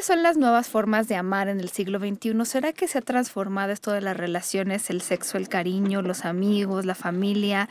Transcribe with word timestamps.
¿Cuáles 0.00 0.06
son 0.06 0.22
las 0.22 0.38
nuevas 0.38 0.66
formas 0.66 1.08
de 1.08 1.16
amar 1.16 1.48
en 1.48 1.60
el 1.60 1.68
siglo 1.68 1.98
XXI? 1.98 2.46
¿Será 2.46 2.72
que 2.72 2.88
se 2.88 2.96
ha 2.96 3.02
transformado 3.02 3.70
esto 3.70 3.92
de 3.92 4.00
las 4.00 4.16
relaciones, 4.16 4.88
el 4.88 5.02
sexo, 5.02 5.36
el 5.36 5.50
cariño, 5.50 6.00
los 6.00 6.24
amigos, 6.24 6.86
la 6.86 6.94
familia? 6.94 7.68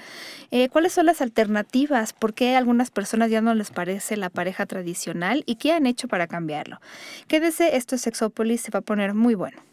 Eh, 0.52 0.70
¿Cuáles 0.70 0.94
son 0.94 1.08
las 1.08 1.22
alternativas? 1.22 2.14
¿Por 2.14 2.36
qué 2.36 2.54
a 2.54 2.60
algunas 2.60 2.92
personas 2.92 3.32
ya 3.32 3.42
no 3.42 3.56
les 3.56 3.72
parece 3.72 4.16
la 4.16 4.30
pareja 4.30 4.68
tradicional? 4.68 5.42
¿Y 5.48 5.56
qué 5.56 5.74
han 5.74 5.88
hecho 5.88 6.08
para 6.08 6.28
cambiarlo? 6.28 6.80
Quédese, 7.28 7.78
esto 7.78 7.96
es 7.96 8.02
Sexópolis, 8.02 8.62
se 8.62 8.70
va 8.70 8.78
a 8.78 8.84
poner 8.84 9.16
muy 9.16 9.34
bueno. 9.34 9.69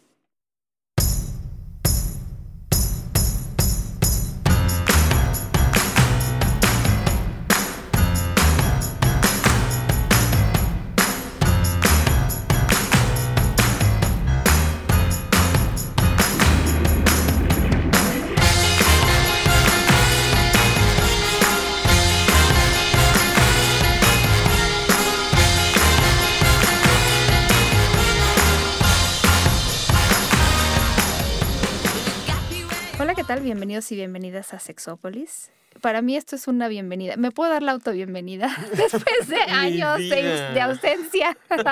Bienvenidos 33.66 33.90
y 33.90 33.96
bienvenidas 33.96 34.54
a 34.54 34.60
Sexópolis. 34.60 35.50
Para 35.80 36.00
mí 36.00 36.16
esto 36.16 36.36
es 36.36 36.46
una 36.46 36.68
bienvenida. 36.68 37.16
¿Me 37.16 37.32
puedo 37.32 37.50
dar 37.50 37.64
la 37.64 37.72
autobienvenida 37.72 38.56
después 38.76 39.26
de 39.26 39.40
años 39.40 39.98
de, 39.98 40.60
ausencia? 40.60 41.36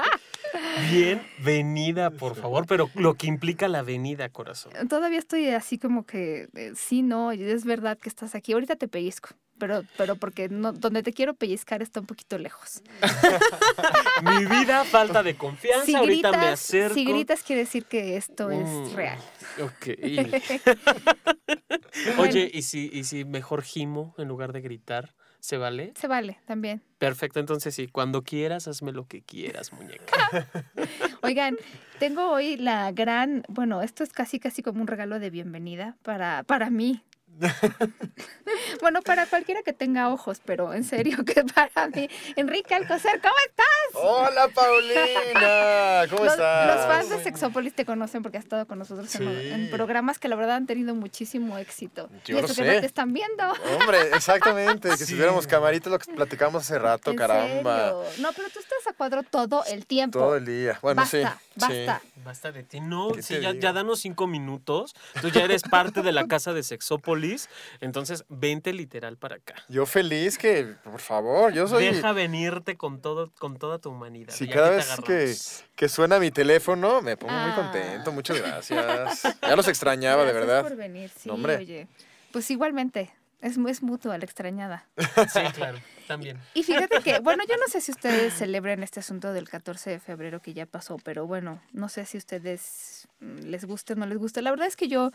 Bienvenida, 0.90 2.10
por 2.10 2.36
favor, 2.36 2.66
pero 2.66 2.90
lo 2.94 3.14
que 3.14 3.26
implica 3.26 3.68
la 3.68 3.82
venida, 3.82 4.28
corazón. 4.28 4.72
Todavía 4.88 5.18
estoy 5.18 5.48
así 5.48 5.78
como 5.78 6.04
que, 6.04 6.48
eh, 6.54 6.72
sí, 6.74 7.02
no, 7.02 7.32
es 7.32 7.64
verdad 7.64 7.98
que 7.98 8.08
estás 8.08 8.34
aquí. 8.34 8.52
Ahorita 8.52 8.76
te 8.76 8.88
pellizco 8.88 9.30
pero, 9.58 9.82
pero 9.96 10.16
porque 10.16 10.48
no, 10.48 10.72
donde 10.72 11.02
te 11.02 11.12
quiero 11.12 11.34
pellizcar 11.34 11.82
está 11.82 12.00
un 12.00 12.06
poquito 12.06 12.38
lejos. 12.38 12.82
Mi 14.22 14.46
vida, 14.46 14.84
falta 14.84 15.22
de 15.22 15.36
confianza, 15.36 15.86
si 15.86 15.94
ahorita 15.94 16.32
me 16.32 16.48
acerco. 16.48 16.94
Si 16.94 17.04
gritas 17.04 17.42
quiere 17.42 17.62
decir 17.62 17.84
que 17.84 18.16
esto 18.16 18.50
es 18.50 18.68
mm, 18.68 18.94
real. 18.94 19.18
Ok. 19.62 19.88
Oye, 22.18 22.50
¿y 22.52 22.62
si, 22.62 22.90
¿y 22.92 23.04
si 23.04 23.24
mejor 23.24 23.62
gimo 23.62 24.14
en 24.18 24.28
lugar 24.28 24.52
de 24.52 24.60
gritar? 24.60 25.14
¿Se 25.44 25.58
vale? 25.58 25.92
Se 25.94 26.08
vale, 26.08 26.38
también. 26.46 26.80
Perfecto, 26.96 27.38
entonces 27.38 27.74
sí, 27.74 27.86
cuando 27.86 28.22
quieras, 28.22 28.66
hazme 28.66 28.92
lo 28.92 29.06
que 29.06 29.20
quieras, 29.20 29.74
muñeca. 29.74 30.48
Oigan, 31.22 31.56
tengo 31.98 32.30
hoy 32.30 32.56
la 32.56 32.90
gran, 32.92 33.44
bueno, 33.48 33.82
esto 33.82 34.04
es 34.04 34.14
casi 34.14 34.40
casi 34.40 34.62
como 34.62 34.80
un 34.80 34.86
regalo 34.86 35.18
de 35.18 35.28
bienvenida 35.28 35.98
para, 36.00 36.44
para 36.44 36.70
mí, 36.70 37.02
bueno, 38.80 39.02
para 39.02 39.26
cualquiera 39.26 39.62
que 39.62 39.72
tenga 39.72 40.08
ojos, 40.08 40.40
pero 40.44 40.72
en 40.72 40.84
serio 40.84 41.24
que 41.24 41.44
para 41.44 41.88
mí. 41.88 42.08
Enrique 42.36 42.74
Alcocer, 42.74 43.20
¿cómo 43.20 43.34
estás? 43.46 43.66
Hola, 43.94 44.48
Paulina. 44.54 46.06
¿Cómo 46.10 46.24
estás? 46.26 46.76
Los 46.76 46.86
fans 46.86 47.10
de 47.10 47.22
Sexópolis 47.22 47.74
te 47.74 47.84
conocen 47.84 48.22
porque 48.22 48.38
has 48.38 48.44
estado 48.44 48.66
con 48.66 48.78
nosotros 48.78 49.14
en, 49.16 49.70
programas 49.70 50.18
que 50.18 50.28
la 50.28 50.36
verdad 50.36 50.56
han 50.56 50.66
tenido 50.66 50.94
muchísimo 50.94 51.58
éxito. 51.58 52.08
Yo 52.24 52.36
y 52.36 52.40
eso 52.40 52.54
que 52.54 52.74
no 52.74 52.80
te 52.80 52.86
están 52.86 53.12
viendo. 53.12 53.44
Hombre, 53.80 54.10
exactamente. 54.14 54.90
Que 54.90 54.96
si 54.96 55.14
tuviéramos 55.14 55.46
camaritas 55.46 55.90
lo 55.90 55.98
que 55.98 56.12
platicamos 56.12 56.62
hace 56.62 56.78
rato, 56.78 57.14
caramba. 57.14 57.92
No, 58.18 58.32
pero 58.32 58.48
tú 58.50 58.60
estás 58.60 58.86
a 58.88 58.92
cuadro 58.92 59.22
todo 59.22 59.64
el 59.66 59.86
tiempo. 59.86 60.18
Todo 60.18 60.36
el 60.36 60.44
día. 60.44 60.78
Bueno, 60.82 61.02
basta, 61.02 61.38
sí. 61.53 61.53
Basta. 61.56 62.02
Basta 62.24 62.52
de 62.52 62.62
ti. 62.62 62.80
No, 62.80 63.10
sí, 63.20 63.40
ya, 63.40 63.52
ya 63.52 63.72
danos 63.72 64.00
cinco 64.00 64.26
minutos. 64.26 64.94
Tú 65.20 65.28
ya 65.28 65.44
eres 65.44 65.62
parte 65.62 66.02
de 66.02 66.12
la 66.12 66.26
casa 66.26 66.52
de 66.52 66.62
Sexópolis 66.62 67.48
entonces, 67.80 68.24
vente 68.28 68.72
literal 68.72 69.16
para 69.16 69.36
acá. 69.36 69.54
Yo 69.68 69.86
feliz 69.86 70.38
que, 70.38 70.74
por 70.84 71.00
favor, 71.00 71.52
yo 71.52 71.66
soy... 71.66 71.84
Deja 71.84 72.12
venirte 72.12 72.76
con, 72.76 73.00
todo, 73.00 73.30
con 73.38 73.58
toda 73.58 73.78
tu 73.78 73.90
humanidad. 73.90 74.32
Si 74.32 74.48
cada 74.48 74.70
vez 74.70 74.88
que, 75.06 75.34
que, 75.76 75.88
suena 75.88 76.18
mi 76.18 76.30
teléfono, 76.30 77.02
me 77.02 77.16
pongo 77.16 77.34
muy 77.34 77.52
contento. 77.52 78.10
Ah. 78.10 78.14
Muchas 78.14 78.38
gracias. 78.38 79.36
Ya 79.42 79.56
los 79.56 79.68
extrañaba, 79.68 80.24
de 80.24 80.32
verdad. 80.32 80.62
por 80.62 80.76
venir, 80.76 81.10
sí, 81.16 81.30
oye. 81.30 81.86
Pues 82.32 82.50
igualmente, 82.50 83.12
es, 83.40 83.58
es 83.58 83.82
mutua 83.82 84.18
la 84.18 84.24
extrañada. 84.24 84.86
Sí, 84.96 85.40
claro, 85.54 85.78
también. 86.06 86.38
Y 86.54 86.62
fíjate 86.62 87.00
que, 87.00 87.18
bueno, 87.20 87.44
yo 87.48 87.56
no 87.56 87.66
sé 87.68 87.80
si 87.80 87.92
ustedes 87.92 88.34
celebran 88.34 88.82
este 88.82 89.00
asunto 89.00 89.32
del 89.32 89.48
14 89.48 89.90
de 89.90 90.00
febrero 90.00 90.40
que 90.40 90.54
ya 90.54 90.66
pasó, 90.66 90.96
pero 91.02 91.26
bueno, 91.26 91.60
no 91.72 91.88
sé 91.88 92.04
si 92.04 92.18
ustedes 92.18 93.08
mm, 93.20 93.38
les 93.46 93.64
guste 93.64 93.94
o 93.94 93.96
no 93.96 94.06
les 94.06 94.18
guste. 94.18 94.42
La 94.42 94.50
verdad 94.50 94.66
es 94.66 94.76
que 94.76 94.88
yo 94.88 95.10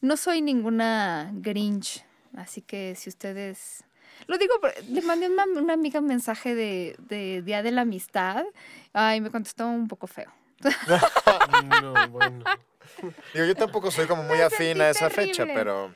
no 0.00 0.16
soy 0.16 0.42
ninguna 0.42 1.30
Grinch, 1.34 2.04
así 2.36 2.62
que 2.62 2.94
si 2.96 3.08
ustedes... 3.08 3.84
Lo 4.28 4.38
digo, 4.38 4.54
le 4.88 5.02
mandé 5.02 5.26
a 5.26 5.28
una, 5.28 5.74
amiga 5.74 6.00
un 6.00 6.06
mensaje 6.06 6.54
de, 6.54 6.96
de 6.98 7.42
Día 7.42 7.62
de 7.62 7.70
la 7.70 7.82
Amistad. 7.82 8.44
Ay, 8.94 9.20
me 9.20 9.30
contestó 9.30 9.66
un 9.66 9.88
poco 9.88 10.06
feo. 10.06 10.32
no, 11.82 12.08
bueno. 12.08 12.44
Digo, 13.34 13.46
yo 13.46 13.54
tampoco 13.54 13.90
soy 13.90 14.06
como 14.06 14.22
muy 14.22 14.40
afín 14.40 14.80
a 14.80 14.90
esa 14.90 15.10
fecha, 15.10 15.44
pero... 15.44 15.92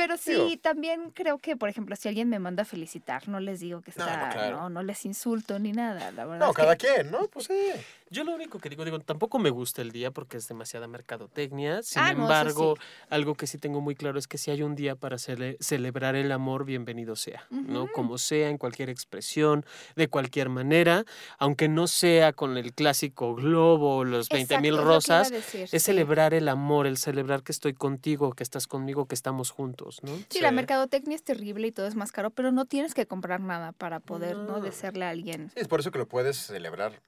Pero 0.00 0.16
sí, 0.16 0.58
también 0.62 1.10
creo 1.10 1.36
que, 1.38 1.56
por 1.56 1.68
ejemplo, 1.68 1.94
si 1.94 2.08
alguien 2.08 2.28
me 2.30 2.38
manda 2.38 2.62
a 2.62 2.64
felicitar, 2.64 3.28
no 3.28 3.38
les 3.38 3.60
digo 3.60 3.82
que 3.82 3.90
está, 3.90 4.50
no, 4.50 4.70
no, 4.70 4.82
les 4.82 5.04
insulto 5.04 5.58
ni 5.58 5.72
nada, 5.72 6.10
la 6.12 6.24
verdad. 6.24 6.46
No, 6.46 6.54
cada 6.54 6.74
quien, 6.76 7.10
¿no? 7.10 7.26
Pues 7.28 7.46
sí. 7.46 7.72
Yo 8.12 8.24
lo 8.24 8.34
único 8.34 8.58
que 8.58 8.68
digo, 8.68 8.84
digo, 8.84 8.98
tampoco 8.98 9.38
me 9.38 9.50
gusta 9.50 9.82
el 9.82 9.92
día 9.92 10.10
porque 10.10 10.36
es 10.36 10.48
demasiada 10.48 10.88
mercadotecnia. 10.88 11.80
Sin 11.84 12.02
ah, 12.02 12.10
embargo, 12.10 12.76
algo 13.08 13.36
que 13.36 13.46
sí 13.46 13.56
tengo 13.56 13.80
muy 13.80 13.94
claro 13.94 14.18
es 14.18 14.26
que 14.26 14.36
si 14.36 14.50
hay 14.50 14.62
un 14.62 14.74
día 14.74 14.96
para 14.96 15.16
celebrar 15.16 16.16
el 16.16 16.32
amor, 16.32 16.64
bienvenido 16.64 17.14
sea, 17.14 17.46
¿no? 17.50 17.86
Como 17.92 18.18
sea, 18.18 18.48
en 18.48 18.58
cualquier 18.58 18.90
expresión, 18.90 19.64
de 19.94 20.08
cualquier 20.08 20.48
manera, 20.48 21.04
aunque 21.38 21.68
no 21.68 21.86
sea 21.86 22.32
con 22.32 22.56
el 22.56 22.74
clásico 22.74 23.36
globo, 23.36 24.02
los 24.02 24.28
20 24.28 24.60
mil 24.60 24.76
rosas, 24.76 25.30
es 25.54 25.80
celebrar 25.80 26.34
el 26.34 26.48
amor, 26.48 26.88
el 26.88 26.96
celebrar 26.96 27.44
que 27.44 27.52
estoy 27.52 27.74
contigo, 27.74 28.32
que 28.32 28.42
estás 28.42 28.66
conmigo, 28.66 29.06
que 29.06 29.14
estamos 29.14 29.52
juntos, 29.52 30.00
¿no? 30.02 30.10
Sí, 30.30 30.40
la 30.40 30.50
mercadotecnia 30.50 31.14
es 31.14 31.22
terrible 31.22 31.68
y 31.68 31.70
todo 31.70 31.86
es 31.86 31.94
más 31.94 32.10
caro, 32.10 32.30
pero 32.30 32.50
no 32.50 32.64
tienes 32.64 32.92
que 32.92 33.06
comprar 33.06 33.40
nada 33.40 33.70
para 33.70 34.00
poder, 34.00 34.36
¿no? 34.36 34.56
¿no? 34.56 34.60
Desearle 34.60 35.04
a 35.04 35.10
alguien. 35.10 35.50
Sí, 35.54 35.60
es 35.60 35.68
por 35.68 35.78
eso 35.78 35.92
que 35.92 35.98
lo 35.98 36.08
puedes 36.08 36.36
celebrar 36.36 37.00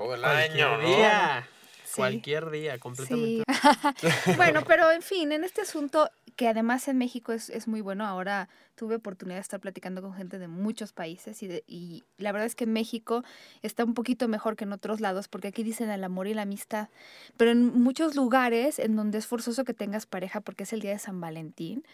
todo 0.00 0.14
el 0.14 0.24
año. 0.24 0.78
Día. 0.80 1.46
Cualquier 1.94 2.50
día, 2.50 2.78
completamente. 2.78 3.44
bueno, 4.36 4.62
pero 4.66 4.90
en 4.90 5.02
fin, 5.02 5.32
en 5.32 5.44
este 5.44 5.60
asunto, 5.60 6.08
que 6.36 6.48
además 6.48 6.88
en 6.88 6.96
México 6.96 7.32
es, 7.32 7.50
es, 7.50 7.68
muy 7.68 7.80
bueno, 7.80 8.06
ahora 8.06 8.48
tuve 8.76 8.94
oportunidad 8.94 9.36
de 9.36 9.42
estar 9.42 9.60
platicando 9.60 10.00
con 10.00 10.14
gente 10.14 10.38
de 10.38 10.48
muchos 10.48 10.92
países 10.92 11.42
y, 11.42 11.62
y 11.66 12.04
la 12.16 12.32
verdad 12.32 12.46
es 12.46 12.54
que 12.54 12.64
México 12.64 13.24
está 13.62 13.84
un 13.84 13.92
poquito 13.92 14.28
mejor 14.28 14.56
que 14.56 14.64
en 14.64 14.72
otros 14.72 15.00
lados, 15.00 15.28
porque 15.28 15.48
aquí 15.48 15.64
dicen 15.64 15.90
el 15.90 16.02
amor 16.04 16.28
y 16.28 16.34
la 16.34 16.42
amistad, 16.42 16.88
pero 17.36 17.50
en 17.50 17.66
muchos 17.66 18.14
lugares 18.14 18.78
en 18.78 18.96
donde 18.96 19.18
es 19.18 19.26
forzoso 19.26 19.64
que 19.64 19.74
tengas 19.74 20.06
pareja 20.06 20.40
porque 20.40 20.62
es 20.62 20.72
el 20.72 20.80
día 20.80 20.92
de 20.92 20.98
San 20.98 21.20
Valentín, 21.20 21.84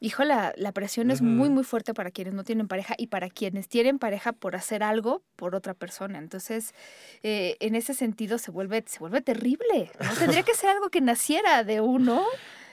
hijo, 0.00 0.24
la, 0.24 0.52
la 0.56 0.72
presión 0.72 1.10
es 1.10 1.22
muy, 1.22 1.48
muy 1.48 1.64
fuerte 1.64 1.94
para 1.94 2.10
quienes 2.10 2.34
no 2.34 2.44
tienen 2.44 2.68
pareja 2.68 2.94
y 2.98 3.06
para 3.06 3.30
quienes 3.30 3.68
tienen 3.68 3.98
pareja 3.98 4.32
por 4.32 4.56
hacer 4.56 4.82
algo 4.82 5.22
por 5.36 5.54
otra 5.54 5.74
persona. 5.74 6.18
Entonces, 6.18 6.74
eh, 7.22 7.56
en 7.60 7.74
ese 7.74 7.94
sentido 7.94 8.38
se 8.38 8.50
vuelve, 8.50 8.84
se 8.86 8.98
vuelve 8.98 9.22
terrible. 9.22 9.90
¿no? 10.00 10.14
Tendría 10.18 10.42
que 10.42 10.54
ser 10.54 10.70
algo 10.70 10.90
que 10.90 11.00
naciera 11.00 11.64
de 11.64 11.80
uno. 11.80 12.24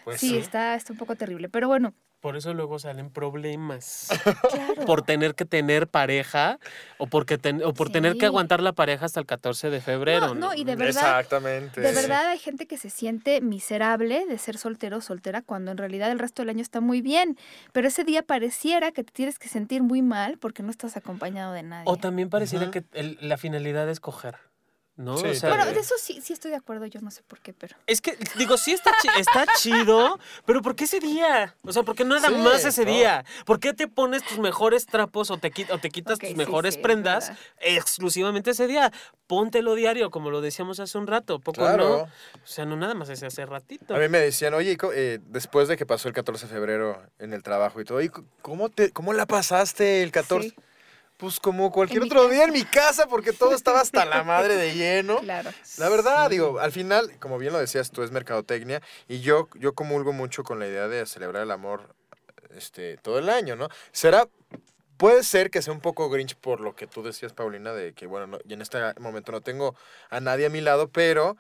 Pues 0.04 0.20
sí, 0.20 0.38
Está, 0.38 0.76
está 0.76 0.92
un 0.92 1.00
poco 1.00 1.16
terrible. 1.16 1.48
Pero 1.50 1.68
bueno, 1.68 1.94
por 2.24 2.38
eso 2.38 2.54
luego 2.54 2.80
salen 2.80 3.10
problemas. 3.10 4.08
Por 4.88 5.02
tener 5.02 5.36
que 5.36 5.44
tener 5.44 5.90
pareja 5.90 6.58
o, 6.98 7.08
porque 7.08 7.38
o 7.66 7.74
por 7.74 7.90
tener 7.90 8.18
que 8.18 8.26
aguantar 8.26 8.62
la 8.62 8.72
pareja 8.72 9.06
hasta 9.06 9.20
el 9.20 9.26
14 9.26 9.70
de 9.70 9.82
febrero. 9.82 10.28
No, 10.28 10.36
no, 10.36 10.54
y 10.54 10.64
de 10.64 10.78
verdad. 10.78 11.20
Exactamente. 11.20 11.82
De 11.82 11.92
verdad 11.92 12.28
hay 12.28 12.40
gente 12.40 12.66
que 12.66 12.78
se 12.78 12.90
siente 12.90 13.42
miserable 13.42 14.26
de 14.26 14.38
ser 14.38 14.58
soltero 14.58 14.98
o 14.98 15.02
soltera 15.02 15.42
cuando 15.42 15.72
en 15.72 15.78
realidad 15.78 16.12
el 16.12 16.20
resto 16.20 16.42
del 16.42 16.50
año 16.50 16.62
está 16.62 16.80
muy 16.80 17.02
bien. 17.02 17.38
Pero 17.74 17.90
ese 17.90 18.06
día 18.06 18.24
pareciera 18.24 18.94
que 18.94 19.04
te 19.04 19.12
tienes 19.12 19.38
que 19.38 19.50
sentir 19.50 19.84
muy 19.84 20.02
mal 20.02 20.38
porque 20.38 20.64
no 20.64 20.72
estás 20.72 20.96
acompañado 20.96 21.52
de 21.52 21.64
nadie. 21.64 21.84
O 21.88 21.98
también 21.98 22.30
pareciera 22.30 22.72
que 22.72 22.84
la 23.20 23.36
finalidad 23.36 23.90
es 23.90 24.00
coger. 24.00 24.38
¿No? 24.96 25.18
Sí, 25.18 25.26
bueno, 25.42 25.66
de 25.66 25.80
eso 25.80 25.96
sí, 26.00 26.22
sí 26.22 26.34
estoy 26.34 26.52
de 26.52 26.58
acuerdo, 26.58 26.86
yo 26.86 27.02
no 27.02 27.10
sé 27.10 27.24
por 27.24 27.40
qué, 27.40 27.52
pero... 27.54 27.76
Es 27.88 28.00
que, 28.00 28.18
digo, 28.38 28.58
sí 28.58 28.74
está, 28.74 28.92
está 29.18 29.46
chido, 29.58 30.20
pero 30.46 30.62
¿por 30.62 30.76
qué 30.76 30.84
ese 30.84 31.00
día? 31.00 31.56
O 31.64 31.72
sea, 31.72 31.84
¿por 31.84 31.96
qué 31.96 32.06
nada 32.06 32.30
más 32.30 32.64
ese 32.64 32.86
día? 32.86 33.26
¿Por 33.46 33.60
qué 33.60 33.74
te 33.74 33.88
pones 33.88 34.24
tus 34.24 34.38
mejores 34.40 34.86
trapos 34.86 35.32
o 35.32 35.38
te, 35.38 35.52
o 35.72 35.78
te 35.80 35.90
quitas 35.90 36.20
tus 36.20 36.36
mejores 36.36 36.78
prendas 36.78 37.32
exclusivamente 37.60 38.52
ese 38.52 38.68
día? 38.68 38.92
Póntelo 39.26 39.74
diario, 39.74 40.12
como 40.12 40.30
lo 40.30 40.42
decíamos 40.42 40.80
hace 40.80 40.98
un 40.98 41.08
rato, 41.08 41.40
poco 41.40 41.68
no. 41.76 41.94
O 42.02 42.10
sea, 42.44 42.66
no 42.66 42.76
nada 42.76 42.94
más 42.94 43.10
ese 43.10 43.26
hace 43.26 43.46
ratito. 43.46 43.96
A 43.96 44.00
mí 44.00 44.10
me 44.10 44.20
decían, 44.20 44.54
oye, 44.54 44.78
eh, 44.94 45.20
después 45.26 45.68
de 45.68 45.78
que 45.78 45.86
pasó 45.86 46.08
el 46.08 46.14
14 46.14 46.46
de 46.46 46.54
febrero 46.54 47.02
en 47.18 47.34
el 47.34 47.42
trabajo 47.42 47.82
y 47.82 47.86
todo, 47.86 48.02
¿y 48.02 48.10
cómo, 48.42 48.70
te, 48.70 48.92
cómo 48.92 49.14
la 49.14 49.26
pasaste 49.26 50.04
el 50.04 50.12
14? 50.12 50.54
Pues 51.24 51.40
como 51.40 51.72
cualquier 51.72 52.04
otro 52.04 52.28
día 52.28 52.44
en 52.44 52.52
mi 52.52 52.66
casa, 52.66 53.08
porque 53.08 53.32
todo 53.32 53.56
estaba 53.56 53.80
hasta 53.80 54.04
la 54.04 54.26
madre 54.26 54.58
de 54.58 54.74
lleno. 54.74 55.22
Claro. 55.24 55.52
La 55.78 55.88
verdad, 55.88 56.30
digo, 56.30 56.60
al 56.60 56.74
final, 56.74 57.18
como 57.20 57.38
bien 57.38 57.54
lo 57.54 57.60
decías 57.60 57.92
tú, 57.92 58.04
es 58.04 58.12
mercadotecnia, 58.12 58.82
y 59.08 59.22
yo, 59.22 59.48
yo 59.56 59.74
comulgo 59.74 60.12
mucho 60.12 60.44
con 60.44 60.60
la 60.60 60.68
idea 60.68 60.90
de 60.90 61.06
celebrar 61.06 61.44
el 61.44 61.52
amor 61.52 61.96
este, 62.58 62.98
todo 62.98 63.20
el 63.20 63.30
año, 63.30 63.56
¿no? 63.56 63.70
Será 63.94 64.28
Puede 64.98 65.24
ser 65.24 65.50
que 65.50 65.62
sea 65.62 65.74
un 65.74 65.82
poco 65.82 66.10
grinch 66.10 66.36
por 66.36 66.60
lo 66.60 66.76
que 66.76 66.88
tú 66.88 67.02
decías, 67.04 67.34
Paulina, 67.34 67.74
de 67.74 67.94
que, 67.94 68.06
bueno, 68.06 68.38
y 68.46 68.54
en 68.54 68.62
este 68.62 68.80
momento 69.00 69.32
no 69.32 69.42
tengo 69.42 69.76
a 70.10 70.20
nadie 70.20 70.46
a 70.46 70.50
mi 70.50 70.62
lado, 70.62 70.90
pero 70.90 71.36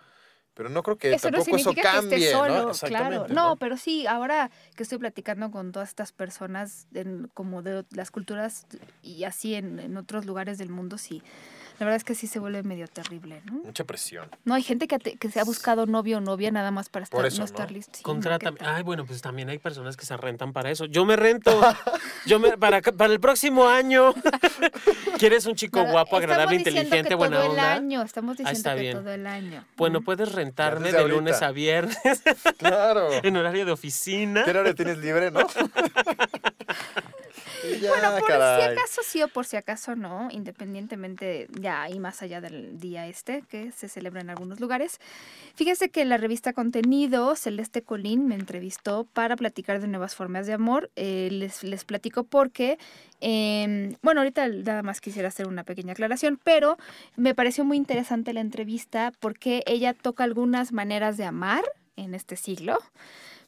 pero 0.53 0.69
no 0.69 0.83
creo 0.83 0.97
que 0.97 1.17
tampoco 1.17 1.55
eso 1.55 1.73
cambie, 1.73 2.31
¿no? 2.33 2.71
Claro. 2.71 3.27
¿no? 3.29 3.55
pero 3.57 3.77
sí, 3.77 4.05
ahora 4.07 4.51
que 4.75 4.83
estoy 4.83 4.97
platicando 4.97 5.51
con 5.51 5.71
todas 5.71 5.89
estas 5.89 6.11
personas, 6.11 6.87
como 7.33 7.61
de 7.61 7.85
las 7.91 8.11
culturas 8.11 8.67
y 9.01 9.23
así 9.23 9.55
en, 9.55 9.79
en 9.79 9.97
otros 9.97 10.25
lugares 10.25 10.57
del 10.57 10.69
mundo, 10.69 10.97
sí 10.97 11.21
la 11.79 11.85
verdad 11.85 11.95
es 11.95 12.03
que 12.03 12.15
sí 12.15 12.27
se 12.27 12.39
vuelve 12.39 12.63
medio 12.63 12.87
terrible, 12.87 13.41
¿no? 13.45 13.53
Mucha 13.53 13.83
presión. 13.83 14.29
No, 14.45 14.53
hay 14.53 14.63
gente 14.63 14.87
que, 14.87 14.97
que 14.99 15.29
se 15.29 15.39
ha 15.39 15.43
buscado 15.43 15.85
novio 15.85 16.17
o 16.17 16.21
novia 16.21 16.51
nada 16.51 16.71
más 16.71 16.89
para 16.89 17.03
estar, 17.03 17.21
no 17.21 17.45
estar 17.45 17.71
listo. 17.71 17.99
Contrata. 18.03 18.53
Ay, 18.59 18.83
bueno, 18.83 19.05
pues 19.05 19.21
también 19.21 19.49
hay 19.49 19.57
personas 19.57 19.97
que 19.97 20.05
se 20.05 20.15
rentan 20.17 20.53
para 20.53 20.71
eso. 20.71 20.85
Yo 20.85 21.05
me 21.05 21.15
rento. 21.15 21.59
yo 22.25 22.39
me, 22.39 22.57
para, 22.57 22.81
para 22.81 23.13
el 23.13 23.19
próximo 23.19 23.67
año. 23.67 24.13
¿Quieres 25.17 25.45
un 25.45 25.55
chico 25.55 25.83
guapo, 25.85 26.17
agradable, 26.17 26.55
inteligente, 26.57 27.09
que 27.09 27.15
buena 27.15 27.41
todo 27.41 27.53
el 27.53 27.59
año. 27.59 28.01
Estamos 28.01 28.37
ah, 28.43 28.49
diciendo 28.49 28.81
que 28.81 28.91
todo 28.93 29.13
el 29.13 29.27
año. 29.27 29.65
Bueno, 29.77 30.01
puedes 30.01 30.31
rentarme 30.31 30.91
de 30.91 31.07
lunes 31.07 31.41
a 31.41 31.51
viernes. 31.51 31.97
claro. 32.57 33.09
en 33.23 33.37
horario 33.37 33.65
de 33.65 33.71
oficina. 33.71 34.43
¿Qué 34.43 34.51
hora 34.51 34.73
tienes 34.73 34.97
libre, 34.97 35.31
no? 35.31 35.41
bueno, 37.87 38.17
por 38.19 38.27
si 38.27 38.33
acaso 38.33 39.01
sí 39.03 39.23
o 39.23 39.27
por 39.27 39.45
si 39.45 39.57
acaso 39.57 39.95
no, 39.95 40.29
independientemente 40.31 41.47
ya 41.59 41.89
y 41.89 41.99
más 41.99 42.21
allá 42.21 42.41
del 42.41 42.79
día 42.79 43.07
este 43.07 43.43
que 43.49 43.71
se 43.71 43.87
celebra 43.87 44.21
en 44.21 44.29
algunos 44.29 44.59
lugares. 44.59 44.99
Fíjese 45.55 45.89
que 45.89 46.05
la 46.05 46.17
revista 46.17 46.53
Contenido, 46.53 47.35
Celeste 47.35 47.81
Colín 47.81 48.27
me 48.27 48.35
entrevistó 48.35 49.05
para 49.13 49.35
platicar 49.35 49.81
de 49.81 49.87
nuevas 49.87 50.15
formas 50.15 50.47
de 50.47 50.53
amor. 50.53 50.91
Eh, 50.95 51.29
les, 51.31 51.63
les 51.63 51.85
platico 51.85 52.23
porque, 52.23 52.77
em, 53.21 53.95
bueno, 54.01 54.21
ahorita 54.21 54.47
nada 54.47 54.83
más 54.83 55.01
quisiera 55.01 55.27
hacer 55.27 55.47
una 55.47 55.63
pequeña 55.63 55.93
aclaración, 55.93 56.39
pero 56.43 56.77
me 57.15 57.35
pareció 57.35 57.65
muy 57.65 57.77
interesante 57.77 58.33
la 58.33 58.41
entrevista 58.41 59.11
porque 59.19 59.63
ella 59.65 59.93
toca 59.93 60.23
algunas 60.23 60.71
maneras 60.71 61.17
de 61.17 61.25
amar 61.25 61.63
en 61.95 62.15
este 62.15 62.35
siglo, 62.35 62.79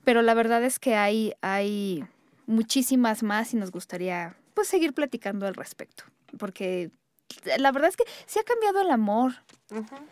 pero 0.04 0.22
la 0.22 0.34
verdad 0.34 0.64
es 0.64 0.80
que 0.80 0.96
hay, 0.96 1.34
hay 1.42 2.06
muchísimas 2.46 3.24
más 3.24 3.54
y 3.54 3.58
nos 3.58 3.72
gustaría 3.72 4.36
pues 4.54 4.68
seguir 4.68 4.94
platicando 4.94 5.46
al 5.48 5.56
respecto, 5.56 6.04
porque 6.38 6.92
la 7.58 7.72
verdad 7.72 7.90
es 7.90 7.98
que 7.98 8.06
se 8.26 8.40
ha 8.40 8.44
cambiado 8.44 8.82
el 8.82 8.92
amor. 8.92 9.34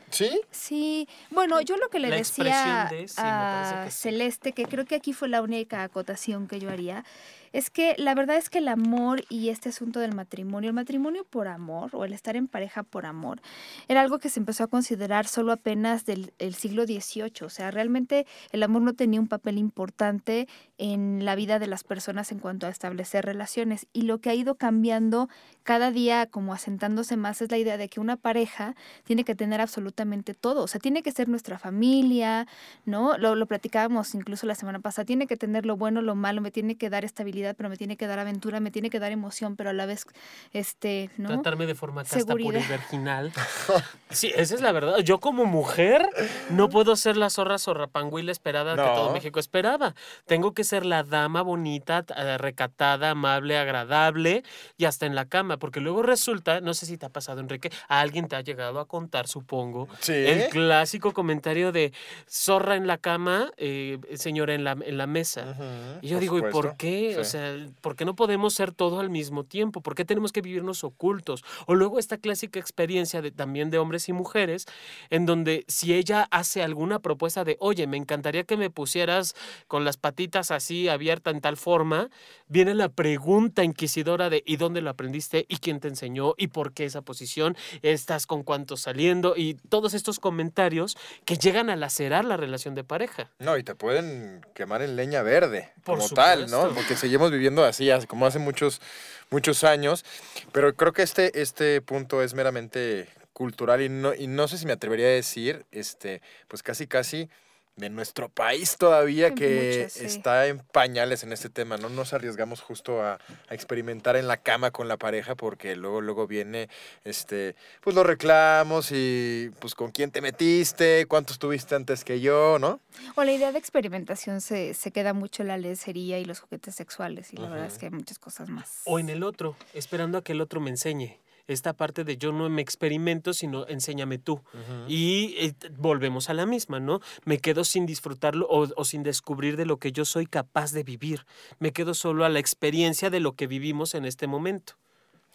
¿Sí? 0.10 0.42
Sí. 0.52 1.08
Bueno, 1.30 1.62
yo 1.62 1.78
lo 1.78 1.90
que 1.90 2.00
le 2.00 2.10
decía 2.10 2.90
a 3.18 3.88
Celeste, 3.92 4.54
que 4.54 4.66
creo 4.66 4.86
que 4.86 4.96
aquí 4.96 5.14
fue 5.14 5.30
la 5.30 5.42
única 5.42 5.84
acotación 5.84 6.48
que 6.48 6.60
yo 6.60 6.70
haría, 6.70 7.06
es 7.54 7.70
que 7.70 7.94
la 7.98 8.16
verdad 8.16 8.38
es 8.38 8.50
que 8.50 8.58
el 8.58 8.68
amor 8.68 9.24
y 9.30 9.50
este 9.50 9.70
asunto 9.70 10.00
del 10.00 10.16
matrimonio, 10.16 10.70
el 10.70 10.76
matrimonio 10.76 11.24
por 11.24 11.48
amor 11.48 11.92
o 11.94 12.04
el 12.04 12.12
estar 12.12 12.36
en 12.36 12.48
pareja 12.48 12.82
por 12.82 13.06
amor, 13.06 13.42
era 13.88 14.02
algo 14.02 14.18
que 14.18 14.30
se 14.30 14.40
empezó 14.40 14.64
a 14.64 14.68
considerar 14.68 15.28
solo 15.28 15.52
apenas 15.52 16.06
del 16.06 16.32
siglo 16.56 16.86
XVIII. 16.86 17.46
O 17.46 17.50
sea, 17.50 17.70
realmente 17.70 18.26
el 18.52 18.64
amor 18.64 18.82
no 18.82 18.94
tenía 18.94 19.20
un 19.20 19.28
papel 19.28 19.60
importante 19.60 20.48
en 20.80 21.24
la 21.24 21.36
vida 21.36 21.60
de 21.60 21.68
las 21.68 21.84
personas 21.84 22.32
en 22.32 22.40
cuanto 22.40 22.66
a 22.66 22.70
establecer 22.70 23.24
relaciones. 23.24 23.86
Y 23.94 24.02
lo 24.02 24.20
que 24.20 24.32
ha 24.32 24.36
ido 24.36 24.56
cambiando 24.56 25.30
cada 25.62 25.92
día, 25.92 26.26
como 26.26 26.54
asentándose 26.54 27.18
más, 27.18 27.42
es 27.44 27.52
la 27.52 27.60
idea 27.60 27.78
de 27.78 27.88
que 27.88 28.00
una 28.00 28.18
pareja 28.18 28.76
tiene 29.04 29.24
que 29.24 29.36
tener 29.36 29.62
absolutamente 29.62 30.34
todo. 30.34 30.64
O 30.64 30.68
sea, 30.68 30.82
tiene 30.82 31.04
que 31.04 31.12
ser 31.12 31.30
nuestra 31.30 31.60
familia, 31.60 32.48
¿no? 32.86 33.16
Lo, 33.20 33.36
lo 33.36 33.46
platicábamos 33.46 34.16
incluso 34.16 34.48
la 34.48 34.56
semana 34.56 34.80
pasada. 34.80 35.06
Tiene 35.06 35.28
que 35.28 35.38
tener 35.38 35.68
lo 35.68 35.78
bueno, 35.78 36.02
lo 36.02 36.16
malo, 36.16 36.42
me 36.42 36.50
tiene 36.50 36.76
que 36.76 36.90
dar 36.90 37.06
estabilidad 37.06 37.43
pero 37.56 37.70
me 37.70 37.78
tiene 37.78 37.98
que 37.98 38.08
dar 38.08 38.20
aventura, 38.20 38.60
me 38.60 38.72
tiene 38.72 38.90
que 38.90 39.00
dar 39.00 39.12
emoción, 39.12 39.56
pero 39.56 39.70
a 39.72 39.74
la 39.74 39.86
vez, 39.86 40.06
este, 40.54 41.10
¿no? 41.18 41.30
Tratarme 41.30 41.66
de 41.66 41.76
forma 41.76 42.04
casta, 42.04 42.34
pura 42.34 42.60
y 42.60 42.64
virginal. 42.64 43.34
sí, 44.10 44.32
esa 44.36 44.56
es 44.56 44.62
la 44.62 44.72
verdad. 44.72 45.00
Yo 45.00 45.20
como 45.20 45.46
mujer 45.46 46.08
no 46.50 46.70
puedo 46.70 46.96
ser 46.96 47.18
la 47.18 47.30
zorra 47.30 47.60
zorrapanguila 47.60 48.32
esperada 48.32 48.76
que 48.76 48.82
todo 48.82 49.12
México 49.12 49.40
esperaba. 49.40 49.96
Tengo 50.26 50.54
que 50.54 50.64
ser 50.64 50.86
la 50.86 51.04
dama 51.04 51.42
bonita, 51.42 52.06
eh, 52.16 52.38
recatada, 52.38 53.12
amable, 53.12 53.58
agradable 53.58 54.44
y 54.78 54.86
hasta 54.86 55.06
en 55.06 55.16
la 55.16 55.26
cama, 55.26 55.58
porque 55.58 55.80
luego 55.80 56.04
resulta, 56.04 56.62
no 56.62 56.74
sé 56.74 56.86
si 56.86 56.98
te 56.98 57.06
ha 57.06 57.10
pasado, 57.10 57.40
Enrique, 57.40 57.72
a 57.88 58.00
alguien 58.00 58.28
te 58.28 58.36
ha 58.36 58.42
llegado 58.42 58.80
a 58.80 58.88
contar, 58.88 59.28
supongo, 59.28 59.88
el 60.08 60.50
clásico 60.50 61.14
comentario 61.14 61.72
de 61.72 61.94
zorra 62.28 62.76
en 62.76 62.88
la 62.88 62.98
cama, 62.98 63.52
eh, 63.58 64.00
señora 64.16 64.54
en 64.54 64.64
la, 64.64 64.72
en 64.72 64.98
la 64.98 65.08
mesa. 65.08 65.56
y 66.02 66.08
yo 66.08 66.20
digo, 66.20 66.38
¿y 66.38 66.44
por 66.44 66.78
qué? 66.78 67.18
O 67.18 67.24
sea, 67.24 67.33
¿por 67.82 67.96
qué 67.96 68.06
no 68.06 68.16
podemos 68.16 68.54
ser 68.54 68.72
todo 68.72 69.00
al 69.00 69.10
mismo 69.10 69.44
tiempo? 69.44 69.82
¿Por 69.82 69.96
qué 69.96 70.06
tenemos 70.06 70.32
que 70.32 70.42
vivirnos 70.42 70.84
ocultos? 70.84 71.44
O 71.68 71.76
luego 71.76 72.00
esta 72.00 72.18
clásica 72.18 72.60
experiencia 72.60 73.22
de, 73.22 73.32
también 73.32 73.70
de 73.70 73.78
hombres 73.78 74.10
y 74.10 74.14
mujeres, 74.14 74.66
en 75.10 75.26
donde 75.26 75.66
si 75.68 75.94
ella 75.94 76.28
hace 76.32 76.64
alguna 76.64 77.00
propuesta 77.00 77.44
de, 77.44 77.58
oye, 77.60 77.88
me 77.88 77.98
encantaría 77.98 78.44
que 78.44 78.58
me 78.58 78.70
pusieras 78.70 79.36
con 79.68 79.86
las 79.86 79.98
patitas 79.98 80.52
así 80.52 80.90
abiertas 80.90 81.34
en 81.34 81.42
tal 81.42 81.58
forma, 81.58 82.10
viene 82.48 82.74
la 82.74 82.90
pregunta 82.90 83.64
inquisidora 83.64 84.30
de, 84.30 84.44
¿y 84.46 84.58
dónde 84.58 84.82
lo 84.82 84.90
aprendiste? 84.90 85.46
¿Y 85.48 85.58
quién 85.58 85.80
te 85.80 85.88
enseñó? 85.88 86.34
¿Y 86.38 86.48
por 86.48 86.74
qué 86.74 86.86
esa 86.86 87.02
posición? 87.02 87.56
¿Estás 87.82 88.28
con 88.28 88.44
cuántos 88.44 88.82
saliendo? 88.82 89.36
Y 89.36 89.56
todos 89.70 89.94
estos 89.94 90.20
comentarios 90.20 90.98
que 91.26 91.38
llegan 91.38 91.70
a 91.70 91.76
lacerar 91.76 92.26
la 92.26 92.38
relación 92.38 92.76
de 92.76 92.84
pareja. 92.84 93.32
No, 93.40 93.58
y 93.58 93.64
te 93.64 93.76
pueden 93.76 94.46
quemar 94.54 94.82
en 94.82 94.96
leña 94.96 95.22
verde, 95.22 95.72
como 95.86 96.08
tal, 96.10 96.50
¿no? 96.50 96.70
Porque 96.70 96.96
se 96.96 97.10
viviendo 97.32 97.64
así, 97.64 97.90
como 98.08 98.26
hace 98.26 98.40
muchos, 98.40 98.82
muchos 99.30 99.64
años, 99.64 100.06
pero 100.52 100.76
creo 100.76 100.94
que 100.94 101.04
este, 101.04 101.42
este 101.42 101.82
punto 101.82 102.22
es 102.22 102.34
meramente 102.34 103.08
cultural 103.34 103.82
y 103.82 103.90
no, 103.90 104.14
y 104.14 104.28
no 104.28 104.48
sé 104.48 104.58
si 104.58 104.66
me 104.66 104.74
atrevería 104.74 105.08
a 105.08 105.12
decir, 105.12 105.66
este, 105.72 106.22
pues 106.48 106.64
casi, 106.64 106.88
casi 106.88 107.30
de 107.76 107.90
nuestro 107.90 108.30
país 108.30 108.78
todavía 108.78 109.34
que 109.34 109.84
está 109.84 110.48
en 110.48 110.60
pañales 110.60 111.24
en 111.24 111.34
este 111.34 111.50
tema. 111.50 111.78
No 111.78 111.90
nos 111.90 112.14
arriesgamos 112.14 112.62
justo 112.62 113.02
a, 113.02 113.20
experimentar 113.50 114.16
en 114.16 114.28
la 114.28 114.38
cama 114.38 114.72
con 114.72 114.88
la 114.88 114.98
pareja 114.98 115.36
porque 115.36 115.76
luego, 115.76 116.02
luego 116.02 116.28
viene 116.28 116.70
este, 117.04 117.56
pues 117.82 117.96
los 117.96 118.06
reclamos 118.06 118.90
y 118.92 119.52
pues 119.60 119.76
con 119.76 119.92
quién 119.92 120.12
te 120.12 120.22
metiste, 120.22 121.06
cuántos 121.08 121.40
tuviste 121.40 121.76
antes 121.76 122.04
que 122.04 122.20
yo, 122.20 122.58
¿no? 122.60 122.80
O 123.16 123.24
la 123.24 123.32
idea 123.32 123.52
de 123.52 123.60
experimentación 123.60 124.42
se, 124.42 124.74
se 124.74 124.92
queda 124.92 125.14
mucho 125.14 125.44
en 125.44 125.50
la 125.50 125.58
lecería 125.58 126.20
y 126.20 126.26
los 126.26 126.40
juguetes 126.40 126.76
sexuales 126.76 127.34
y 127.34 127.38
la 127.38 127.50
verdad 127.50 127.68
es 127.68 127.78
que 127.78 127.86
hay 127.88 127.92
muchas 127.92 128.20
cosas 128.20 128.50
más. 128.50 128.82
O 128.86 129.00
en 129.00 129.10
el 129.10 129.24
otro, 129.24 129.56
esperando 129.74 130.18
a 130.18 130.24
que 130.24 130.32
el 130.32 130.42
otro 130.42 130.60
me 130.60 130.70
enseñe 130.70 131.20
esta 131.48 131.74
parte 131.74 132.04
de 132.04 132.18
yo 132.18 132.32
no 132.32 132.50
me 132.50 132.62
experimento, 132.62 133.34
sino 133.34 133.68
enséñame 133.68 134.18
tú. 134.18 134.42
Y 134.88 135.36
eh, 135.38 135.54
volvemos 135.78 136.30
a 136.30 136.34
la 136.34 136.46
misma, 136.46 136.80
¿no? 136.80 137.00
Me 137.26 137.40
quedo 137.40 137.64
sin 137.64 137.86
disfrutarlo 137.86 138.48
o, 138.50 138.86
sin 138.86 139.04
descubrir 139.04 139.58
de 139.58 139.66
lo 139.66 139.78
que 139.78 139.92
yo 139.92 140.06
soy 140.06 140.26
capaz 140.26 140.72
de 140.72 140.84
vivir. 140.84 141.26
Me 141.60 141.72
quedo 141.72 141.94
solo 141.94 142.26
a 142.26 142.30
la 142.30 142.40
experiencia 142.40 143.10
de 143.10 143.20
lo 143.20 143.34
que 143.34 143.48
vivimos 143.48 143.96
en 143.96 144.06
este 144.06 144.28
momento. 144.28 144.76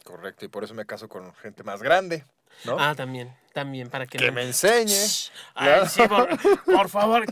Correcto, 0.09 0.47
y 0.47 0.49
por 0.49 0.65
eso 0.65 0.73
me 0.73 0.87
caso 0.87 1.07
con 1.07 1.35
gente 1.35 1.63
más 1.63 1.83
grande. 1.83 2.25
¿No? 2.65 2.79
Ah, 2.81 2.95
también, 2.95 3.31
también, 3.53 3.91
para 3.91 4.07
que, 4.07 4.17
que 4.17 4.31
me 4.31 4.43
enseñe. 4.43 4.97
Ay, 5.55 5.87
sí, 5.87 6.01
por, 6.65 6.89
favor, 6.89 7.27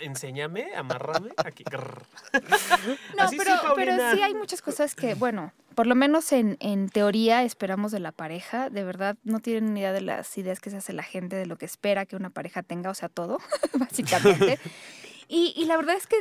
enséñame, 0.00 0.74
amárrame 0.74 1.30
aquí. 1.36 1.62
No, 1.70 3.30
pero, 3.38 3.52
pero 3.76 4.12
sí 4.12 4.22
hay 4.22 4.34
muchas 4.34 4.60
cosas 4.60 4.96
que, 4.96 5.14
bueno, 5.14 5.52
por 5.76 5.86
lo 5.86 5.94
menos 5.94 6.32
en, 6.32 6.56
en, 6.58 6.88
teoría 6.88 7.44
esperamos 7.44 7.92
de 7.92 8.00
la 8.00 8.10
pareja. 8.10 8.70
De 8.70 8.82
verdad, 8.82 9.16
no 9.22 9.38
tienen 9.38 9.72
ni 9.72 9.80
idea 9.80 9.92
de 9.92 10.00
las 10.00 10.36
ideas 10.36 10.58
que 10.58 10.70
se 10.70 10.78
hace 10.78 10.92
la 10.92 11.04
gente, 11.04 11.36
de 11.36 11.46
lo 11.46 11.56
que 11.56 11.64
espera 11.64 12.06
que 12.06 12.16
una 12.16 12.30
pareja 12.30 12.64
tenga, 12.64 12.90
o 12.90 12.94
sea, 12.94 13.08
todo, 13.08 13.38
básicamente. 13.74 14.58
Y, 15.26 15.54
y 15.56 15.64
la 15.64 15.78
verdad 15.78 15.96
es 15.96 16.06
que 16.06 16.16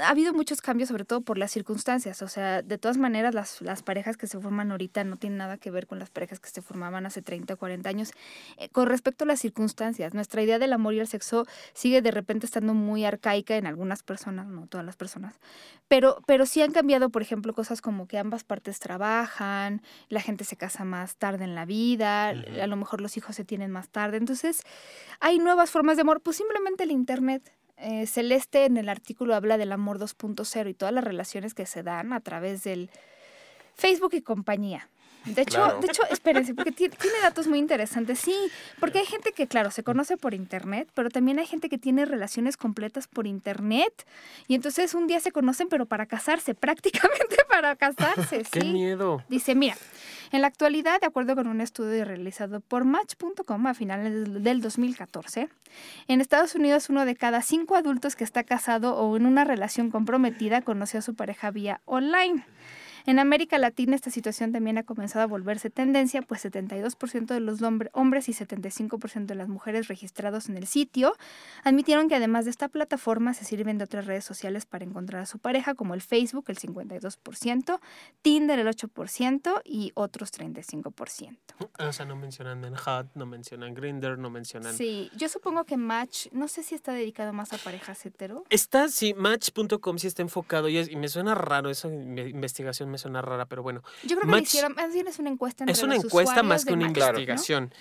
ha 0.00 0.10
habido 0.10 0.32
muchos 0.32 0.60
cambios, 0.60 0.88
sobre 0.88 1.04
todo 1.04 1.20
por 1.20 1.38
las 1.38 1.50
circunstancias. 1.50 2.22
O 2.22 2.28
sea, 2.28 2.62
de 2.62 2.78
todas 2.78 2.96
maneras, 2.96 3.34
las, 3.34 3.60
las 3.62 3.82
parejas 3.82 4.16
que 4.16 4.26
se 4.26 4.38
forman 4.40 4.70
ahorita 4.70 5.04
no 5.04 5.16
tienen 5.16 5.38
nada 5.38 5.58
que 5.58 5.70
ver 5.70 5.86
con 5.86 5.98
las 5.98 6.10
parejas 6.10 6.40
que 6.40 6.50
se 6.50 6.62
formaban 6.62 7.06
hace 7.06 7.22
30 7.22 7.54
o 7.54 7.56
40 7.56 7.88
años. 7.88 8.12
Eh, 8.56 8.68
con 8.68 8.86
respecto 8.86 9.24
a 9.24 9.26
las 9.26 9.40
circunstancias, 9.40 10.14
nuestra 10.14 10.42
idea 10.42 10.58
del 10.58 10.72
amor 10.72 10.94
y 10.94 11.00
el 11.00 11.06
sexo 11.06 11.46
sigue 11.74 12.02
de 12.02 12.10
repente 12.10 12.46
estando 12.46 12.74
muy 12.74 13.04
arcaica 13.04 13.56
en 13.56 13.66
algunas 13.66 14.02
personas, 14.02 14.46
no 14.46 14.66
todas 14.66 14.84
las 14.84 14.96
personas. 14.96 15.34
Pero, 15.88 16.22
pero 16.26 16.46
sí 16.46 16.62
han 16.62 16.72
cambiado, 16.72 17.10
por 17.10 17.22
ejemplo, 17.22 17.52
cosas 17.54 17.80
como 17.80 18.06
que 18.06 18.18
ambas 18.18 18.44
partes 18.44 18.78
trabajan, 18.78 19.82
la 20.08 20.20
gente 20.20 20.44
se 20.44 20.56
casa 20.56 20.84
más 20.84 21.16
tarde 21.16 21.44
en 21.44 21.54
la 21.54 21.64
vida, 21.64 22.28
a 22.28 22.66
lo 22.66 22.76
mejor 22.76 23.00
los 23.00 23.16
hijos 23.16 23.36
se 23.36 23.44
tienen 23.44 23.70
más 23.70 23.88
tarde. 23.88 24.18
Entonces, 24.18 24.62
hay 25.20 25.38
nuevas 25.38 25.70
formas 25.70 25.96
de 25.96 26.02
amor, 26.02 26.20
pues 26.20 26.36
simplemente 26.36 26.84
el 26.84 26.90
Internet 26.90 27.57
eh, 27.80 28.06
Celeste 28.06 28.64
en 28.64 28.76
el 28.76 28.88
artículo 28.88 29.34
habla 29.34 29.58
del 29.58 29.72
amor 29.72 29.98
2.0 29.98 30.70
y 30.70 30.74
todas 30.74 30.94
las 30.94 31.04
relaciones 31.04 31.54
que 31.54 31.66
se 31.66 31.82
dan 31.82 32.12
a 32.12 32.20
través 32.20 32.64
del 32.64 32.90
Facebook 33.74 34.14
y 34.14 34.22
compañía. 34.22 34.88
De 35.34 35.42
hecho, 35.42 35.78
de 35.80 35.86
hecho, 35.86 36.02
espérense, 36.10 36.54
porque 36.54 36.72
tiene, 36.72 36.94
datos 37.22 37.46
muy 37.46 37.58
interesantes. 37.58 38.18
Sí, 38.18 38.34
porque 38.80 39.00
hay 39.00 39.06
gente 39.06 39.32
que, 39.32 39.46
claro, 39.46 39.70
se 39.70 39.82
conoce 39.82 40.16
por 40.16 40.34
internet, 40.34 40.88
pero 40.94 41.10
también 41.10 41.38
hay 41.38 41.46
gente 41.46 41.68
que 41.68 41.78
tiene 41.78 42.04
relaciones 42.04 42.56
completas 42.56 43.06
por 43.06 43.26
internet. 43.26 44.06
Y 44.46 44.54
entonces 44.54 44.94
un 44.94 45.06
día 45.06 45.20
se 45.20 45.32
conocen, 45.32 45.68
pero 45.68 45.86
para 45.86 46.06
casarse, 46.06 46.54
prácticamente 46.54 47.36
para 47.48 47.76
casarse. 47.76 48.42
¡Qué 48.50 48.64
miedo! 48.64 49.22
Dice, 49.28 49.54
mira, 49.54 49.76
en 50.32 50.42
la 50.42 50.48
actualidad, 50.48 51.00
de 51.00 51.06
acuerdo 51.06 51.34
con 51.34 51.46
un 51.46 51.60
estudio 51.60 52.04
realizado 52.04 52.60
por 52.60 52.84
Match.com 52.84 53.66
a 53.66 53.74
finales 53.74 54.42
del 54.42 54.60
2014, 54.60 55.48
en 56.08 56.20
Estados 56.20 56.54
Unidos 56.54 56.90
uno 56.90 57.04
de 57.04 57.16
cada 57.16 57.42
cinco 57.42 57.76
adultos 57.76 58.16
que 58.16 58.24
está 58.24 58.44
casado 58.44 58.96
o 58.96 59.16
en 59.16 59.26
una 59.26 59.44
relación 59.44 59.90
comprometida 59.90 60.62
conoció 60.62 60.98
a 60.98 61.02
su 61.02 61.14
pareja 61.14 61.50
vía 61.50 61.80
online. 61.84 62.44
En 63.08 63.18
América 63.18 63.56
Latina 63.56 63.94
esta 63.94 64.10
situación 64.10 64.52
también 64.52 64.76
ha 64.76 64.82
comenzado 64.82 65.22
a 65.22 65.26
volverse 65.26 65.70
tendencia, 65.70 66.20
pues 66.20 66.44
72% 66.44 67.24
de 67.24 67.40
los 67.40 67.62
hombres 67.62 68.28
y 68.28 68.34
75% 68.34 69.24
de 69.24 69.34
las 69.34 69.48
mujeres 69.48 69.88
registrados 69.88 70.50
en 70.50 70.58
el 70.58 70.66
sitio 70.66 71.16
admitieron 71.64 72.10
que 72.10 72.16
además 72.16 72.44
de 72.44 72.50
esta 72.50 72.68
plataforma 72.68 73.32
se 73.32 73.46
sirven 73.46 73.78
de 73.78 73.84
otras 73.84 74.04
redes 74.04 74.26
sociales 74.26 74.66
para 74.66 74.84
encontrar 74.84 75.22
a 75.22 75.26
su 75.26 75.38
pareja, 75.38 75.74
como 75.74 75.94
el 75.94 76.02
Facebook, 76.02 76.44
el 76.48 76.58
52%, 76.58 77.80
Tinder, 78.20 78.58
el 78.58 78.66
8% 78.66 79.62
y 79.64 79.92
otros 79.94 80.30
35%. 80.30 81.38
O 81.78 81.92
sea, 81.94 82.04
no 82.04 82.14
mencionan 82.14 82.60
Manhattan, 82.60 83.10
no 83.14 83.24
mencionan 83.24 83.72
Grindr, 83.72 84.18
no 84.18 84.28
mencionan... 84.28 84.74
Sí, 84.74 85.10
yo 85.16 85.30
supongo 85.30 85.64
que 85.64 85.78
Match, 85.78 86.26
no 86.32 86.46
sé 86.46 86.62
si 86.62 86.74
está 86.74 86.92
dedicado 86.92 87.32
más 87.32 87.54
a 87.54 87.56
parejas 87.56 88.04
hetero. 88.04 88.44
Está, 88.50 88.88
sí, 88.88 89.14
Match.com 89.14 89.96
sí 89.96 90.08
está 90.08 90.20
enfocado 90.20 90.68
y, 90.68 90.94
me 90.94 91.08
suena 91.08 91.34
raro 91.34 91.70
esa 91.70 91.88
investigación, 91.88 92.90
suena 92.98 93.22
rara, 93.22 93.46
pero 93.46 93.62
bueno. 93.62 93.82
Yo 94.04 94.18
creo 94.18 94.32
que 94.32 94.42
hicieron, 94.42 94.74
más 94.74 94.92
bien 94.92 95.08
es 95.08 95.18
una 95.18 95.30
encuesta 95.30 95.64
Es 95.66 95.82
una 95.82 95.96
encuesta 95.96 96.42
más 96.42 96.64
que 96.64 96.72
una 96.72 96.86
investigación. 96.86 97.72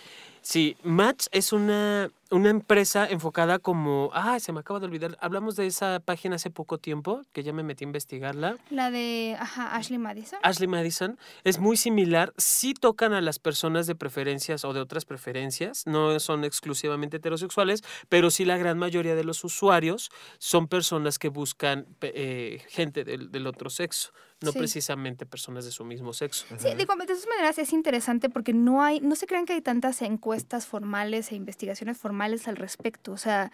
Sí, 0.48 0.78
Match 0.82 1.26
es 1.34 1.52
una, 1.52 2.10
una 2.32 2.50
empresa 2.50 3.06
enfocada 3.06 3.60
como, 3.60 4.12
ah, 4.14 4.40
se 4.40 4.54
me 4.54 4.62
acaba 4.62 4.80
de 4.80 4.86
olvidar, 4.86 5.18
hablamos 5.20 5.58
de 5.58 5.68
esa 5.68 6.00
página 6.00 6.38
hace 6.38 6.50
poco 6.50 6.78
tiempo, 6.78 7.22
que 7.34 7.44
ya 7.44 7.52
me 7.52 7.64
metí 7.64 7.84
a 7.84 7.88
investigarla. 7.88 8.56
La 8.70 8.90
de, 8.90 9.36
ajá, 9.38 9.76
Ashley 9.76 9.98
Madison. 9.98 10.40
Ashley 10.44 10.70
Madison, 10.70 11.20
es 11.44 11.60
muy 11.60 11.76
similar, 11.76 12.34
sí 12.38 12.74
tocan 12.74 13.12
a 13.12 13.20
las 13.20 13.40
personas 13.40 13.88
de 13.88 13.96
preferencias 13.96 14.64
o 14.64 14.72
de 14.72 14.80
otras 14.80 15.04
preferencias, 15.04 15.86
no 15.86 16.18
son 16.22 16.46
exclusivamente 16.46 17.18
heterosexuales, 17.18 17.84
pero 18.08 18.32
sí 18.32 18.46
la 18.46 18.56
gran 18.56 18.78
mayoría 18.78 19.16
de 19.16 19.26
los 19.26 19.44
usuarios 19.44 20.12
son 20.38 20.70
personas 20.70 21.20
que 21.20 21.28
buscan 21.28 21.88
eh, 22.00 22.62
gente 22.70 23.04
del, 23.04 23.32
del 23.34 23.48
otro 23.48 23.70
sexo 23.70 24.14
no 24.42 24.54
precisamente 24.54 25.26
personas 25.26 25.66
de 25.66 25.72
su 25.72 25.84
mismo 25.84 26.14
sexo. 26.14 26.46
Sí, 26.58 26.70
digo, 26.78 26.96
de 26.96 27.06
todas 27.06 27.28
maneras 27.28 27.58
es 27.58 27.74
interesante 27.74 28.30
porque 28.30 28.54
no 28.54 28.84
hay, 28.84 29.00
no 29.00 29.16
se 29.16 29.26
crean 29.26 29.46
que 29.46 29.54
hay 29.54 29.62
tantas 29.62 30.02
encuestas 30.02 30.68
formales 30.68 31.32
e 31.32 31.36
investigaciones 31.36 31.98
formales 31.98 32.48
al 32.48 32.56
respecto. 32.56 33.12
O 33.12 33.18
sea, 33.18 33.52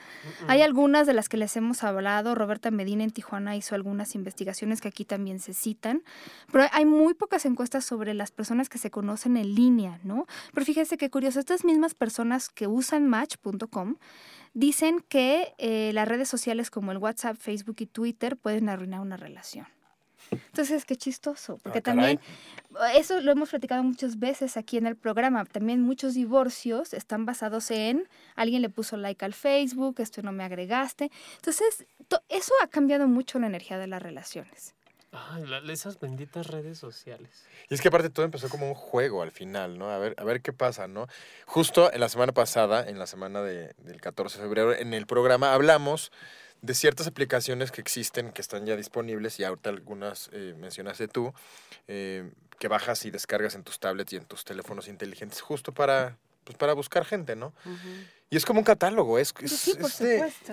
hay 0.47 0.61
algunas 0.61 1.07
de 1.07 1.13
las 1.13 1.29
que 1.29 1.37
les 1.37 1.55
hemos 1.55 1.83
hablado. 1.83 2.35
Roberta 2.35 2.69
Medina 2.69 3.03
en 3.03 3.11
Tijuana 3.11 3.55
hizo 3.55 3.75
algunas 3.75 4.15
investigaciones 4.15 4.81
que 4.81 4.89
aquí 4.89 5.05
también 5.05 5.39
se 5.39 5.53
citan, 5.53 6.03
pero 6.51 6.65
hay 6.71 6.85
muy 6.85 7.13
pocas 7.13 7.45
encuestas 7.45 7.85
sobre 7.85 8.13
las 8.13 8.31
personas 8.31 8.67
que 8.67 8.77
se 8.77 8.91
conocen 8.91 9.37
en 9.37 9.55
línea, 9.55 9.99
¿no? 10.03 10.27
Pero 10.53 10.65
fíjese 10.65 10.97
qué 10.97 11.09
curioso, 11.09 11.39
estas 11.39 11.63
mismas 11.63 11.93
personas 11.93 12.49
que 12.49 12.67
usan 12.67 13.07
Match.com 13.07 13.95
dicen 14.53 15.03
que 15.07 15.53
eh, 15.57 15.91
las 15.93 16.07
redes 16.07 16.27
sociales 16.27 16.69
como 16.69 16.91
el 16.91 16.97
WhatsApp, 16.97 17.37
Facebook 17.37 17.77
y 17.79 17.85
Twitter 17.85 18.37
pueden 18.37 18.69
arruinar 18.69 18.99
una 18.99 19.17
relación. 19.17 19.65
Entonces, 20.31 20.85
qué 20.85 20.95
chistoso, 20.95 21.59
porque 21.63 21.79
ah, 21.79 21.83
también 21.83 22.19
eso 22.95 23.21
lo 23.21 23.31
hemos 23.31 23.49
platicado 23.49 23.83
muchas 23.83 24.19
veces 24.19 24.57
aquí 24.57 24.77
en 24.77 24.87
el 24.87 24.95
programa. 24.95 25.45
También 25.45 25.81
muchos 25.81 26.13
divorcios 26.13 26.93
están 26.93 27.25
basados 27.25 27.71
en 27.71 28.07
alguien 28.35 28.61
le 28.61 28.69
puso 28.69 28.97
like 28.97 29.23
al 29.23 29.33
Facebook, 29.33 29.95
esto 29.99 30.21
no 30.21 30.31
me 30.31 30.43
agregaste. 30.43 31.11
Entonces, 31.35 31.85
eso 32.29 32.53
ha 32.61 32.67
cambiado 32.67 33.07
mucho 33.07 33.39
la 33.39 33.47
energía 33.47 33.77
de 33.77 33.87
las 33.87 34.01
relaciones. 34.01 34.73
Ay, 35.11 35.45
esas 35.69 35.99
benditas 35.99 36.47
redes 36.47 36.79
sociales. 36.79 37.45
Y 37.69 37.75
es 37.75 37.81
que 37.81 37.89
aparte 37.89 38.09
todo 38.09 38.25
empezó 38.25 38.49
como 38.49 38.67
un 38.67 38.73
juego 38.73 39.21
al 39.21 39.31
final, 39.31 39.77
¿no? 39.77 39.91
A 39.91 39.99
ver, 39.99 40.15
a 40.17 40.23
ver 40.23 40.41
qué 40.41 40.53
pasa, 40.53 40.87
¿no? 40.87 41.07
Justo 41.45 41.93
en 41.93 41.99
la 41.99 42.09
semana 42.09 42.31
pasada, 42.31 42.87
en 42.87 42.97
la 42.97 43.05
semana 43.05 43.43
de, 43.43 43.75
del 43.77 44.01
14 44.01 44.39
de 44.39 44.43
febrero, 44.43 44.73
en 44.73 44.95
el 44.95 45.05
programa 45.05 45.53
hablamos 45.53 46.11
de 46.63 46.73
ciertas 46.73 47.07
aplicaciones 47.07 47.71
que 47.71 47.81
existen, 47.81 48.31
que 48.31 48.41
están 48.41 48.65
ya 48.65 48.77
disponibles, 48.77 49.37
y 49.37 49.43
ahorita 49.43 49.69
algunas 49.69 50.29
eh, 50.31 50.55
mencionaste 50.57 51.09
tú, 51.09 51.33
eh, 51.89 52.31
que 52.57 52.69
bajas 52.69 53.05
y 53.05 53.11
descargas 53.11 53.55
en 53.55 53.63
tus 53.63 53.79
tablets 53.79 54.13
y 54.13 54.15
en 54.15 54.25
tus 54.25 54.45
teléfonos 54.45 54.87
inteligentes, 54.87 55.41
justo 55.41 55.73
para, 55.73 56.17
pues, 56.45 56.57
para 56.57 56.71
buscar 56.71 57.03
gente, 57.03 57.35
¿no? 57.35 57.53
Y 58.29 58.37
es 58.37 58.45
como 58.45 58.61
un 58.61 58.63
catálogo, 58.63 59.19
es, 59.19 59.33
sí, 59.45 59.73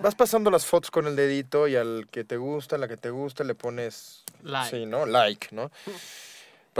vas 0.02 0.17
pasando 0.17 0.50
las 0.50 0.67
fotos 0.67 0.90
con 0.90 1.07
el 1.07 1.14
dedito 1.14 1.69
y 1.69 1.76
al 1.76 2.09
que 2.11 2.25
te 2.25 2.37
gusta, 2.37 2.76
la 2.76 2.88
que 2.88 2.97
te 2.97 3.11
gusta, 3.11 3.45
le 3.45 3.55
pones 3.55 4.25
like, 4.43 4.76
sí, 4.76 4.87
¿no? 4.87 5.07
like 5.07 5.49
¿no? 5.52 5.71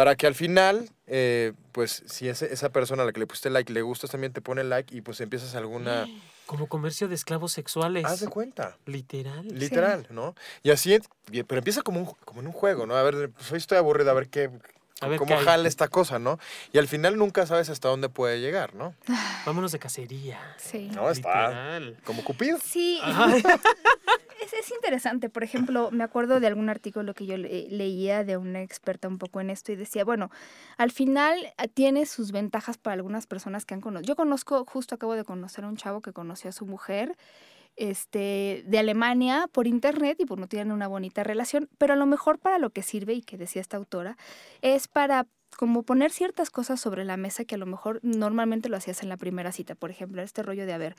Para 0.01 0.17
que 0.17 0.27
al 0.27 0.35
final, 0.35 0.89
eh, 1.07 1.53
pues 1.73 2.05
si 2.07 2.27
ese, 2.27 2.51
esa 2.51 2.71
persona 2.71 3.03
a 3.03 3.05
la 3.05 3.13
que 3.13 3.21
le 3.21 3.27
pusiste 3.27 3.51
like 3.51 3.71
le 3.71 3.83
gustas, 3.83 4.11
también 4.11 4.33
te 4.33 4.41
pone 4.41 4.65
like 4.65 4.97
y 4.97 5.03
pues 5.03 5.21
empiezas 5.21 5.55
alguna... 5.55 6.07
Como 6.47 6.69
comercio 6.69 7.07
de 7.07 7.15
esclavos 7.15 7.53
sexuales. 7.53 8.07
Haz 8.07 8.21
de 8.21 8.29
cuenta. 8.29 8.79
Literal. 8.87 9.47
Literal, 9.47 10.07
¿no? 10.09 10.35
Y 10.63 10.71
así, 10.71 10.99
pero 11.47 11.59
empieza 11.59 11.83
como, 11.83 12.01
un, 12.01 12.07
como 12.25 12.41
en 12.41 12.47
un 12.47 12.53
juego, 12.55 12.87
¿no? 12.87 12.97
A 12.97 13.03
ver, 13.03 13.31
pues 13.31 13.53
hoy 13.53 13.59
estoy 13.59 13.77
aburrido, 13.77 14.11
a 14.11 14.15
ver 14.15 14.31
qué, 14.31 14.51
cómo 15.19 15.37
jala 15.37 15.69
esta 15.69 15.89
cosa, 15.89 16.19
¿no? 16.19 16.39
Y 16.73 16.79
al 16.79 16.89
final 16.89 17.17
nunca 17.17 17.47
sabes 17.47 17.69
hasta 17.69 17.89
dónde 17.89 18.09
puede 18.09 18.41
llegar, 18.41 18.75
¿no? 18.75 18.95
Vámonos 19.45 19.71
de 19.73 19.79
cacería. 19.79 20.41
Sí. 20.57 20.91
No, 20.95 21.11
está 21.11 21.79
como 22.05 22.25
Cupido. 22.25 22.59
Sí. 22.65 23.01
es, 24.59 24.71
interesante. 24.71 25.29
Por 25.29 25.45
ejemplo, 25.45 25.91
me 25.91 26.05
acuerdo 26.05 26.41
de 26.41 26.47
algún 26.47 26.69
artículo 26.69 27.15
que 27.15 27.27
yo 27.27 27.37
leía 27.37 28.25
de 28.25 28.37
una 28.37 28.63
experta 28.63 29.09
un 29.09 29.19
poco 29.19 29.41
en 29.41 29.51
esto 29.51 29.73
y 29.73 29.77
decía, 29.77 30.05
bueno, 30.05 30.31
al 30.77 30.91
final 30.91 31.53
ah, 31.59 31.69
tiene 31.69 32.07
sus 32.07 32.33
ventajas 32.33 32.79
para 32.79 32.95
algunas 32.95 33.27
personas 33.27 33.65
que 33.65 33.75
han 33.75 33.81
conocido. 33.81 34.07
Yo 34.07 34.17
conozco, 34.17 34.65
justo 34.65 34.95
acabo 34.95 35.15
de 35.15 35.25
conocer 35.25 35.65
a 35.65 35.69
un 35.69 35.77
chavo 35.77 36.01
que 36.01 36.13
conoció 36.13 36.51
a 36.51 36.53
su 36.53 36.67
mujer 36.67 37.17
este, 37.77 38.63
de 38.67 38.79
Alemania 38.79 39.49
por 39.53 39.67
internet 39.67 40.19
y 40.21 40.27
pues 40.27 40.39
no 40.39 40.49
tienen 40.49 40.73
una 40.73 40.89
bonita 40.89 41.25
relación, 41.25 41.69
pero 41.79 41.95
a 41.95 41.97
lo 41.97 42.07
mejor 42.07 42.39
para 42.39 42.59
lo 42.59 42.71
que 42.71 42.83
sirve 42.83 43.15
y 43.15 43.23
que 43.23 43.39
decía 43.39 43.63
esta 43.63 43.77
autora 43.77 44.17
es 44.61 44.89
para 44.89 45.27
como 45.57 45.83
poner 45.83 46.11
ciertas 46.11 46.51
cosas 46.51 46.81
sobre 46.81 47.05
la 47.05 47.17
mesa 47.17 47.45
que 47.45 47.57
a 47.57 47.59
lo 47.59 47.67
mejor 47.67 48.01
normalmente 48.03 48.69
lo 48.69 48.77
hacías 48.77 49.03
en 49.03 49.09
la 49.09 49.17
primera 49.17 49.53
cita, 49.53 49.75
por 49.75 49.91
ejemplo, 49.91 50.23
este 50.23 50.43
rollo 50.43 50.65
de, 50.65 50.73
a 50.73 50.79
ver, 50.79 50.97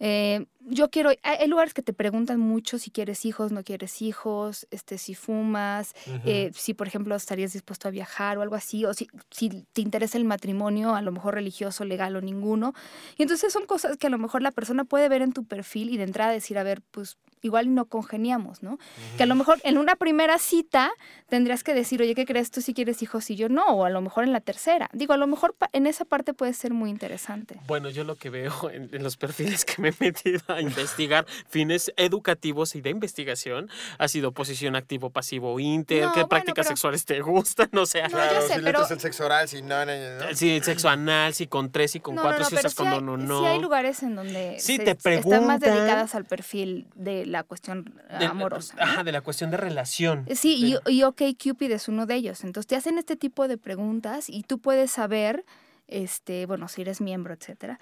eh, 0.00 0.46
yo 0.60 0.90
quiero, 0.90 1.10
hay 1.22 1.48
lugares 1.48 1.74
que 1.74 1.82
te 1.82 1.92
preguntan 1.92 2.40
mucho 2.40 2.78
si 2.78 2.90
quieres 2.90 3.24
hijos, 3.26 3.52
no 3.52 3.62
quieres 3.62 4.00
hijos, 4.00 4.66
este, 4.70 4.98
si 4.98 5.14
fumas, 5.14 5.94
eh, 6.24 6.52
si 6.54 6.74
por 6.74 6.86
ejemplo 6.86 7.14
estarías 7.14 7.52
dispuesto 7.52 7.88
a 7.88 7.90
viajar 7.90 8.38
o 8.38 8.42
algo 8.42 8.54
así, 8.54 8.84
o 8.84 8.94
si, 8.94 9.08
si 9.30 9.50
te 9.72 9.82
interesa 9.82 10.16
el 10.16 10.24
matrimonio, 10.24 10.94
a 10.94 11.02
lo 11.02 11.12
mejor 11.12 11.34
religioso, 11.34 11.84
legal 11.84 12.16
o 12.16 12.20
ninguno. 12.20 12.72
Y 13.18 13.22
entonces 13.22 13.52
son 13.52 13.66
cosas 13.66 13.96
que 13.96 14.06
a 14.06 14.10
lo 14.10 14.18
mejor 14.18 14.42
la 14.42 14.52
persona 14.52 14.84
puede 14.84 15.08
ver 15.08 15.22
en 15.22 15.32
tu 15.32 15.44
perfil 15.44 15.90
y 15.90 15.96
de 15.98 16.04
entrada 16.04 16.32
decir, 16.32 16.56
a 16.56 16.62
ver, 16.62 16.82
pues 16.90 17.18
igual 17.42 17.74
no 17.74 17.86
congeniamos, 17.86 18.62
¿no? 18.62 18.78
Que 19.16 19.24
a 19.24 19.26
lo 19.26 19.34
mejor 19.34 19.58
en 19.64 19.78
una 19.78 19.96
primera 19.96 20.38
cita 20.38 20.90
tendrías 21.28 21.64
que 21.64 21.74
decir, 21.74 22.00
oye, 22.02 22.14
¿qué 22.14 22.26
crees 22.26 22.50
tú 22.50 22.60
si 22.60 22.74
quieres 22.74 23.02
hijos 23.02 23.30
y 23.30 23.36
yo 23.36 23.48
no? 23.48 23.64
O 23.66 23.84
a 23.84 23.90
lo 23.90 24.00
mejor 24.00 24.24
en 24.24 24.32
la 24.32 24.40
tercera. 24.40 24.90
Digo, 24.92 25.14
a 25.14 25.16
lo 25.16 25.26
mejor 25.26 25.54
en 25.72 25.86
esa 25.86 26.04
parte 26.04 26.34
puede 26.34 26.52
ser 26.52 26.72
muy 26.72 26.90
interesante. 26.90 27.56
Bueno, 27.66 27.90
yo 27.90 28.04
lo 28.04 28.16
que 28.16 28.30
veo 28.30 28.52
en, 28.72 29.02
los 29.02 29.16
perfiles 29.16 29.64
que 29.64 29.80
me 29.80 29.88
he 29.88 29.94
metido 29.98 30.40
a 30.48 30.60
investigar, 30.60 31.26
fines 31.48 31.92
educativos 31.96 32.74
y 32.74 32.80
de 32.80 32.90
investigación, 32.90 33.70
ha 33.98 34.08
sido 34.08 34.32
posición 34.32 34.76
activo, 34.76 35.10
pasivo, 35.10 35.58
inter, 35.60 36.08
qué 36.14 36.26
prácticas 36.26 36.66
sexuales 36.66 37.04
te 37.04 37.20
gustan, 37.20 37.70
o 37.76 37.86
sea. 37.86 38.08
No, 38.08 38.16
claro, 38.16 38.42
si 38.42 38.60
pero... 38.60 38.86
el 38.88 39.00
sexo 39.00 39.24
oral, 39.24 39.48
si 39.48 39.62
no, 39.62 39.84
no, 39.86 39.92
no. 39.92 40.34
Sí, 40.34 40.50
el 40.50 40.62
sexo 40.62 40.88
anal, 40.88 41.34
si 41.34 41.46
con 41.46 41.70
tres, 41.70 41.94
y 41.94 42.00
con 42.00 42.16
cuatro, 42.16 42.44
si 42.44 42.54
usas 42.54 42.74
con 42.74 42.90
no, 43.04 43.16
no. 43.16 43.40
Sí 43.40 43.46
hay 43.46 43.60
lugares 43.60 44.02
en 44.02 44.16
donde 44.16 44.56
sí, 44.58 44.78
te 44.78 44.90
están 44.90 45.46
más 45.46 45.60
dedicadas 45.60 46.14
al 46.14 46.24
perfil 46.24 46.86
de 46.94 47.26
la 47.30 47.44
cuestión 47.44 47.94
amorosa. 48.10 48.74
Ajá, 48.78 49.04
de 49.04 49.12
la 49.12 49.20
cuestión 49.20 49.50
de 49.50 49.56
relación. 49.56 50.24
Eh, 50.26 50.34
sí, 50.34 50.78
y, 50.86 50.92
y 50.92 51.02
OK 51.04 51.22
Cupid 51.42 51.70
es 51.72 51.88
uno 51.88 52.06
de 52.06 52.16
ellos. 52.16 52.44
Entonces 52.44 52.66
te 52.66 52.76
hacen 52.76 52.98
este 52.98 53.16
tipo 53.16 53.48
de 53.48 53.56
preguntas 53.56 54.28
y 54.28 54.42
tú 54.42 54.58
puedes 54.58 54.90
saber 54.90 55.44
este, 55.90 56.46
bueno, 56.46 56.68
si 56.68 56.80
eres 56.82 57.00
miembro, 57.00 57.34
etcétera. 57.34 57.78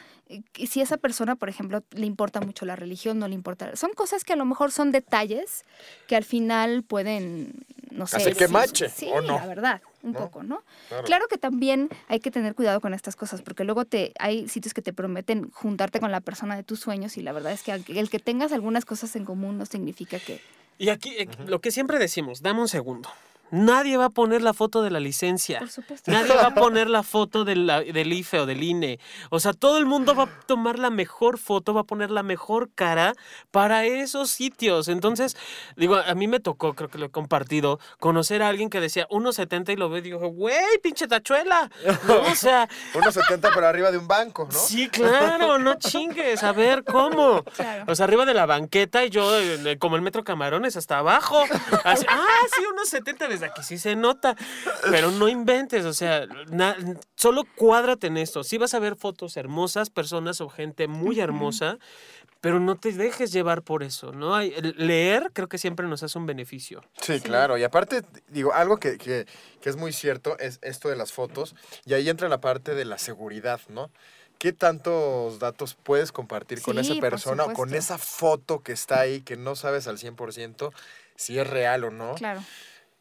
Si 0.54 0.80
esa 0.80 0.96
persona, 0.96 1.36
por 1.36 1.48
ejemplo, 1.48 1.84
le 1.92 2.06
importa 2.06 2.40
mucho 2.40 2.64
la 2.64 2.74
religión, 2.74 3.18
no 3.18 3.28
le 3.28 3.34
importa. 3.34 3.76
Son 3.76 3.92
cosas 3.92 4.24
que 4.24 4.32
a 4.32 4.36
lo 4.36 4.44
mejor 4.44 4.72
son 4.72 4.90
detalles 4.90 5.64
que 6.06 6.16
al 6.16 6.24
final 6.24 6.82
pueden, 6.82 7.52
no 7.90 8.06
sé. 8.06 8.16
Hacer 8.16 8.34
que 8.36 8.48
mache, 8.48 8.88
sí, 8.88 9.08
¿o 9.12 9.20
no? 9.20 9.36
la 9.36 9.46
verdad, 9.46 9.82
un 10.02 10.14
poco, 10.14 10.42
¿no? 10.42 10.62
Claro. 11.04 11.26
que 11.28 11.36
también 11.36 11.90
hay 12.08 12.20
que 12.20 12.30
tener 12.30 12.54
cuidado 12.54 12.80
con 12.80 12.94
estas 12.94 13.14
cosas, 13.14 13.42
porque 13.42 13.64
luego 13.64 13.84
te 13.84 14.12
hay 14.18 14.48
sitios 14.48 14.72
que 14.72 14.80
te 14.80 14.92
prometen 14.92 15.50
juntarte 15.50 16.00
con 16.00 16.10
la 16.10 16.20
persona 16.20 16.56
de 16.56 16.62
tus 16.62 16.80
sueños 16.80 17.18
y 17.18 17.22
la 17.22 17.32
verdad 17.32 17.52
es 17.52 17.62
que 17.62 17.72
el 17.72 18.10
que 18.10 18.18
tengas 18.18 18.52
algunas 18.52 18.84
cosas 18.86 19.14
en 19.16 19.24
común 19.24 19.58
no 19.58 19.66
significa 19.66 20.18
que... 20.18 20.40
Y 20.78 20.88
aquí, 20.90 21.10
eh, 21.18 21.28
lo 21.46 21.60
que 21.60 21.70
siempre 21.70 21.98
decimos, 21.98 22.40
dame 22.40 22.60
un 22.60 22.68
segundo 22.68 23.10
Nadie 23.50 23.96
va 23.96 24.06
a 24.06 24.10
poner 24.10 24.42
la 24.42 24.52
foto 24.52 24.82
de 24.82 24.90
la 24.90 25.00
licencia. 25.00 25.58
Por 25.60 25.70
supuesto. 25.70 26.10
Nadie 26.10 26.34
va 26.34 26.48
a 26.48 26.54
poner 26.54 26.90
la 26.90 27.02
foto 27.02 27.44
del 27.44 28.12
IFE 28.12 28.40
o 28.40 28.46
del 28.46 28.62
INE. 28.62 28.98
O 29.30 29.40
sea, 29.40 29.52
todo 29.52 29.78
el 29.78 29.86
mundo 29.86 30.14
va 30.14 30.24
a 30.24 30.40
tomar 30.46 30.78
la 30.78 30.90
mejor 30.90 31.38
foto, 31.38 31.72
va 31.74 31.82
a 31.82 31.84
poner 31.84 32.10
la 32.10 32.22
mejor 32.22 32.70
cara 32.74 33.14
para 33.50 33.84
esos 33.84 34.30
sitios. 34.30 34.88
Entonces, 34.88 35.36
digo, 35.76 35.96
a 35.96 36.14
mí 36.14 36.28
me 36.28 36.40
tocó, 36.40 36.74
creo 36.74 36.88
que 36.88 36.98
lo 36.98 37.06
he 37.06 37.10
compartido, 37.10 37.78
conocer 37.98 38.42
a 38.42 38.48
alguien 38.48 38.70
que 38.70 38.80
decía 38.80 39.06
1.70 39.08 39.72
y 39.72 39.76
lo 39.76 39.88
ve 39.88 39.98
y 39.98 40.02
digo, 40.02 40.28
güey, 40.28 40.78
pinche 40.82 41.06
tachuela. 41.08 41.70
o 42.30 42.34
sea. 42.34 42.68
1.70 42.94 43.52
por 43.54 43.64
arriba 43.64 43.90
de 43.90 43.98
un 43.98 44.08
banco, 44.08 44.48
¿no? 44.50 44.58
Sí, 44.58 44.88
claro, 44.88 45.58
no 45.58 45.74
chingues. 45.76 46.42
A 46.42 46.52
ver, 46.52 46.84
¿cómo? 46.84 47.44
O 47.86 47.94
sea, 47.94 48.04
arriba 48.04 48.24
de 48.24 48.34
la 48.34 48.46
banqueta 48.46 49.04
y 49.04 49.10
yo, 49.10 49.30
como 49.78 49.96
el 49.96 50.02
metro 50.02 50.24
Camarones, 50.24 50.76
hasta 50.76 50.98
abajo. 50.98 51.42
ah, 51.84 51.96
sí, 51.96 52.06
1.70 52.96 53.37
desde 53.38 53.46
aquí 53.52 53.62
sí 53.62 53.78
se 53.78 53.96
nota. 53.96 54.36
Pero 54.90 55.10
no 55.10 55.28
inventes, 55.28 55.84
o 55.84 55.92
sea, 55.92 56.26
solo 57.16 57.44
cuádrate 57.56 58.08
en 58.08 58.16
esto. 58.16 58.44
Sí 58.44 58.58
vas 58.58 58.74
a 58.74 58.78
ver 58.78 58.96
fotos 58.96 59.36
hermosas, 59.36 59.90
personas 59.90 60.40
o 60.40 60.48
gente 60.48 60.88
muy 60.88 61.20
hermosa, 61.20 61.78
pero 62.40 62.60
no 62.60 62.76
te 62.76 62.92
dejes 62.92 63.32
llevar 63.32 63.62
por 63.62 63.82
eso, 63.82 64.12
¿no? 64.12 64.38
Leer 64.40 65.30
creo 65.32 65.48
que 65.48 65.58
siempre 65.58 65.86
nos 65.86 66.02
hace 66.02 66.18
un 66.18 66.26
beneficio. 66.26 66.82
Sí, 67.00 67.20
claro. 67.20 67.58
Y 67.58 67.64
aparte, 67.64 68.02
digo, 68.28 68.52
algo 68.54 68.78
que, 68.78 68.98
que, 68.98 69.26
que 69.60 69.68
es 69.70 69.76
muy 69.76 69.92
cierto 69.92 70.38
es 70.38 70.58
esto 70.62 70.88
de 70.88 70.96
las 70.96 71.12
fotos, 71.12 71.54
y 71.84 71.94
ahí 71.94 72.08
entra 72.08 72.28
la 72.28 72.40
parte 72.40 72.74
de 72.74 72.84
la 72.84 72.98
seguridad, 72.98 73.60
¿no? 73.68 73.90
¿Qué 74.38 74.52
tantos 74.52 75.40
datos 75.40 75.74
puedes 75.74 76.12
compartir 76.12 76.62
con 76.62 76.78
esa 76.78 76.94
persona 77.00 77.44
o 77.44 77.52
con 77.54 77.74
esa 77.74 77.98
foto 77.98 78.62
que 78.62 78.70
está 78.70 79.00
ahí 79.00 79.20
que 79.20 79.36
no 79.36 79.56
sabes 79.56 79.88
al 79.88 79.98
100% 79.98 80.72
si 81.16 81.40
es 81.40 81.46
real 81.46 81.82
o 81.82 81.90
no? 81.90 82.14
Claro. 82.14 82.44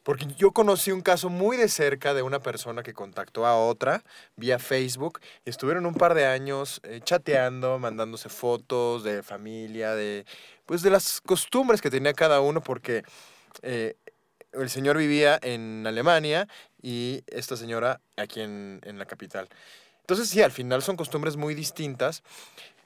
Porque 0.07 0.25
yo 0.37 0.51
conocí 0.53 0.93
un 0.93 1.01
caso 1.01 1.29
muy 1.29 1.57
de 1.57 1.67
cerca 1.67 2.13
de 2.13 2.21
una 2.21 2.39
persona 2.39 2.81
que 2.81 2.93
contactó 2.93 3.45
a 3.45 3.57
otra 3.57 4.05
vía 4.37 4.57
Facebook 4.57 5.19
y 5.43 5.49
estuvieron 5.49 5.85
un 5.85 5.95
par 5.95 6.13
de 6.13 6.25
años 6.25 6.79
eh, 6.83 7.01
chateando, 7.03 7.77
mandándose 7.77 8.29
fotos 8.29 9.03
de 9.03 9.21
familia, 9.21 9.95
de 9.95 10.25
pues 10.65 10.81
de 10.81 10.91
las 10.91 11.19
costumbres 11.19 11.81
que 11.81 11.89
tenía 11.89 12.13
cada 12.13 12.39
uno 12.39 12.61
porque 12.61 13.03
eh, 13.63 13.97
el 14.53 14.69
señor 14.69 14.95
vivía 14.95 15.39
en 15.41 15.85
Alemania 15.85 16.47
y 16.81 17.21
esta 17.27 17.57
señora 17.57 17.99
aquí 18.15 18.39
en, 18.39 18.79
en 18.85 18.99
la 18.99 19.05
capital. 19.07 19.49
Entonces 19.99 20.29
sí, 20.29 20.41
al 20.41 20.53
final 20.53 20.81
son 20.83 20.95
costumbres 20.95 21.35
muy 21.35 21.53
distintas, 21.53 22.23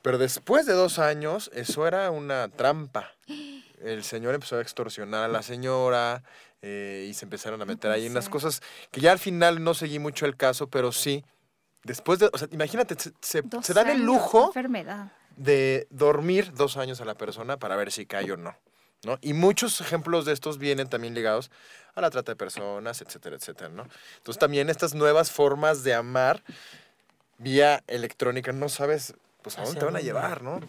pero 0.01 0.17
después 0.17 0.65
de 0.65 0.73
dos 0.73 0.97
años 0.97 1.51
eso 1.53 1.85
era 1.85 2.09
una 2.09 2.47
trampa. 2.47 3.11
El 3.79 4.03
señor 4.03 4.33
empezó 4.33 4.57
a 4.57 4.61
extorsionar 4.61 5.23
a 5.23 5.27
la 5.27 5.43
señora, 5.43 6.23
eh, 6.61 7.07
y 7.09 7.13
se 7.13 7.25
empezaron 7.25 7.61
a 7.61 7.65
meter 7.65 7.91
ahí 7.91 8.07
unas 8.07 8.29
cosas 8.29 8.61
que 8.91 9.01
ya 9.01 9.11
al 9.11 9.19
final 9.19 9.63
no 9.63 9.73
seguí 9.73 9.99
mucho 9.99 10.25
el 10.25 10.37
caso, 10.37 10.67
pero 10.67 10.91
sí, 10.91 11.23
después 11.83 12.19
de, 12.19 12.29
o 12.31 12.37
sea, 12.37 12.47
imagínate, 12.51 12.95
se, 12.95 13.43
se, 13.61 13.73
dan 13.73 13.89
el 13.89 14.03
lujo 14.03 14.53
de 15.35 15.87
dormir 15.89 16.53
dos 16.53 16.77
años 16.77 17.01
a 17.01 17.05
la 17.05 17.15
persona 17.15 17.57
para 17.57 17.75
ver 17.75 17.91
si 17.91 18.05
cae 18.05 18.31
o 18.31 18.37
no. 18.37 18.55
¿no? 19.03 19.17
Y 19.21 19.33
muchos 19.33 19.81
ejemplos 19.81 20.25
de 20.25 20.33
estos 20.33 20.59
vienen 20.59 20.87
también 20.87 21.15
ligados 21.15 21.49
a 21.95 22.01
la 22.01 22.09
trata 22.11 22.33
de 22.33 22.35
personas, 22.35 23.01
etcétera, 23.01 23.35
etcétera, 23.35 23.69
¿no? 23.69 23.87
Entonces 24.17 24.39
también 24.39 24.69
estas 24.69 24.93
nuevas 24.93 25.31
formas 25.31 25.83
de 25.83 25.93
amar 25.93 26.43
vía 27.39 27.83
electrónica, 27.87 28.51
no 28.51 28.69
sabes 28.69 29.15
pues 29.41 29.57
a 29.57 29.63
dónde 29.63 29.79
te 29.79 29.85
van 29.85 29.95
a 29.95 30.01
llevar, 30.01 30.43
¿no? 30.43 30.59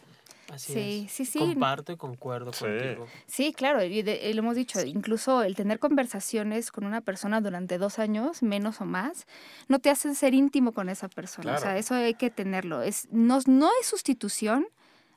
Sí, 0.56 1.06
sí, 1.10 1.24
sí. 1.24 1.38
Comparto 1.38 1.92
y 1.92 1.96
concuerdo 1.96 2.50
contigo. 2.52 3.06
Sí, 3.26 3.52
claro, 3.52 3.82
y, 3.84 4.02
lo 4.02 4.38
hemos 4.38 4.56
dicho, 4.56 4.80
incluso 4.82 5.42
el 5.42 5.54
tener 5.54 5.78
conversaciones 5.78 6.70
con 6.70 6.84
una 6.84 7.00
persona 7.00 7.40
durante 7.40 7.78
dos 7.78 7.98
años, 7.98 8.42
menos 8.42 8.80
o 8.80 8.84
más, 8.84 9.26
no 9.68 9.78
te 9.78 9.90
hace 9.90 10.14
ser 10.14 10.34
íntimo 10.34 10.72
con 10.72 10.88
esa 10.88 11.08
persona. 11.08 11.56
O 11.56 11.58
sea, 11.58 11.76
eso 11.76 11.94
hay 11.94 12.14
que 12.14 12.30
tenerlo. 12.30 12.82
Es, 12.82 13.08
no, 13.10 13.40
no 13.46 13.70
es 13.80 13.86
sustitución 13.86 14.66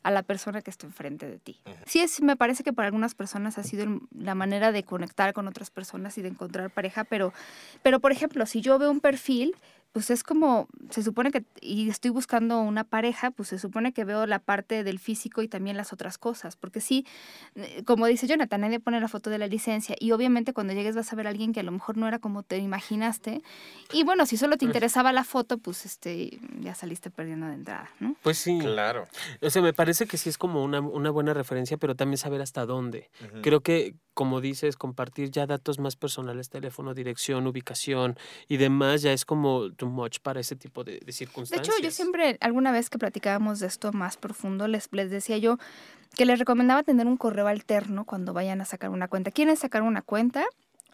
a 0.06 0.12
la 0.12 0.22
persona 0.22 0.62
que 0.62 0.70
está 0.70 0.86
enfrente 0.86 1.28
de 1.28 1.40
ti. 1.40 1.60
Sí, 1.88 2.00
es, 2.00 2.22
me 2.22 2.36
parece 2.36 2.64
que 2.64 2.72
para 2.72 2.86
algunas 2.86 3.16
personas 3.16 3.58
ha 3.58 3.64
sido 3.64 4.02
la 4.16 4.36
manera 4.36 4.72
de 4.72 4.84
conectar 4.84 5.34
con 5.34 5.48
otras 5.48 5.72
personas 5.72 6.16
y 6.20 6.22
de 6.22 6.28
encontrar 6.28 6.70
pareja, 6.70 7.06
pero, 7.06 7.34
pero 7.82 8.00
por 8.00 8.12
ejemplo, 8.12 8.46
si 8.46 8.62
yo 8.62 8.78
veo 8.78 8.92
un 8.92 9.00
perfil 9.00 9.56
pues 9.96 10.10
es 10.10 10.24
como, 10.24 10.68
se 10.90 11.04
supone 11.04 11.32
que, 11.32 11.46
y 11.62 11.88
estoy 11.88 12.12
buscando 12.12 12.60
una 12.60 12.84
pareja, 12.84 13.32
pues 13.32 13.48
se 13.48 13.58
supone 13.58 13.94
que 13.94 14.04
veo 14.04 14.26
la 14.26 14.40
parte 14.40 14.84
del 14.84 15.00
físico 15.00 15.42
y 15.42 15.48
también 15.48 15.78
las 15.78 15.94
otras 15.94 16.18
cosas, 16.18 16.58
porque 16.58 16.82
sí, 16.82 17.08
eh, 17.56 17.82
como 17.86 18.06
dice 18.06 18.28
Jonathan, 18.28 18.60
nadie 18.60 18.82
pone 18.82 19.00
la 19.00 19.08
foto 19.08 19.30
de 19.30 19.38
la 19.38 19.48
licencia 19.48 19.96
y 19.98 20.12
obviamente 20.12 20.52
cuando 20.52 20.74
llegues 20.74 20.98
vas 20.98 21.14
a 21.14 21.16
ver 21.16 21.28
a 21.28 21.30
alguien 21.30 21.54
que 21.54 21.62
a 21.62 21.64
lo 21.64 21.72
mejor 21.72 21.96
no 21.96 22.10
era 22.10 22.20
como 22.20 22.44
te 22.44 22.58
imaginaste 22.58 23.42
y 23.94 24.04
bueno, 24.04 24.26
si 24.26 24.36
solo 24.36 24.58
te 24.58 24.66
interesaba 24.66 25.14
la 25.14 25.24
foto, 25.24 25.60
pues 25.60 25.86
este, 25.86 26.40
ya 26.60 26.76
saliste 26.76 27.10
perdiendo 27.10 27.48
de 27.48 27.54
entrada, 27.54 27.90
¿no? 28.02 28.18
Pues 28.22 28.38
sí. 28.38 28.60
Claro. 28.60 29.08
O 29.42 29.50
sea, 29.50 29.62
me 29.62 29.72
parece 29.72 30.08
que 30.08 30.18
sí 30.18 30.28
es 30.28 30.38
como 30.38 30.62
una, 30.62 30.82
buena 30.82 31.34
referencia, 31.34 31.78
pero 31.78 31.96
también 31.96 32.18
saber 32.18 32.42
hasta 32.42 32.66
dónde. 32.66 33.10
Creo 33.42 33.62
que, 33.62 33.96
como 34.16 34.42
dices, 34.42 34.78
compartir 34.78 35.30
ya 35.30 35.46
datos 35.46 35.78
más 35.78 35.96
personales, 35.96 36.50
teléfono, 36.50 36.94
dirección, 36.94 37.46
ubicación 37.46 38.18
y 38.48 38.58
demás, 38.58 39.02
ya 39.02 39.14
es 39.14 39.26
como 39.26 39.70
much 39.82 40.20
para 40.22 40.40
ese 40.40 40.56
tipo 40.56 40.84
de, 40.84 41.00
circunstancias. 41.12 41.68
De 41.68 41.74
hecho, 41.74 41.84
yo 41.84 41.92
siempre, 41.92 42.38
alguna 42.40 42.72
vez 42.72 42.90
que 42.90 42.98
platicábamos 42.98 43.60
de 43.60 43.68
esto 43.68 43.92
más 43.92 44.18
profundo, 44.18 44.68
les, 44.68 44.90
les 44.92 45.12
decía 45.12 45.38
yo 45.38 45.58
que 46.16 46.26
les 46.26 46.40
recomendaba 46.40 46.82
tener 46.82 47.06
un 47.06 47.18
correo 47.18 47.48
alterno 47.48 48.06
cuando 48.06 48.34
vayan 48.34 48.62
a 48.62 48.66
sacar 48.66 48.90
una 48.90 49.10
cuenta. 49.10 49.32
¿Quieren 49.32 49.58
sacar 49.58 49.82
una 49.82 50.02
cuenta? 50.02 50.46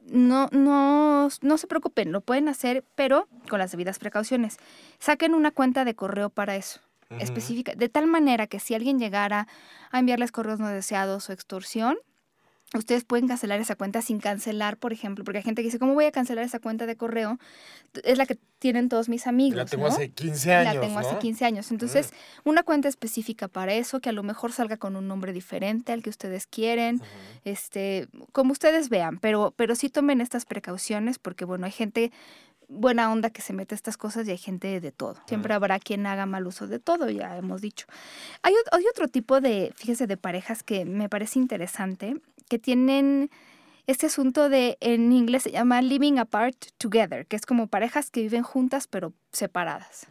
No, 0.03 0.49
no, 0.51 1.29
no 1.41 1.57
se 1.57 1.67
preocupen, 1.67 2.11
lo 2.11 2.21
pueden 2.21 2.49
hacer, 2.49 2.83
pero 2.95 3.27
con 3.49 3.59
las 3.59 3.69
debidas 3.69 3.99
precauciones. 3.99 4.57
Saquen 4.97 5.35
una 5.35 5.51
cuenta 5.51 5.85
de 5.85 5.93
correo 5.93 6.31
para 6.31 6.55
eso 6.55 6.81
específica, 7.19 7.73
de 7.75 7.89
tal 7.89 8.07
manera 8.07 8.47
que 8.47 8.59
si 8.59 8.73
alguien 8.73 8.97
llegara 8.97 9.47
a 9.91 9.99
enviarles 9.99 10.31
correos 10.31 10.59
no 10.59 10.69
deseados 10.69 11.29
o 11.29 11.33
extorsión, 11.33 11.97
Ustedes 12.73 13.03
pueden 13.03 13.27
cancelar 13.27 13.59
esa 13.59 13.75
cuenta 13.75 14.01
sin 14.01 14.19
cancelar, 14.19 14.77
por 14.77 14.93
ejemplo, 14.93 15.25
porque 15.25 15.39
hay 15.39 15.43
gente 15.43 15.61
que 15.61 15.67
dice, 15.67 15.77
¿cómo 15.77 15.93
voy 15.93 16.05
a 16.05 16.11
cancelar 16.11 16.45
esa 16.45 16.59
cuenta 16.59 16.85
de 16.85 16.95
correo? 16.95 17.37
Es 18.05 18.17
la 18.17 18.25
que 18.25 18.37
tienen 18.59 18.87
todos 18.87 19.09
mis 19.09 19.27
amigos. 19.27 19.57
La 19.57 19.65
tengo 19.65 19.87
hace 19.87 20.09
15 20.09 20.53
años. 20.53 20.75
La 20.75 20.81
tengo 20.81 20.99
hace 20.99 21.17
15 21.17 21.45
años. 21.45 21.71
Entonces, 21.71 22.13
una 22.45 22.63
cuenta 22.63 22.87
específica 22.87 23.49
para 23.49 23.73
eso, 23.73 23.99
que 23.99 24.07
a 24.07 24.13
lo 24.13 24.23
mejor 24.23 24.53
salga 24.53 24.77
con 24.77 24.95
un 24.95 25.07
nombre 25.09 25.33
diferente 25.33 25.91
al 25.91 26.01
que 26.01 26.09
ustedes 26.09 26.47
quieren, 26.47 27.01
este, 27.43 28.07
como 28.31 28.53
ustedes 28.53 28.87
vean, 28.87 29.19
pero, 29.19 29.53
pero 29.57 29.75
sí 29.75 29.89
tomen 29.89 30.21
estas 30.21 30.45
precauciones 30.45 31.19
porque, 31.19 31.43
bueno, 31.43 31.65
hay 31.65 31.73
gente 31.73 32.13
buena 32.71 33.11
onda 33.11 33.29
que 33.29 33.41
se 33.41 33.51
mete 33.51 33.75
estas 33.75 33.97
cosas 33.97 34.27
y 34.27 34.31
hay 34.31 34.37
gente 34.37 34.79
de 34.79 34.91
todo. 34.91 35.17
Siempre 35.27 35.53
habrá 35.53 35.77
quien 35.79 36.05
haga 36.05 36.25
mal 36.25 36.47
uso 36.47 36.67
de 36.67 36.79
todo, 36.79 37.09
ya 37.09 37.37
hemos 37.37 37.61
dicho. 37.61 37.85
Hay, 38.43 38.53
hay 38.71 38.83
otro 38.89 39.09
tipo 39.09 39.41
de, 39.41 39.73
fíjese, 39.75 40.07
de 40.07 40.17
parejas 40.17 40.63
que 40.63 40.85
me 40.85 41.09
parece 41.09 41.37
interesante 41.37 42.15
que 42.51 42.59
tienen 42.59 43.31
este 43.87 44.07
asunto 44.07 44.49
de, 44.49 44.77
en 44.81 45.13
inglés 45.13 45.43
se 45.43 45.51
llama 45.51 45.81
living 45.81 46.17
apart 46.17 46.57
together, 46.77 47.25
que 47.25 47.37
es 47.37 47.45
como 47.45 47.67
parejas 47.67 48.09
que 48.09 48.23
viven 48.23 48.43
juntas 48.43 48.87
pero 48.87 49.13
separadas. 49.31 50.05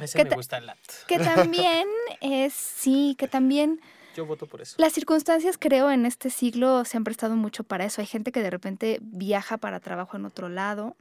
Ese 0.00 0.24
me 0.24 0.34
gusta 0.34 0.56
el 0.56 0.70
Que 1.06 1.18
también 1.36 1.86
es, 2.22 2.54
sí, 2.54 3.14
que 3.18 3.28
también... 3.28 3.78
Yo 4.16 4.24
voto 4.24 4.46
por 4.46 4.62
eso. 4.62 4.76
Las 4.78 4.94
circunstancias, 4.94 5.58
creo, 5.58 5.90
en 5.90 6.06
este 6.06 6.30
siglo 6.30 6.86
se 6.86 6.96
han 6.96 7.04
prestado 7.04 7.36
mucho 7.36 7.62
para 7.62 7.84
eso. 7.84 8.00
Hay 8.00 8.06
gente 8.06 8.32
que 8.32 8.40
de 8.40 8.48
repente 8.48 8.98
viaja 9.02 9.58
para 9.58 9.78
trabajo 9.78 10.16
en 10.16 10.24
otro 10.24 10.48
lado. 10.48 10.96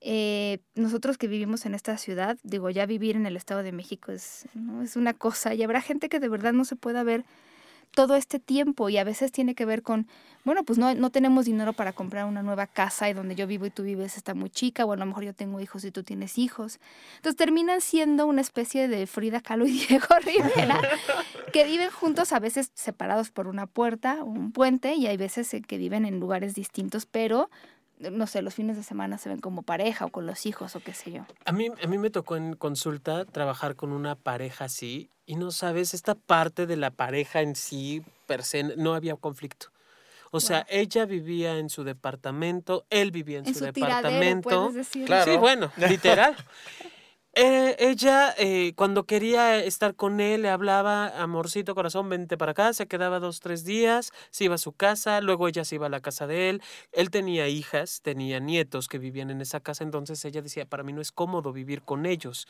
Eh, 0.00 0.60
nosotros 0.76 1.18
que 1.18 1.26
vivimos 1.26 1.66
en 1.66 1.74
esta 1.74 1.98
ciudad, 1.98 2.38
digo, 2.44 2.70
ya 2.70 2.86
vivir 2.86 3.16
en 3.16 3.26
el 3.26 3.36
Estado 3.36 3.64
de 3.64 3.72
México 3.72 4.12
es, 4.12 4.46
¿no? 4.54 4.80
es 4.82 4.94
una 4.94 5.12
cosa 5.12 5.54
y 5.54 5.64
habrá 5.64 5.80
gente 5.80 6.08
que 6.08 6.20
de 6.20 6.28
verdad 6.28 6.52
no 6.52 6.64
se 6.64 6.76
pueda 6.76 7.02
ver 7.02 7.24
todo 7.94 8.16
este 8.16 8.38
tiempo 8.38 8.88
y 8.88 8.98
a 8.98 9.04
veces 9.04 9.32
tiene 9.32 9.54
que 9.54 9.64
ver 9.64 9.82
con, 9.82 10.06
bueno, 10.44 10.64
pues 10.64 10.78
no, 10.78 10.94
no 10.94 11.10
tenemos 11.10 11.46
dinero 11.46 11.72
para 11.72 11.92
comprar 11.92 12.26
una 12.26 12.42
nueva 12.42 12.66
casa 12.66 13.08
y 13.08 13.14
donde 13.14 13.34
yo 13.34 13.46
vivo 13.46 13.66
y 13.66 13.70
tú 13.70 13.84
vives 13.84 14.16
está 14.16 14.34
muy 14.34 14.50
chica, 14.50 14.84
o 14.84 14.92
a 14.92 14.96
lo 14.96 15.06
mejor 15.06 15.24
yo 15.24 15.32
tengo 15.32 15.60
hijos 15.60 15.84
y 15.84 15.90
tú 15.90 16.02
tienes 16.02 16.36
hijos. 16.36 16.80
Entonces 17.16 17.36
terminan 17.36 17.80
siendo 17.80 18.26
una 18.26 18.40
especie 18.40 18.88
de 18.88 19.06
Frida 19.06 19.40
Kahlo 19.40 19.66
y 19.66 19.86
Diego 19.86 20.06
Rivera, 20.24 20.80
que 21.52 21.64
viven 21.64 21.90
juntos, 21.90 22.32
a 22.32 22.40
veces 22.40 22.72
separados 22.74 23.30
por 23.30 23.46
una 23.46 23.66
puerta 23.66 24.18
o 24.22 24.26
un 24.26 24.52
puente, 24.52 24.94
y 24.94 25.06
hay 25.06 25.16
veces 25.16 25.54
que 25.66 25.78
viven 25.78 26.04
en 26.04 26.20
lugares 26.20 26.54
distintos, 26.54 27.06
pero 27.06 27.48
no 27.98 28.26
sé, 28.26 28.42
los 28.42 28.54
fines 28.54 28.76
de 28.76 28.82
semana 28.82 29.18
se 29.18 29.28
ven 29.28 29.40
como 29.40 29.62
pareja 29.62 30.06
o 30.06 30.08
con 30.08 30.26
los 30.26 30.46
hijos 30.46 30.76
o 30.76 30.80
qué 30.80 30.94
sé 30.94 31.12
yo. 31.12 31.26
A 31.44 31.52
mí, 31.52 31.68
a 31.82 31.86
mí 31.86 31.98
me 31.98 32.10
tocó 32.10 32.36
en 32.36 32.54
consulta 32.54 33.24
trabajar 33.24 33.76
con 33.76 33.92
una 33.92 34.14
pareja 34.14 34.66
así 34.66 35.10
y 35.26 35.36
no 35.36 35.50
sabes, 35.50 35.94
esta 35.94 36.14
parte 36.14 36.66
de 36.66 36.76
la 36.76 36.90
pareja 36.90 37.40
en 37.40 37.56
sí, 37.56 38.02
per 38.26 38.42
se, 38.42 38.62
no 38.62 38.94
había 38.94 39.16
conflicto. 39.16 39.68
O 40.30 40.40
sea, 40.40 40.66
ella 40.68 41.06
vivía 41.06 41.58
en 41.58 41.70
su 41.70 41.84
departamento, 41.84 42.86
él 42.90 43.12
vivía 43.12 43.38
en, 43.38 43.54
su, 43.54 43.64
departamento. 43.64 44.72
Decir. 44.72 45.08
Sí, 45.24 45.36
bueno, 45.36 45.70
literal. 45.88 46.34
Eh, 47.36 47.74
ella, 47.80 48.32
eh, 48.38 48.74
cuando 48.76 49.04
quería 49.04 49.58
estar 49.58 49.96
con 49.96 50.20
él, 50.20 50.42
le 50.42 50.50
hablaba, 50.50 51.08
amorcito 51.20 51.74
corazón, 51.74 52.08
vente 52.08 52.36
para 52.36 52.52
acá, 52.52 52.72
se 52.72 52.86
quedaba 52.86 53.18
dos, 53.18 53.40
tres 53.40 53.64
días, 53.64 54.12
se 54.30 54.44
iba 54.44 54.54
a 54.54 54.58
su 54.58 54.72
casa, 54.72 55.20
luego 55.20 55.48
ella 55.48 55.64
se 55.64 55.74
iba 55.74 55.86
a 55.86 55.90
la 55.90 56.00
casa 56.00 56.28
de 56.28 56.48
él. 56.48 56.62
Él 56.92 57.10
tenía 57.10 57.48
hijas, 57.48 58.02
tenía 58.02 58.38
nietos 58.38 58.86
que 58.86 58.98
vivían 58.98 59.30
en 59.30 59.40
esa 59.40 59.58
casa, 59.58 59.82
entonces 59.82 60.24
ella 60.24 60.42
decía, 60.42 60.64
para 60.64 60.84
mí 60.84 60.92
no 60.92 61.00
es 61.00 61.10
cómodo 61.10 61.52
vivir 61.52 61.82
con 61.82 62.06
ellos. 62.06 62.46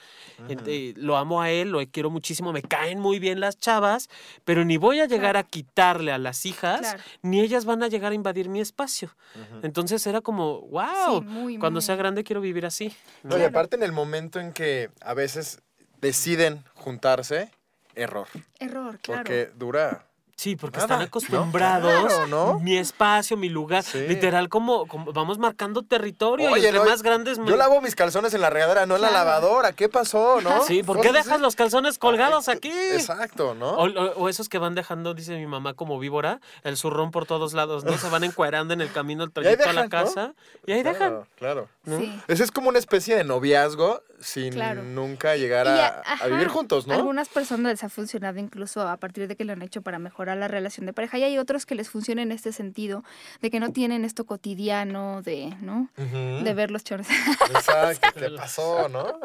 Eh, 0.48 0.92
lo 0.96 1.16
amo 1.16 1.40
a 1.40 1.50
él, 1.50 1.70
lo 1.70 1.80
quiero 1.90 2.10
muchísimo, 2.10 2.52
me 2.52 2.62
caen 2.62 3.00
muy 3.00 3.18
bien 3.18 3.40
las 3.40 3.58
chavas, 3.58 4.10
pero 4.44 4.66
ni 4.66 4.76
voy 4.76 5.00
a 5.00 5.06
llegar 5.06 5.38
a 5.38 5.44
quitarle 5.44 6.12
a 6.12 6.18
las 6.18 6.44
hijas, 6.44 6.96
ni 7.22 7.40
ellas 7.40 7.64
van 7.64 7.82
a 7.82 7.88
llegar 7.88 8.12
a 8.12 8.14
invadir 8.14 8.50
mi 8.50 8.60
espacio. 8.60 9.16
Entonces 9.62 10.06
era 10.06 10.20
como, 10.20 10.60
wow, 10.68 11.24
cuando 11.58 11.80
sea 11.80 11.96
grande 11.96 12.22
quiero 12.22 12.42
vivir 12.42 12.66
así. 12.66 12.92
¿no? 13.22 13.38
y 13.38 13.42
aparte 13.42 13.76
en 13.76 13.82
el 13.82 13.92
momento 13.92 14.38
en 14.40 14.52
que 14.52 14.73
a 15.00 15.14
veces 15.14 15.60
deciden 16.00 16.64
juntarse, 16.74 17.50
error. 17.94 18.28
Error, 18.58 18.98
claro. 19.00 19.22
Porque 19.22 19.50
dura 19.54 20.06
Sí, 20.36 20.56
porque 20.56 20.80
están 20.80 21.00
acostumbrados. 21.00 22.28
¿no? 22.28 22.58
Mi 22.60 22.76
espacio, 22.76 23.36
mi 23.36 23.48
lugar. 23.48 23.84
Literal, 23.94 24.48
como, 24.48 24.86
vamos 25.12 25.38
marcando 25.38 25.82
territorio. 25.82 26.56
y 26.56 26.66
entre 26.66 26.84
más 26.84 27.02
grandes. 27.02 27.38
Yo 27.44 27.56
lavo 27.56 27.80
mis 27.80 27.94
calzones 27.94 28.34
en 28.34 28.40
la 28.40 28.50
regadera, 28.50 28.86
no 28.86 28.96
en 28.96 29.02
la 29.02 29.10
lavadora. 29.10 29.72
¿Qué 29.72 29.88
pasó, 29.88 30.40
no? 30.40 30.64
Sí, 30.64 30.82
¿por 30.82 31.00
qué 31.00 31.12
dejas 31.12 31.40
los 31.40 31.56
calzones 31.56 31.98
colgados 31.98 32.48
aquí? 32.48 32.72
Exacto, 32.92 33.54
¿no? 33.54 33.72
O, 33.74 34.28
esos 34.28 34.48
que 34.48 34.58
van 34.58 34.74
dejando, 34.74 35.14
dice 35.14 35.36
mi 35.36 35.46
mamá, 35.46 35.74
como 35.74 35.98
víbora, 35.98 36.40
el 36.62 36.76
zurrón 36.76 37.10
por 37.10 37.26
todos 37.26 37.54
lados, 37.54 37.84
¿no? 37.84 37.96
Se 37.98 38.08
van 38.08 38.24
encuerando 38.24 38.74
en 38.74 38.80
el 38.80 38.90
camino, 38.90 39.24
el 39.24 39.32
trayecto 39.32 39.68
a 39.68 39.72
la 39.72 39.88
casa. 39.88 40.34
Y 40.66 40.72
ahí 40.72 40.82
dejan. 40.82 41.26
Claro. 41.36 41.68
Sí. 41.86 42.20
Ese 42.28 42.42
es 42.42 42.50
como 42.50 42.68
una 42.68 42.78
especie 42.78 43.16
de 43.16 43.24
noviazgo 43.24 44.02
sin 44.24 44.54
nunca 44.94 45.36
llegar 45.36 45.68
a, 45.68 46.02
vivir 46.28 46.48
juntos, 46.48 46.86
¿no? 46.86 46.94
Algunas 46.94 47.28
personas 47.28 47.72
les 47.72 47.84
ha 47.84 47.88
funcionado 47.88 48.38
incluso 48.38 48.86
a 48.88 48.96
partir 48.96 49.28
de 49.28 49.36
que 49.36 49.44
lo 49.44 49.52
han 49.52 49.62
hecho 49.62 49.82
para 49.82 49.98
mejorar 49.98 50.36
la 50.36 50.48
relación 50.48 50.86
de 50.86 50.92
pareja 50.92 51.18
y 51.18 51.24
hay 51.24 51.38
otros 51.38 51.66
que 51.66 51.74
les 51.74 51.90
funciona 51.90 52.22
en 52.22 52.32
este 52.32 52.52
sentido 52.52 53.04
de 53.40 53.50
que 53.50 53.60
no 53.60 53.72
tienen 53.72 54.04
esto 54.04 54.24
cotidiano 54.24 55.22
de, 55.22 55.54
¿no? 55.60 55.88
De 55.96 56.54
ver 56.54 56.70
los 56.70 56.84
chores. 56.84 57.06
Exacto, 57.50 58.08
¿qué 58.18 58.30
pasó, 58.30 58.88
no? 58.88 59.20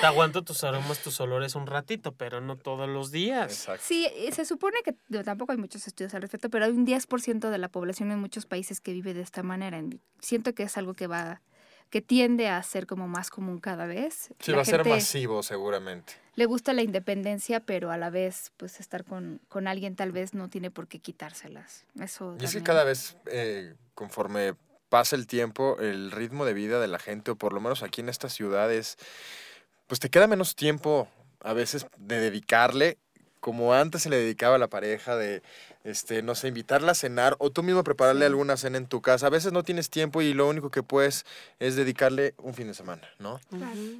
Te 0.00 0.06
aguanto 0.06 0.42
tus 0.42 0.62
aromas, 0.64 0.98
tus 0.98 1.20
olores 1.20 1.54
un 1.54 1.66
ratito, 1.66 2.12
pero 2.12 2.40
no 2.40 2.56
todos 2.56 2.88
los 2.88 3.10
días. 3.10 3.50
Exacto. 3.50 3.82
Sí, 3.86 4.08
se 4.32 4.44
supone 4.44 4.78
que 4.84 4.92
tampoco 5.22 5.52
hay 5.52 5.58
muchos 5.58 5.86
estudios 5.86 6.14
al 6.14 6.22
respecto, 6.22 6.50
pero 6.50 6.64
hay 6.64 6.70
un 6.70 6.86
10% 6.86 7.50
de 7.50 7.58
la 7.58 7.68
población 7.68 8.12
en 8.12 8.20
muchos 8.20 8.46
países 8.46 8.80
que 8.80 8.92
vive 8.92 9.14
de 9.14 9.22
esta 9.22 9.42
manera. 9.42 9.82
Siento 10.20 10.54
que 10.54 10.62
es 10.62 10.76
algo 10.76 10.94
que 10.94 11.06
va 11.06 11.42
que 11.90 12.02
tiende 12.02 12.48
a 12.48 12.62
ser 12.62 12.86
como 12.86 13.08
más 13.08 13.30
común 13.30 13.58
cada 13.58 13.86
vez. 13.86 14.30
Sí, 14.40 14.52
va 14.52 14.62
a 14.62 14.64
ser 14.64 14.86
masivo 14.86 15.42
seguramente. 15.42 16.14
Le 16.34 16.46
gusta 16.46 16.72
la 16.72 16.82
independencia, 16.82 17.60
pero 17.60 17.90
a 17.90 17.96
la 17.96 18.10
vez, 18.10 18.52
pues 18.56 18.80
estar 18.80 19.04
con, 19.04 19.40
con 19.48 19.68
alguien 19.68 19.96
tal 19.96 20.12
vez 20.12 20.34
no 20.34 20.50
tiene 20.50 20.70
por 20.70 20.88
qué 20.88 20.98
quitárselas. 20.98 21.84
Eso 22.00 22.36
y 22.38 22.44
es 22.44 22.52
que 22.52 22.62
cada 22.62 22.84
vez, 22.84 23.16
eh, 23.26 23.74
conforme 23.94 24.54
pasa 24.88 25.16
el 25.16 25.26
tiempo, 25.26 25.78
el 25.80 26.10
ritmo 26.10 26.44
de 26.44 26.54
vida 26.54 26.80
de 26.80 26.88
la 26.88 26.98
gente, 26.98 27.30
o 27.30 27.36
por 27.36 27.52
lo 27.52 27.60
menos 27.60 27.82
aquí 27.82 28.00
en 28.00 28.08
estas 28.08 28.34
ciudades, 28.34 28.98
pues 29.86 30.00
te 30.00 30.10
queda 30.10 30.26
menos 30.26 30.54
tiempo 30.56 31.08
a 31.40 31.52
veces 31.52 31.86
de 31.96 32.20
dedicarle 32.20 32.98
como 33.46 33.74
antes 33.74 34.02
se 34.02 34.10
le 34.10 34.16
dedicaba 34.16 34.56
a 34.56 34.58
la 34.58 34.66
pareja 34.66 35.14
de, 35.14 35.40
este, 35.84 36.20
no 36.20 36.34
sé, 36.34 36.48
invitarla 36.48 36.90
a 36.90 36.94
cenar 36.96 37.36
o 37.38 37.50
tú 37.50 37.62
mismo 37.62 37.84
prepararle 37.84 38.26
alguna 38.26 38.56
cena 38.56 38.76
en 38.76 38.88
tu 38.88 39.00
casa. 39.00 39.28
A 39.28 39.30
veces 39.30 39.52
no 39.52 39.62
tienes 39.62 39.88
tiempo 39.88 40.20
y 40.20 40.34
lo 40.34 40.48
único 40.48 40.72
que 40.72 40.82
puedes 40.82 41.24
es 41.60 41.76
dedicarle 41.76 42.34
un 42.38 42.54
fin 42.54 42.66
de 42.66 42.74
semana, 42.74 43.08
¿no? 43.20 43.40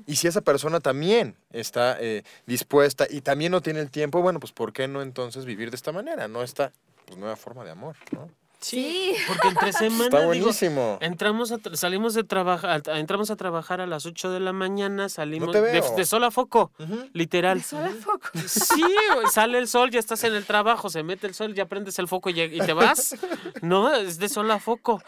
Y 0.04 0.16
si 0.16 0.26
esa 0.26 0.40
persona 0.40 0.80
también 0.80 1.36
está 1.52 1.96
eh, 2.00 2.24
dispuesta 2.44 3.06
y 3.08 3.20
también 3.20 3.52
no 3.52 3.60
tiene 3.60 3.78
el 3.78 3.92
tiempo, 3.92 4.20
bueno, 4.20 4.40
pues 4.40 4.50
¿por 4.50 4.72
qué 4.72 4.88
no 4.88 5.00
entonces 5.00 5.44
vivir 5.44 5.70
de 5.70 5.76
esta 5.76 5.92
manera? 5.92 6.26
No 6.26 6.42
esta 6.42 6.72
pues, 7.04 7.16
nueva 7.16 7.36
forma 7.36 7.62
de 7.62 7.70
amor, 7.70 7.94
¿no? 8.10 8.28
Sí, 8.66 9.14
porque 9.28 9.46
entre 9.46 9.72
semana 9.72 10.06
Está 10.06 10.26
buenísimo. 10.26 10.98
entramos 11.00 11.52
a 11.52 11.60
salimos 11.74 12.14
de 12.14 12.24
trabajar, 12.24 12.82
entramos 12.96 13.30
a 13.30 13.36
trabajar 13.36 13.80
a 13.80 13.86
las 13.86 14.06
8 14.06 14.28
de 14.32 14.40
la 14.40 14.52
mañana, 14.52 15.08
salimos 15.08 15.52
de, 15.52 16.04
sol 16.04 16.24
a 16.24 16.32
foco, 16.32 16.72
literal. 17.12 17.58
De 17.58 17.64
sol 17.64 17.84
a 17.84 17.90
foco. 17.90 18.28
Sí, 18.48 18.82
sale 19.30 19.58
el 19.58 19.68
sol, 19.68 19.92
ya 19.92 20.00
estás 20.00 20.24
en 20.24 20.34
el 20.34 20.44
trabajo, 20.44 20.90
se 20.90 21.04
mete 21.04 21.28
el 21.28 21.34
sol, 21.34 21.54
ya 21.54 21.66
prendes 21.66 21.96
el 22.00 22.08
foco 22.08 22.28
y, 22.28 22.34
te 22.34 22.72
vas. 22.72 23.14
No, 23.62 23.94
es 23.94 24.18
de 24.18 24.28
sol 24.28 24.50
a 24.50 24.58
foco. 24.58 25.00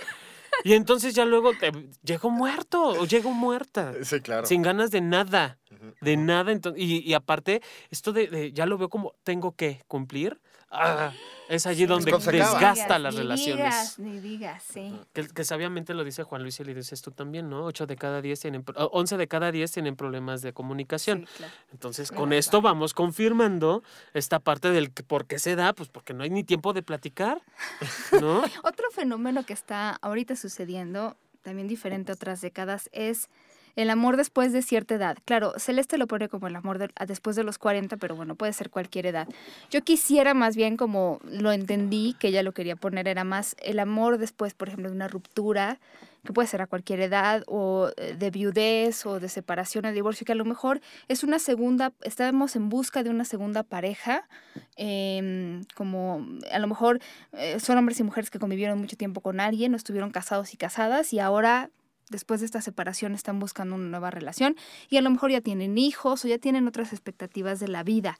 Y 0.62 0.74
entonces 0.74 1.14
ya 1.14 1.24
luego 1.24 1.50
te, 1.58 1.72
llego 2.04 2.30
muerto 2.30 2.80
o 2.80 3.06
llego 3.06 3.32
muerta. 3.32 3.92
Sí, 4.02 4.20
claro. 4.20 4.46
Sin 4.46 4.62
ganas 4.62 4.92
de 4.92 5.00
nada. 5.00 5.58
De 6.00 6.16
nada. 6.16 6.52
Entonces, 6.52 6.80
y, 6.80 7.12
aparte, 7.12 7.60
esto 7.90 8.12
de, 8.12 8.52
ya 8.52 8.66
lo 8.66 8.78
veo 8.78 8.88
como 8.88 9.14
tengo 9.24 9.56
que 9.56 9.82
cumplir. 9.88 10.40
Ah, 10.70 11.12
es 11.48 11.66
allí 11.66 11.86
donde 11.86 12.12
desgasta 12.12 12.98
las 12.98 13.14
relaciones. 13.14 13.98
ni 13.98 14.20
digas, 14.20 14.62
sí. 14.62 14.94
Que, 15.12 15.44
sabiamente 15.44 15.94
lo 15.94 16.04
dice 16.04 16.22
Juan 16.22 16.42
Luis 16.42 16.60
y 16.60 16.64
le 16.64 16.74
dices 16.74 17.00
tú 17.00 17.10
también, 17.10 17.48
¿no? 17.48 17.64
Ocho 17.64 17.86
de 17.86 17.96
cada 17.96 18.20
diez 18.20 18.40
tienen, 18.40 18.64
once 18.76 19.16
de 19.16 19.28
cada 19.28 19.50
diez 19.50 19.72
tienen 19.72 19.96
problemas 19.96 20.42
de 20.42 20.52
comunicación. 20.52 21.26
Entonces, 21.72 22.12
con 22.12 22.32
esto 22.32 22.60
vamos 22.60 22.92
confirmando 22.92 23.82
esta 24.12 24.40
parte 24.40 24.70
del 24.70 24.90
por 24.90 25.26
qué 25.26 25.38
se 25.38 25.56
da, 25.56 25.72
pues 25.72 25.88
porque 25.88 26.12
no 26.12 26.22
hay 26.22 26.30
ni 26.30 26.44
tiempo 26.44 26.74
de 26.74 26.82
platicar, 26.82 27.40
¿no? 28.20 28.42
Otro 28.62 28.90
fenómeno 28.90 29.44
que 29.44 29.54
está 29.54 29.98
ahorita 30.02 30.36
sucediendo, 30.36 31.16
también 31.42 31.66
diferente 31.66 32.12
a 32.12 32.14
otras 32.14 32.42
décadas, 32.42 32.90
es 32.92 33.30
el 33.78 33.90
amor 33.90 34.16
después 34.16 34.52
de 34.52 34.60
cierta 34.60 34.96
edad. 34.96 35.18
Claro, 35.24 35.52
Celeste 35.56 35.98
lo 35.98 36.08
pone 36.08 36.28
como 36.28 36.48
el 36.48 36.56
amor 36.56 36.90
después 37.06 37.36
de 37.36 37.44
los 37.44 37.58
40, 37.58 37.96
pero 37.96 38.16
bueno, 38.16 38.34
puede 38.34 38.52
ser 38.52 38.70
cualquier 38.70 39.06
edad. 39.06 39.28
Yo 39.70 39.82
quisiera 39.82 40.34
más 40.34 40.56
bien 40.56 40.76
como 40.76 41.20
lo 41.22 41.52
entendí, 41.52 42.16
que 42.18 42.28
ella 42.28 42.42
lo 42.42 42.50
quería 42.50 42.74
poner, 42.74 43.06
era 43.06 43.22
más 43.22 43.54
el 43.62 43.78
amor 43.78 44.18
después, 44.18 44.52
por 44.52 44.66
ejemplo, 44.66 44.88
de 44.88 44.96
una 44.96 45.06
ruptura, 45.06 45.78
que 46.24 46.32
puede 46.32 46.48
ser 46.48 46.60
a 46.60 46.66
cualquier 46.66 47.00
edad, 47.02 47.44
o 47.46 47.90
eh, 47.96 48.16
de 48.18 48.30
viudez, 48.32 49.06
o 49.06 49.20
de 49.20 49.28
separación, 49.28 49.84
o 49.84 49.92
divorcio, 49.92 50.26
que 50.26 50.32
a 50.32 50.34
lo 50.34 50.44
mejor 50.44 50.80
es 51.06 51.22
una 51.22 51.38
segunda, 51.38 51.92
estamos 52.02 52.56
en 52.56 52.70
busca 52.70 53.04
de 53.04 53.10
una 53.10 53.24
segunda 53.24 53.62
pareja, 53.62 54.28
em, 54.74 55.62
como 55.76 56.26
a 56.50 56.58
lo 56.58 56.66
mejor 56.66 56.98
eh, 57.32 57.60
son 57.60 57.78
hombres 57.78 58.00
y 58.00 58.02
mujeres 58.02 58.28
que 58.28 58.40
convivieron 58.40 58.76
mucho 58.80 58.96
tiempo 58.96 59.20
con 59.20 59.38
alguien, 59.38 59.72
o 59.72 59.76
estuvieron 59.76 60.10
casados 60.10 60.52
y 60.52 60.56
casadas, 60.56 61.12
y 61.12 61.20
ahora 61.20 61.70
después 62.10 62.40
de 62.40 62.46
esta 62.46 62.60
separación 62.60 63.14
están 63.14 63.38
buscando 63.38 63.74
una 63.74 63.88
nueva 63.88 64.10
relación 64.10 64.56
y 64.88 64.96
a 64.96 65.02
lo 65.02 65.10
mejor 65.10 65.30
ya 65.30 65.40
tienen 65.40 65.78
hijos 65.78 66.24
o 66.24 66.28
ya 66.28 66.38
tienen 66.38 66.66
otras 66.68 66.92
expectativas 66.92 67.60
de 67.60 67.68
la 67.68 67.82
vida. 67.82 68.18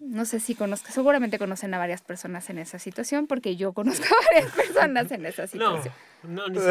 No 0.00 0.24
sé 0.24 0.38
si 0.38 0.54
conozco, 0.54 0.92
seguramente 0.92 1.38
conocen 1.38 1.74
a 1.74 1.78
varias 1.78 2.00
personas 2.00 2.48
en 2.50 2.58
esa 2.58 2.78
situación, 2.78 3.26
porque 3.26 3.56
yo 3.56 3.72
conozco 3.72 4.04
a 4.06 4.34
varias 4.34 4.52
personas 4.54 5.10
en 5.10 5.26
esa 5.26 5.46
situación. 5.46 5.92
No, 6.22 6.46
no, 6.46 6.62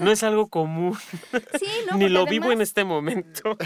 no 0.00 0.10
es 0.10 0.22
algo 0.24 0.48
común. 0.48 0.96
Sí, 1.58 1.68
no, 1.88 1.96
Ni 1.98 2.08
lo 2.08 2.26
vivo 2.26 2.50
en 2.50 2.60
este 2.60 2.84
momento. 2.84 3.56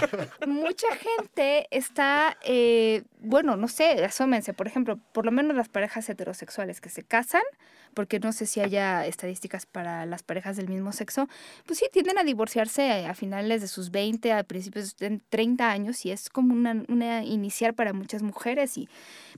Mucha 0.47 0.89
gente 0.97 1.67
está, 1.71 2.37
eh, 2.45 3.03
bueno, 3.19 3.57
no 3.57 3.69
sé, 3.69 4.05
asómense, 4.05 4.53
por 4.53 4.67
ejemplo, 4.67 4.99
por 5.13 5.25
lo 5.25 5.33
menos 5.33 5.57
las 5.57 5.71
parejas 5.71 6.09
heterosexuales 6.11 6.83
que 6.83 6.91
se 6.91 7.03
casan, 7.03 7.43
porque 7.95 8.19
no 8.19 8.33
sé 8.33 8.47
si 8.47 8.61
haya 8.61 9.07
estadísticas 9.07 9.67
para 9.67 10.07
las 10.07 10.23
parejas 10.23 10.57
del 10.57 10.69
mismo 10.69 10.93
sexo, 10.93 11.29
pues 11.67 11.79
sí, 11.79 11.87
tienden 11.93 12.19
a 12.19 12.25
divorciarse 12.25 13.07
a 13.07 13.15
finales 13.15 13.61
de 13.61 13.69
sus 13.69 13.91
20, 13.91 14.33
a 14.33 14.45
principios 14.45 14.97
de 14.97 15.21
30 15.29 15.71
años 15.71 16.05
y 16.07 16.11
es 16.11 16.31
como 16.31 16.55
una, 16.55 16.85
una 16.89 17.25
inicial 17.25 17.75
para 17.75 17.93
muchas 17.93 18.23
mujeres 18.23 18.77
y 18.79 18.89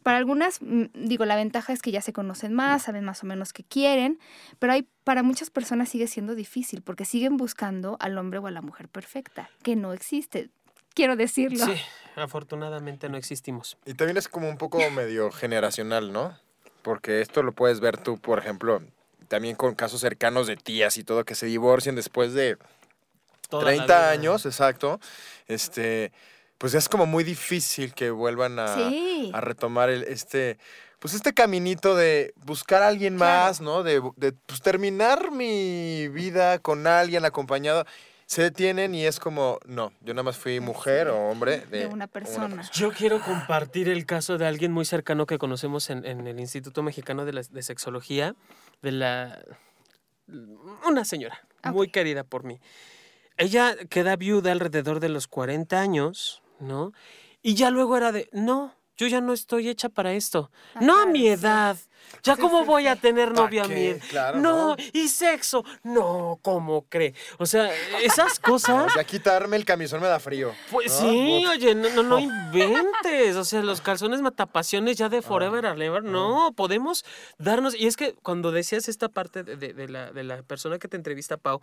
para 0.02 0.18
algunas, 0.18 0.60
mm, 0.60 0.84
digo, 0.94 1.24
la 1.24 1.36
ventaja 1.36 1.72
es 1.72 1.82
que 1.82 1.90
ya 1.90 2.00
se 2.00 2.12
conocen 2.12 2.52
más, 2.52 2.82
saben 2.82 3.04
más 3.04 3.22
o 3.22 3.26
menos 3.26 3.52
qué 3.52 3.64
quieren, 3.64 4.18
pero 4.58 4.72
hay 4.72 4.86
para 5.04 5.22
muchas 5.22 5.50
personas 5.50 5.88
sigue 5.88 6.06
siendo 6.06 6.34
difícil 6.34 6.82
porque 6.82 7.04
siguen 7.04 7.36
buscando 7.36 7.96
al 8.00 8.16
hombre 8.18 8.38
o 8.38 8.46
a 8.46 8.50
la 8.50 8.62
mujer 8.62 8.88
perfecta, 8.88 9.50
que 9.62 9.76
no 9.76 9.92
existe 9.92 10.50
quiero 10.94 11.16
decirlo. 11.16 11.66
Sí, 11.66 11.74
afortunadamente 12.16 13.08
no 13.08 13.18
existimos. 13.18 13.76
Y 13.84 13.94
también 13.94 14.16
es 14.16 14.28
como 14.28 14.48
un 14.48 14.56
poco 14.56 14.78
medio 14.90 15.30
generacional, 15.30 16.12
¿no? 16.12 16.38
Porque 16.84 17.22
esto 17.22 17.42
lo 17.42 17.52
puedes 17.52 17.80
ver 17.80 17.96
tú, 17.96 18.18
por 18.18 18.38
ejemplo, 18.38 18.82
también 19.26 19.56
con 19.56 19.74
casos 19.74 20.02
cercanos 20.02 20.46
de 20.46 20.56
tías 20.56 20.98
y 20.98 21.02
todo 21.02 21.24
que 21.24 21.34
se 21.34 21.46
divorcian 21.46 21.96
después 21.96 22.34
de 22.34 22.58
30 23.48 24.10
años, 24.10 24.44
exacto. 24.44 25.00
Este, 25.48 26.12
pues 26.58 26.74
es 26.74 26.88
como 26.88 27.06
muy 27.06 27.24
difícil 27.24 27.94
que 27.94 28.10
vuelvan 28.10 28.58
a, 28.58 28.76
a 29.32 29.40
retomar 29.40 29.88
el, 29.88 30.02
este, 30.04 30.58
pues 30.98 31.14
este 31.14 31.32
caminito 31.32 31.96
de 31.96 32.34
buscar 32.44 32.82
a 32.82 32.88
alguien 32.88 33.16
más, 33.16 33.62
¿no? 33.62 33.82
De, 33.82 34.02
de 34.16 34.32
pues, 34.32 34.60
terminar 34.60 35.30
mi 35.30 36.08
vida 36.08 36.58
con 36.58 36.86
alguien 36.86 37.24
acompañado 37.24 37.86
se 38.26 38.42
detienen 38.42 38.94
y 38.94 39.04
es 39.04 39.20
como, 39.20 39.58
no, 39.66 39.92
yo 40.00 40.14
nada 40.14 40.22
más 40.22 40.36
fui 40.36 40.60
mujer 40.60 41.08
o 41.08 41.28
hombre 41.28 41.60
de, 41.70 41.86
una, 41.86 42.06
persona. 42.06 42.62
Yo 42.72 42.90
quiero 42.90 43.20
compartir 43.20 43.88
el 43.88 44.06
caso 44.06 44.38
de 44.38 44.46
alguien 44.46 44.72
muy 44.72 44.84
cercano 44.84 45.26
que 45.26 45.38
conocemos 45.38 45.90
en, 45.90 46.04
el 46.04 46.40
Instituto 46.40 46.82
Mexicano 46.82 47.24
de, 47.24 47.62
Sexología, 47.62 48.34
de 48.82 48.92
la... 48.92 49.44
Una 50.86 51.04
señora, 51.04 51.46
muy 51.72 51.88
querida 51.88 52.24
por 52.24 52.44
mí. 52.44 52.60
ella 53.36 53.76
queda 53.90 54.16
viuda 54.16 54.52
alrededor 54.52 55.00
de 55.00 55.10
los 55.10 55.28
40 55.28 55.78
años, 55.78 56.42
¿no? 56.60 56.92
Y 57.42 57.54
ya 57.54 57.70
luego 57.70 57.98
era 57.98 58.10
de, 58.10 58.30
no, 58.32 58.74
yo 58.96 59.06
ya 59.06 59.20
no 59.20 59.32
estoy 59.32 59.68
hecha 59.68 59.88
para 59.88 60.12
esto. 60.12 60.50
Ah, 60.74 60.80
no 60.82 61.00
a 61.00 61.06
mi 61.06 61.26
edad. 61.28 61.76
Ya 62.22 62.36
cómo 62.36 62.64
voy 62.64 62.86
a 62.86 62.96
tener 62.96 63.32
novia 63.32 63.64
a 63.64 63.68
mi 63.68 63.86
edad. 63.86 64.34
no, 64.34 64.76
y 64.92 65.08
sexo. 65.08 65.64
No, 65.82 66.38
¿cómo 66.42 66.86
cree? 66.88 67.14
O 67.38 67.46
sea, 67.46 67.70
esas 68.02 68.38
cosas. 68.38 68.92
ya 68.94 69.04
quitarme 69.04 69.56
el 69.56 69.64
camisón 69.64 70.00
me 70.00 70.06
da 70.06 70.20
frío. 70.20 70.52
Pues 70.70 70.92
sí, 70.92 71.44
oye, 71.46 71.74
no, 71.74 72.02
no, 72.02 72.18
inventes. 72.20 73.36
O 73.36 73.44
sea, 73.44 73.62
los 73.62 73.80
calzones 73.80 74.20
matapasiones 74.20 74.96
ya 74.96 75.08
de 75.08 75.22
forever 75.22 75.66
and 75.66 75.82
ever. 75.82 76.04
No, 76.04 76.52
podemos 76.54 77.04
darnos. 77.38 77.74
Y 77.74 77.86
es 77.86 77.96
que 77.96 78.14
cuando 78.14 78.52
decías 78.52 78.88
esta 78.88 79.08
parte 79.08 79.42
de, 79.42 79.88
la, 79.88 80.12
de 80.12 80.24
la 80.24 80.42
persona 80.42 80.78
que 80.78 80.88
te 80.88 80.96
entrevista, 80.96 81.36
Pau, 81.36 81.60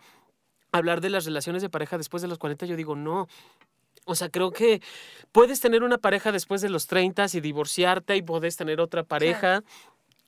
hablar 0.71 1.01
de 1.01 1.09
las 1.09 1.25
relaciones 1.25 1.61
de 1.61 1.69
pareja 1.69 1.97
después 1.97 2.21
de 2.21 2.27
los 2.27 2.37
40, 2.37 2.65
yo 2.65 2.75
digo, 2.75 2.95
no, 2.95 3.27
o 4.05 4.15
sea, 4.15 4.29
creo 4.29 4.51
que 4.51 4.81
puedes 5.31 5.59
tener 5.59 5.83
una 5.83 5.97
pareja 5.97 6.31
después 6.31 6.61
de 6.61 6.69
los 6.69 6.87
30 6.87 7.27
y 7.33 7.39
divorciarte 7.39 8.15
y 8.15 8.21
puedes 8.21 8.55
tener 8.55 8.81
otra 8.81 9.03
pareja. 9.03 9.63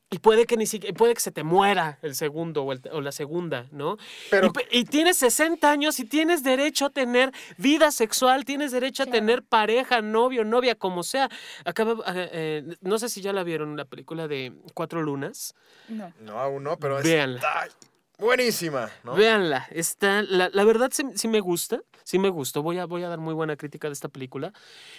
Y 0.10 0.20
puede 0.20 0.46
que 0.46 0.58
ni 0.58 0.68
siquiera, 0.68 0.96
puede 0.96 1.16
que 1.16 1.22
se 1.22 1.32
te 1.32 1.42
muera 1.44 1.98
el 2.04 2.14
segundo 2.14 2.66
o, 2.66 3.02
la 3.02 3.12
segunda, 3.12 3.66
¿no? 3.72 3.98
Pero, 4.30 4.54
y, 4.70 4.84
tienes 4.84 5.18
60 5.18 5.72
años 5.72 6.00
y 6.00 6.06
tienes 6.06 6.44
derecho 6.44 6.86
a 6.86 6.90
tener 6.92 7.32
vida 7.58 7.90
sexual, 7.90 8.46
tienes 8.46 8.72
derecho 8.72 9.04
a 9.04 9.06
tener 9.08 9.42
pareja, 9.42 10.04
novio, 10.04 10.46
novia, 10.46 10.76
como 10.76 11.02
sea. 11.02 11.30
Acaba, 11.66 11.94
eh, 12.14 12.30
eh, 12.32 12.76
no 12.82 13.00
sé 13.00 13.10
si 13.10 13.22
ya 13.22 13.34
la 13.34 13.44
vieron 13.44 13.76
la 13.76 13.86
película 13.86 14.28
de 14.28 14.54
Cuatro 14.76 15.02
Lunas. 15.02 15.56
No. 15.90 16.14
No, 16.20 16.40
aún 16.40 16.64
no, 16.64 16.78
pero 16.78 17.02
Véanla. 17.02 17.42
Buenísima, 18.24 18.90
¿no? 19.04 19.14
Véanla, 19.14 19.68
está, 19.72 20.22
la, 20.24 20.50
la 20.52 20.64
verdad 20.64 20.92
sí, 20.92 21.28
me 21.28 21.40
gusta, 21.40 21.82
sí 22.04 22.20
me 22.20 22.30
gustó, 22.30 22.64
voy 22.64 22.80
a, 22.80 22.86
voy 22.86 23.04
a 23.04 23.10
dar 23.10 23.20
muy 23.20 23.34
buena 23.34 23.56
crítica 23.56 23.88
de 23.88 23.94
esta 23.94 24.10
película. 24.10 24.54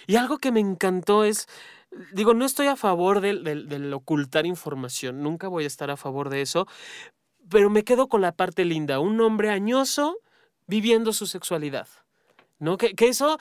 Y 0.07 0.15
algo 0.15 0.37
que 0.37 0.51
me 0.51 0.59
encantó 0.59 1.23
es, 1.23 1.47
digo, 2.13 2.33
no 2.33 2.45
estoy 2.45 2.67
a 2.67 2.75
favor 2.75 3.21
del, 3.21 3.43
del, 3.43 3.93
ocultar 3.93 4.45
información, 4.45 5.21
nunca 5.21 5.47
voy 5.47 5.65
a 5.65 5.67
estar 5.67 5.91
a 5.91 5.97
favor 5.97 6.29
de 6.29 6.41
eso, 6.41 6.67
pero 7.49 7.69
me 7.69 7.83
quedo 7.83 8.07
con 8.07 8.21
la 8.21 8.31
parte 8.31 8.65
linda, 8.65 8.99
un 8.99 9.19
hombre 9.21 9.49
añoso 9.49 10.17
viviendo 10.67 11.13
su 11.13 11.27
sexualidad, 11.27 11.87
¿no? 12.59 12.77
Que, 12.77 12.95
que 12.95 13.07
eso... 13.07 13.37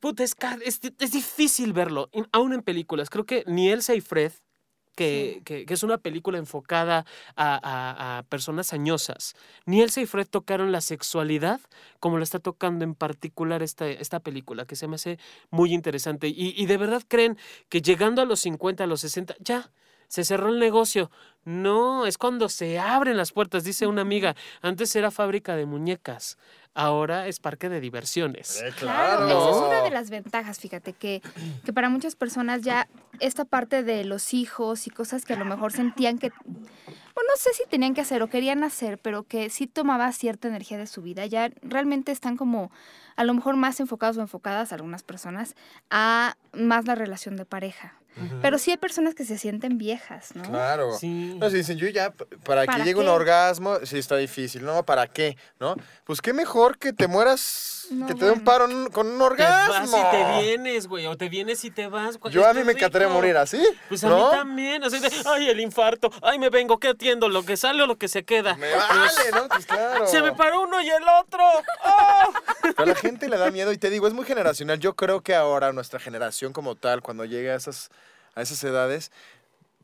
Puta, 0.00 0.22
es, 0.22 0.36
es, 0.62 0.80
es, 0.98 1.12
difícil 1.12 1.72
verlo, 1.72 2.10
aún 2.30 2.52
en 2.52 2.60
películas. 2.60 3.08
Creo 3.08 3.24
que 3.24 3.42
ni 3.46 3.70
Elsa 3.70 3.94
y 3.94 4.02
Fred 4.02 4.32
que, 4.94 5.42
que, 5.44 5.66
es 5.68 5.82
una 5.82 5.98
película 5.98 6.38
enfocada 6.38 7.04
a, 7.36 8.18
a, 8.18 8.22
personas 8.24 8.72
añosas. 8.72 9.34
Ni 9.66 9.82
y 9.82 10.06
Fred 10.06 10.26
tocaron 10.28 10.72
la 10.72 10.80
sexualidad 10.80 11.60
como 12.00 12.18
lo 12.18 12.24
está 12.24 12.38
tocando 12.38 12.84
en 12.84 12.94
particular 12.94 13.62
esta, 13.62 13.88
esta 13.88 14.20
película, 14.20 14.66
que 14.66 14.76
se 14.76 14.88
me 14.88 14.96
hace 14.96 15.18
muy 15.50 15.72
interesante. 15.72 16.28
Y, 16.28 16.54
y 16.56 16.66
de 16.66 16.76
verdad 16.76 17.02
creen 17.06 17.38
que 17.68 17.82
llegando 17.82 18.22
a 18.22 18.24
los 18.24 18.40
50, 18.40 18.84
a 18.84 18.86
los 18.86 19.00
60, 19.00 19.36
ya, 19.40 19.70
se 20.08 20.24
cerró 20.24 20.48
el 20.48 20.58
negocio. 20.58 21.10
No, 21.44 22.06
es 22.06 22.18
cuando 22.18 22.48
se 22.48 22.78
abren 22.78 23.16
las 23.16 23.32
puertas, 23.32 23.64
dice 23.64 23.86
una 23.86 24.02
amiga. 24.02 24.36
Antes 24.62 24.94
era 24.96 25.10
fábrica 25.10 25.56
de 25.56 25.66
muñecas, 25.66 26.38
ahora 26.74 27.28
es 27.28 27.40
parque 27.40 27.68
de 27.68 27.80
diversiones. 27.80 28.60
Eh, 28.62 28.72
claro, 28.78 29.26
esa 29.26 29.50
es 29.50 29.56
una 29.56 29.82
de 29.82 29.90
las 29.90 30.10
ventajas, 30.10 30.58
fíjate, 30.58 30.92
que, 30.92 31.22
que 31.64 31.72
para 31.72 31.88
muchas 31.88 32.16
personas 32.16 32.62
ya 32.62 32.88
esta 33.20 33.44
parte 33.44 33.82
de 33.82 34.04
los 34.04 34.34
hijos 34.34 34.86
y 34.86 34.90
cosas 34.90 35.24
que 35.24 35.34
a 35.34 35.36
lo 35.36 35.44
mejor 35.44 35.72
sentían 35.72 36.18
que, 36.18 36.30
bueno, 36.30 37.28
no 37.28 37.36
sé 37.36 37.54
si 37.54 37.64
tenían 37.68 37.94
que 37.94 38.00
hacer 38.00 38.22
o 38.22 38.28
querían 38.28 38.64
hacer, 38.64 38.98
pero 38.98 39.22
que 39.22 39.50
sí 39.50 39.66
tomaba 39.66 40.10
cierta 40.12 40.48
energía 40.48 40.78
de 40.78 40.86
su 40.86 41.02
vida, 41.02 41.26
ya 41.26 41.50
realmente 41.62 42.12
están 42.12 42.36
como 42.36 42.70
a 43.16 43.24
lo 43.24 43.34
mejor 43.34 43.56
más 43.56 43.78
enfocados 43.80 44.16
o 44.16 44.20
enfocadas 44.20 44.72
algunas 44.72 45.02
personas 45.02 45.54
a 45.90 46.36
más 46.52 46.86
la 46.86 46.94
relación 46.94 47.36
de 47.36 47.44
pareja. 47.44 47.94
Pero 48.40 48.58
sí 48.58 48.70
hay 48.70 48.76
personas 48.76 49.14
que 49.14 49.24
se 49.24 49.38
sienten 49.38 49.78
viejas, 49.78 50.34
¿no? 50.36 50.42
Claro. 50.44 50.96
Sí. 50.98 51.34
No, 51.38 51.50
si 51.50 51.56
dicen, 51.56 51.78
yo 51.78 51.88
ya, 51.88 52.12
para, 52.44 52.66
que 52.66 52.82
llegue 52.84 53.00
un 53.00 53.08
orgasmo, 53.08 53.78
sí 53.84 53.98
está 53.98 54.16
difícil, 54.16 54.64
¿no? 54.64 54.84
¿Para 54.84 55.06
qué? 55.08 55.36
¿No? 55.58 55.76
Pues 56.04 56.20
qué 56.20 56.32
mejor 56.32 56.78
que 56.78 56.92
te 56.92 57.08
mueras, 57.08 57.88
que 58.06 58.14
te 58.14 58.24
dé 58.24 58.30
un 58.30 58.44
paro 58.44 58.68
con 58.92 59.08
un 59.08 59.20
orgasmo. 59.20 59.90
Te 59.90 60.02
vas 60.02 60.12
y 60.14 60.16
te 60.16 60.42
vienes, 60.42 60.86
güey, 60.86 61.06
o 61.06 61.16
te 61.16 61.28
vienes 61.28 61.64
y 61.64 61.70
te 61.70 61.88
vas. 61.88 62.18
Yo 62.30 62.46
a 62.46 62.54
mí 62.54 62.62
me 62.62 62.72
encantaría 62.72 63.08
morir 63.08 63.36
así. 63.36 63.62
Pues 63.88 64.04
a 64.04 64.08
mí 64.08 64.22
también, 64.30 64.84
así 64.84 65.00
de, 65.00 65.10
ay, 65.26 65.48
el 65.48 65.60
infarto, 65.60 66.10
ay, 66.22 66.38
me 66.38 66.50
vengo, 66.50 66.78
¿qué 66.78 66.88
atiendo? 66.88 67.28
¿Lo 67.28 67.44
que 67.44 67.56
sale 67.56 67.82
o 67.82 67.86
lo 67.86 67.96
que 67.96 68.08
se 68.08 68.24
queda? 68.24 68.54
Me 68.56 68.74
vale, 68.74 69.30
¿no? 69.32 69.48
Pues 69.48 69.66
claro. 69.66 70.06
Se 70.06 70.22
me 70.22 70.32
paró 70.32 70.62
uno 70.62 70.80
y 70.80 70.88
el 70.88 71.04
otro. 71.20 71.42
¡Oh! 71.84 72.32
Pero 72.62 72.74
a 72.82 72.86
la 72.86 72.94
gente 72.94 73.28
le 73.28 73.36
da 73.36 73.50
miedo 73.50 73.72
y 73.72 73.78
te 73.78 73.90
digo, 73.90 74.06
es 74.06 74.14
muy 74.14 74.24
generacional. 74.24 74.78
Yo 74.78 74.94
creo 74.94 75.20
que 75.20 75.34
ahora 75.34 75.72
nuestra 75.72 75.98
generación 75.98 76.52
como 76.52 76.76
tal, 76.76 77.02
cuando 77.02 77.24
llegue 77.24 77.50
a 77.50 77.56
esas 77.56 77.90
a 78.34 78.42
esas 78.42 78.62
edades, 78.64 79.12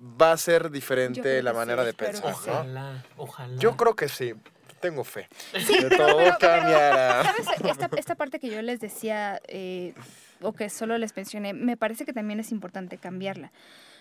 va 0.00 0.32
a 0.32 0.36
ser 0.36 0.70
diferente 0.70 1.42
la 1.42 1.52
manera 1.52 1.84
de 1.84 1.92
pensar. 1.92 2.32
Ojalá, 2.32 3.04
ojalá. 3.16 3.56
Yo 3.58 3.76
creo 3.76 3.94
que 3.94 4.08
sí. 4.08 4.34
Tengo 4.80 5.04
fe. 5.04 5.28
Sí, 5.58 5.76
todo 5.94 6.16
cambiará. 6.40 7.22
¿Sabes? 7.22 7.46
Esta, 7.64 7.90
esta, 7.98 8.14
parte 8.14 8.38
que 8.38 8.48
yo 8.48 8.62
les 8.62 8.80
decía, 8.80 9.38
eh, 9.46 9.92
o 10.40 10.54
que 10.54 10.70
solo 10.70 10.96
les 10.96 11.14
mencioné, 11.14 11.52
me 11.52 11.76
parece 11.76 12.06
que 12.06 12.14
también 12.14 12.40
es 12.40 12.50
importante 12.50 12.96
cambiarla. 12.96 13.52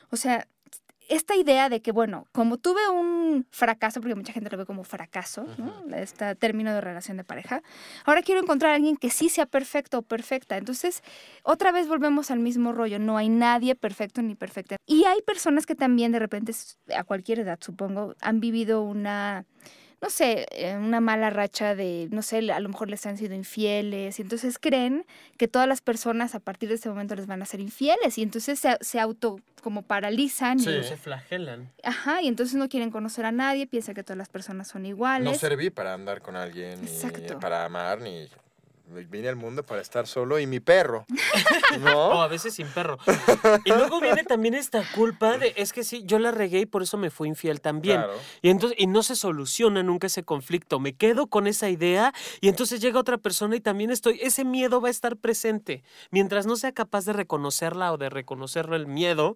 O 0.09 0.15
sea, 0.15 0.47
esta 1.09 1.35
idea 1.35 1.69
de 1.69 1.81
que, 1.81 1.91
bueno, 1.91 2.27
como 2.31 2.57
tuve 2.57 2.87
un 2.89 3.45
fracaso, 3.51 3.99
porque 3.99 4.15
mucha 4.15 4.31
gente 4.31 4.49
lo 4.49 4.57
ve 4.57 4.65
como 4.65 4.83
fracaso, 4.83 5.45
¿no? 5.57 5.95
Este 5.95 6.35
término 6.35 6.71
de 6.73 6.81
relación 6.81 7.17
de 7.17 7.23
pareja, 7.23 7.61
ahora 8.05 8.21
quiero 8.21 8.41
encontrar 8.41 8.71
a 8.71 8.75
alguien 8.75 8.95
que 8.95 9.09
sí 9.09 9.27
sea 9.27 9.45
perfecto 9.45 9.99
o 9.99 10.01
perfecta. 10.03 10.57
Entonces, 10.57 11.01
otra 11.43 11.71
vez 11.71 11.87
volvemos 11.87 12.31
al 12.31 12.39
mismo 12.39 12.71
rollo, 12.71 12.99
no 12.99 13.17
hay 13.17 13.27
nadie 13.29 13.75
perfecto 13.75 14.21
ni 14.21 14.35
perfecta. 14.35 14.77
Y 14.85 15.05
hay 15.05 15.21
personas 15.21 15.65
que 15.65 15.75
también 15.75 16.11
de 16.11 16.19
repente, 16.19 16.53
a 16.95 17.03
cualquier 17.03 17.39
edad 17.39 17.59
supongo, 17.59 18.15
han 18.21 18.39
vivido 18.39 18.83
una 18.83 19.45
no 20.01 20.09
sé, 20.09 20.45
eh, 20.51 20.77
una 20.77 21.01
mala 21.01 21.29
racha 21.29 21.75
de, 21.75 22.07
no 22.11 22.21
sé, 22.21 22.51
a 22.51 22.59
lo 22.59 22.69
mejor 22.69 22.89
les 22.89 23.05
han 23.05 23.17
sido 23.17 23.35
infieles 23.35 24.19
y 24.19 24.21
entonces 24.21 24.57
creen 24.57 25.05
que 25.37 25.47
todas 25.47 25.67
las 25.67 25.81
personas 25.81 26.35
a 26.35 26.39
partir 26.39 26.69
de 26.69 26.75
ese 26.75 26.89
momento 26.89 27.15
les 27.15 27.27
van 27.27 27.41
a 27.41 27.45
ser 27.45 27.59
infieles 27.59 28.17
y 28.17 28.21
entonces 28.21 28.59
se, 28.59 28.77
se 28.79 28.99
auto 28.99 29.39
como 29.61 29.81
paralizan. 29.81 30.59
Sí. 30.59 30.83
se 30.83 30.95
flagelan. 30.95 31.71
Ajá, 31.83 32.21
y 32.21 32.27
entonces 32.27 32.55
no 32.55 32.69
quieren 32.69 32.91
conocer 32.91 33.25
a 33.25 33.31
nadie, 33.31 33.67
piensan 33.67 33.95
que 33.95 34.03
todas 34.03 34.17
las 34.17 34.29
personas 34.29 34.67
son 34.67 34.85
iguales. 34.85 35.25
No 35.25 35.37
serví 35.37 35.69
para 35.69 35.93
andar 35.93 36.21
con 36.21 36.35
alguien, 36.35 36.79
ni 36.81 37.35
para 37.39 37.65
amar, 37.65 37.99
ni 37.99 38.27
vine 39.09 39.29
al 39.29 39.35
mundo 39.35 39.63
para 39.63 39.81
estar 39.81 40.07
solo 40.07 40.39
y 40.39 40.47
mi 40.47 40.59
perro. 40.59 41.05
¿No? 41.79 42.09
o 42.09 42.21
a 42.21 42.27
veces 42.27 42.55
sin 42.55 42.67
perro. 42.67 42.97
Y 43.65 43.69
luego 43.69 43.99
viene 44.01 44.23
también 44.23 44.55
esta 44.55 44.83
culpa 44.93 45.37
de, 45.37 45.53
es 45.55 45.71
que 45.73 45.83
sí, 45.83 46.03
yo 46.05 46.19
la 46.19 46.31
regué 46.31 46.61
y 46.61 46.65
por 46.65 46.81
eso 46.81 46.97
me 46.97 47.09
fui 47.09 47.27
infiel 47.27 47.61
también. 47.61 48.01
Y 48.41 48.49
entonces, 48.49 48.77
y 48.79 48.87
no 48.87 49.03
se 49.03 49.15
soluciona 49.15 49.83
nunca 49.83 50.07
ese 50.07 50.23
conflicto. 50.23 50.79
Me 50.79 50.93
quedo 50.93 51.27
con 51.27 51.47
esa 51.47 51.69
idea 51.69 52.13
y 52.41 52.49
entonces 52.49 52.81
llega 52.81 52.99
otra 52.99 53.17
persona 53.17 53.55
y 53.55 53.59
también 53.59 53.91
estoy, 53.91 54.19
ese 54.21 54.45
miedo 54.45 54.81
va 54.81 54.87
a 54.87 54.91
estar 54.91 55.17
presente. 55.17 55.83
Mientras 56.11 56.45
no 56.45 56.55
sea 56.55 56.71
capaz 56.71 57.05
de 57.05 57.13
reconocerla 57.13 57.93
o 57.93 57.97
de 57.97 58.09
reconocerlo 58.09 58.75
el 58.75 58.87
miedo, 58.87 59.35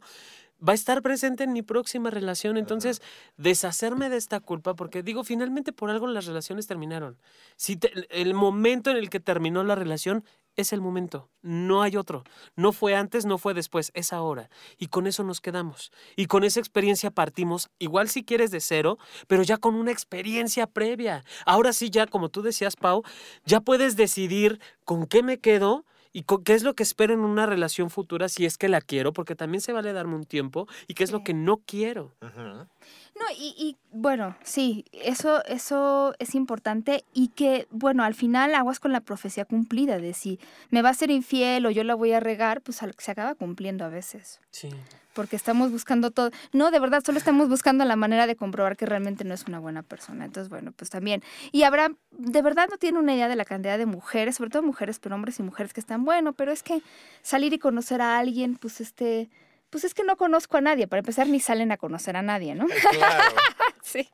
va 0.67 0.71
a 0.71 0.75
estar 0.75 1.01
presente 1.01 1.43
en 1.43 1.53
mi 1.53 1.61
próxima 1.61 2.09
relación. 2.09 2.57
Entonces, 2.57 3.01
deshacerme 3.37 4.09
de 4.09 4.17
esta 4.17 4.39
culpa, 4.39 4.75
porque 4.75 5.03
digo, 5.03 5.23
finalmente 5.23 5.73
por 5.73 5.89
algo 5.89 6.07
las 6.07 6.25
relaciones 6.25 6.67
terminaron. 6.67 7.17
Si 7.55 7.79
el 8.09 8.33
momento 8.33 8.91
en 8.91 8.97
el 8.97 9.09
que 9.09 9.19
terminó 9.19 9.63
la 9.63 9.75
relación 9.75 10.23
es 10.55 10.71
el 10.71 10.81
momento, 10.81 11.29
no 11.41 11.81
hay 11.81 11.97
otro. 11.97 12.23
No 12.55 12.71
fue 12.71 12.95
antes, 12.95 13.25
no 13.25 13.39
fue 13.39 13.53
después, 13.55 13.91
es 13.95 14.13
ahora. 14.13 14.49
Y 14.77 14.87
con 14.87 15.07
eso 15.07 15.23
nos 15.23 15.41
quedamos. 15.41 15.91
Y 16.15 16.27
con 16.27 16.43
esa 16.43 16.59
experiencia 16.59 17.09
partimos, 17.09 17.69
igual 17.79 18.07
si 18.07 18.23
quieres 18.23 18.51
de 18.51 18.59
cero, 18.59 18.99
pero 19.27 19.41
ya 19.41 19.57
con 19.57 19.73
una 19.75 19.91
experiencia 19.91 20.67
previa. 20.67 21.23
Ahora 21.45 21.73
sí, 21.73 21.89
ya 21.89 22.05
como 22.05 22.29
tú 22.29 22.43
decías, 22.43 22.75
Pau, 22.75 23.03
ya 23.45 23.61
puedes 23.61 23.95
decidir 23.95 24.59
con 24.85 25.07
qué 25.07 25.23
me 25.23 25.39
quedo 25.39 25.85
y 26.13 26.23
qué 26.23 26.53
es 26.53 26.63
lo 26.63 26.75
que 26.75 26.83
espero 26.83 27.13
en 27.13 27.21
una 27.21 27.45
relación 27.45 27.89
futura 27.89 28.29
si 28.29 28.45
es 28.45 28.57
que 28.57 28.69
la 28.69 28.79
quiero, 28.81 29.11
porque 29.13 29.35
también 29.35 29.61
se 29.61 29.73
vale 29.73 29.91
darme 29.91 30.15
un 30.15 30.25
tiempo 30.25 30.67
y 30.87 30.93
qué 30.93 31.03
es 31.03 31.11
lo 31.11 31.23
que 31.23 31.33
no 31.33 31.57
quiero. 31.57 32.13
No, 32.21 33.25
y, 33.37 33.55
y, 33.57 33.77
bueno, 33.91 34.35
sí, 34.43 34.85
eso, 34.91 35.43
eso 35.45 36.13
es 36.19 36.35
importante 36.35 37.03
y 37.13 37.29
que, 37.29 37.67
bueno, 37.71 38.03
al 38.03 38.13
final 38.13 38.55
aguas 38.55 38.79
con 38.79 38.91
la 38.91 39.01
profecía 39.01 39.45
cumplida 39.45 39.97
de 39.97 40.13
si 40.13 40.39
me 40.69 40.81
va 40.81 40.89
a 40.89 40.93
ser 40.93 41.11
infiel 41.11 41.65
o 41.65 41.71
yo 41.71 41.83
la 41.83 41.95
voy 41.95 42.13
a 42.13 42.19
regar, 42.19 42.61
pues 42.61 42.79
se 42.97 43.11
acaba 43.11 43.35
cumpliendo 43.35 43.83
a 43.83 43.89
veces. 43.89 44.39
Sí. 44.51 44.69
Porque 45.13 45.35
estamos 45.35 45.71
buscando 45.71 46.11
todo. 46.11 46.31
No, 46.51 46.71
de 46.71 46.79
verdad, 46.79 47.03
solo 47.05 47.17
estamos 47.17 47.49
buscando 47.49 47.85
la 47.85 47.95
manera 47.95 48.27
de 48.27 48.35
comprobar 48.35 48.75
que 48.75 48.85
realmente 48.85 49.23
no 49.23 49.33
es 49.33 49.45
una 49.45 49.59
buena 49.59 49.83
persona. 49.83 50.25
Entonces, 50.25 50.49
bueno, 50.49 50.71
pues 50.75 50.89
también. 50.89 51.23
Y 51.51 51.63
habrá, 51.63 51.89
de 52.11 52.41
verdad 52.41 52.67
no 52.69 52.77
tiene 52.77 52.99
una 52.99 53.13
idea 53.13 53.27
de 53.27 53.35
la 53.35 53.45
cantidad 53.45 53.77
de 53.77 53.85
mujeres, 53.85 54.35
sobre 54.35 54.49
todo 54.49 54.63
mujeres, 54.63 54.99
pero 54.99 55.15
hombres 55.15 55.39
y 55.39 55.43
mujeres 55.43 55.73
que 55.73 55.79
están, 55.79 56.03
bueno, 56.03 56.33
pero 56.33 56.51
es 56.51 56.63
que 56.63 56.81
salir 57.21 57.53
y 57.53 57.59
conocer 57.59 58.01
a 58.01 58.17
alguien, 58.17 58.55
pues 58.55 58.81
este 58.81 59.29
pues 59.73 59.85
es 59.85 59.95
que 59.95 60.03
no 60.03 60.17
conozco 60.17 60.57
a 60.57 60.61
nadie. 60.61 60.87
Para 60.87 60.99
empezar, 60.99 61.27
ni 61.27 61.39
salen 61.39 61.71
a 61.71 61.77
conocer 61.77 62.15
a 62.15 62.21
nadie, 62.21 62.53
¿no? 62.53 62.65
Eh, 62.65 62.75
claro. 62.91 63.35
sí. 63.81 64.07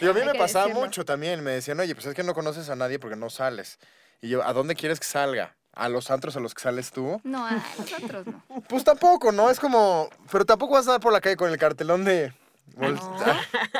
Y 0.00 0.06
a 0.06 0.12
mí 0.14 0.20
me 0.24 0.34
pasaba 0.34 0.68
mucho 0.68 1.04
también. 1.04 1.44
Me 1.44 1.50
decían, 1.50 1.78
oye, 1.78 1.94
pues 1.94 2.06
es 2.06 2.14
que 2.14 2.22
no 2.22 2.32
conoces 2.32 2.70
a 2.70 2.76
nadie 2.76 2.98
porque 2.98 3.16
no 3.16 3.28
sales. 3.28 3.78
Y 4.22 4.30
yo, 4.30 4.42
¿a 4.42 4.54
dónde 4.54 4.74
quieres 4.74 4.98
que 5.00 5.04
salga? 5.04 5.54
¿A 5.74 5.88
los 5.88 6.10
antros 6.10 6.36
a 6.36 6.40
los 6.40 6.54
que 6.54 6.62
sales 6.62 6.90
tú? 6.90 7.20
No, 7.24 7.46
a 7.46 7.52
los 7.78 7.92
antros 7.92 8.26
no. 8.26 8.42
Pues 8.68 8.84
tampoco, 8.84 9.32
¿no? 9.32 9.50
Es 9.50 9.58
como, 9.58 10.10
pero 10.30 10.44
tampoco 10.44 10.74
vas 10.74 10.86
a 10.86 10.90
andar 10.90 11.00
por 11.00 11.12
la 11.12 11.20
calle 11.20 11.36
con 11.36 11.50
el 11.50 11.58
cartelón 11.58 12.04
de... 12.04 12.32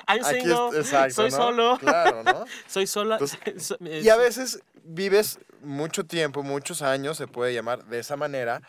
Aquí 0.07 0.19
exacto, 0.19 0.85
soy 1.11 1.31
solo. 1.31 1.79
Claro, 1.79 2.23
¿no? 2.25 2.45
soy 2.67 2.87
sola. 2.87 3.19
y 3.81 4.09
a 4.09 4.17
veces 4.17 4.61
vives 4.85 5.39
mucho 5.63 6.05
tiempo, 6.05 6.43
muchos 6.43 6.83
años, 6.83 7.17
se 7.17 7.27
puede 7.27 7.55
llamar 7.55 7.85
de 7.85 8.01
esa 8.01 8.17
manera, 8.17 8.63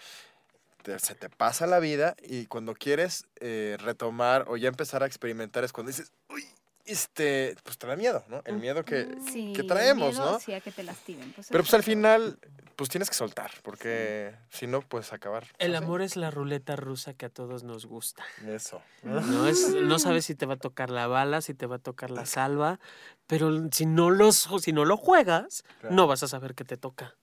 se 0.98 1.16
te 1.16 1.30
pasa 1.30 1.66
la 1.66 1.80
vida 1.80 2.16
y 2.22 2.46
cuando 2.46 2.74
quieres 2.74 3.26
eh, 3.40 3.78
retomar 3.80 4.46
o 4.48 4.58
ya 4.58 4.68
empezar 4.68 5.04
a 5.04 5.08
experimentar 5.08 5.64
es 5.64 5.74
cuando 5.74 5.92
dices, 5.92 6.12
uy, 6.30 6.46
este, 6.86 7.56
pues 7.64 7.78
te 7.78 7.88
da 7.88 7.96
miedo, 7.96 8.24
¿no? 8.28 8.42
El 8.46 8.58
miedo 8.58 8.84
que, 8.84 9.08
que 9.56 9.64
traemos, 9.64 10.18
¿no? 10.18 10.40
Sí, 10.40 10.54
a 10.54 10.62
que 10.62 10.72
te 10.72 10.84
lastimen. 10.84 11.32
Pues, 11.34 11.48
Pero 11.50 11.64
pues 11.64 11.74
al 11.74 11.84
final, 11.84 12.38
pues 12.76 12.90
tienes 12.90 13.10
que 13.10 13.16
soltar, 13.16 13.52
porque 13.62 14.36
si 14.50 14.68
no, 14.68 14.82
puedes 14.82 15.14
acabar. 15.14 15.48
El 15.60 15.76
amor 15.76 16.02
es 16.02 16.16
la 16.16 16.32
ruleta 16.32 16.76
rusa 16.76 17.14
que 17.14 17.26
a 17.26 17.30
todos 17.30 17.64
nos 17.64 17.86
gusta. 17.86 18.24
Eso. 18.48 18.82
No, 19.04 19.48
es, 19.48 19.70
no 19.82 20.00
sabes 20.00 20.26
si 20.26 20.36
te 20.36 20.46
va 20.46 20.56
a 20.56 20.58
tocar 20.58 20.90
la 20.90 21.08
bala, 21.08 21.42
si 21.42 21.54
te 21.54 21.66
va 21.66 21.78
a 21.78 21.80
tocar 21.80 22.12
la 22.12 22.26
salva, 22.26 22.80
pero 23.28 23.70
si 23.72 23.86
no, 23.86 24.10
los, 24.10 24.50
si 24.62 24.74
no 24.74 24.86
lo 24.86 24.98
juegas, 24.98 25.64
no 25.90 26.08
vas 26.08 26.24
a 26.24 26.28
saber 26.28 26.56
qué 26.56 26.64
te 26.64 26.78
toca. 26.78 27.16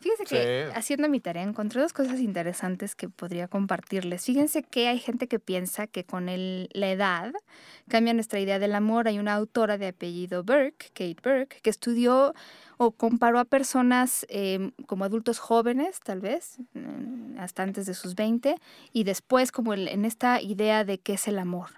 Fíjense 0.00 0.24
que 0.24 0.70
haciendo 0.74 1.08
mi 1.08 1.18
tarea 1.18 1.42
encontré 1.42 1.80
dos 1.80 1.92
cosas 1.92 2.20
interesantes 2.20 2.94
que 2.94 3.08
podría 3.08 3.48
compartirles. 3.48 4.24
Fíjense 4.24 4.62
que 4.62 4.86
hay 4.86 4.98
gente 5.00 5.26
que 5.26 5.40
piensa 5.40 5.88
que 5.88 6.04
con 6.04 6.28
el, 6.28 6.68
la 6.72 6.90
edad 6.90 7.32
cambia 7.88 8.14
nuestra 8.14 8.38
idea 8.38 8.60
del 8.60 8.76
amor. 8.76 9.08
Hay 9.08 9.18
una 9.18 9.34
autora 9.34 9.76
de 9.76 9.88
apellido 9.88 10.44
Burke, 10.44 10.90
Kate 10.94 11.16
Burke, 11.22 11.60
que 11.62 11.70
estudió 11.70 12.32
o 12.76 12.92
comparó 12.92 13.40
a 13.40 13.44
personas 13.44 14.24
em, 14.28 14.70
como 14.86 15.04
adultos 15.04 15.40
jóvenes, 15.40 15.98
tal 16.00 16.20
vez, 16.20 16.58
mm, 16.74 17.38
hasta 17.38 17.64
antes 17.64 17.86
de 17.86 17.94
sus 17.94 18.14
20, 18.14 18.54
y 18.92 19.02
después 19.02 19.50
como 19.50 19.74
en 19.74 20.04
esta 20.04 20.40
idea 20.40 20.84
de 20.84 20.98
qué 20.98 21.14
es 21.14 21.26
el 21.26 21.40
amor. 21.40 21.70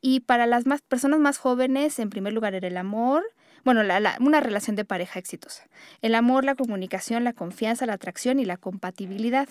Y 0.00 0.20
para 0.20 0.46
las 0.46 0.66
más, 0.66 0.82
personas 0.82 1.20
más 1.20 1.38
jóvenes, 1.38 1.98
en 1.98 2.10
primer 2.10 2.32
lugar 2.32 2.54
era 2.54 2.66
el 2.66 2.76
amor, 2.76 3.22
bueno, 3.64 3.82
una 4.20 4.40
relación 4.40 4.76
de 4.76 4.84
pareja 4.84 5.18
exitosa. 5.18 5.64
El 6.02 6.14
amor, 6.14 6.44
la 6.44 6.54
comunicación, 6.54 7.24
la 7.24 7.32
confianza, 7.32 7.86
la 7.86 7.94
atracción 7.94 8.38
y 8.38 8.44
la 8.44 8.56
compatibilidad. 8.56 9.48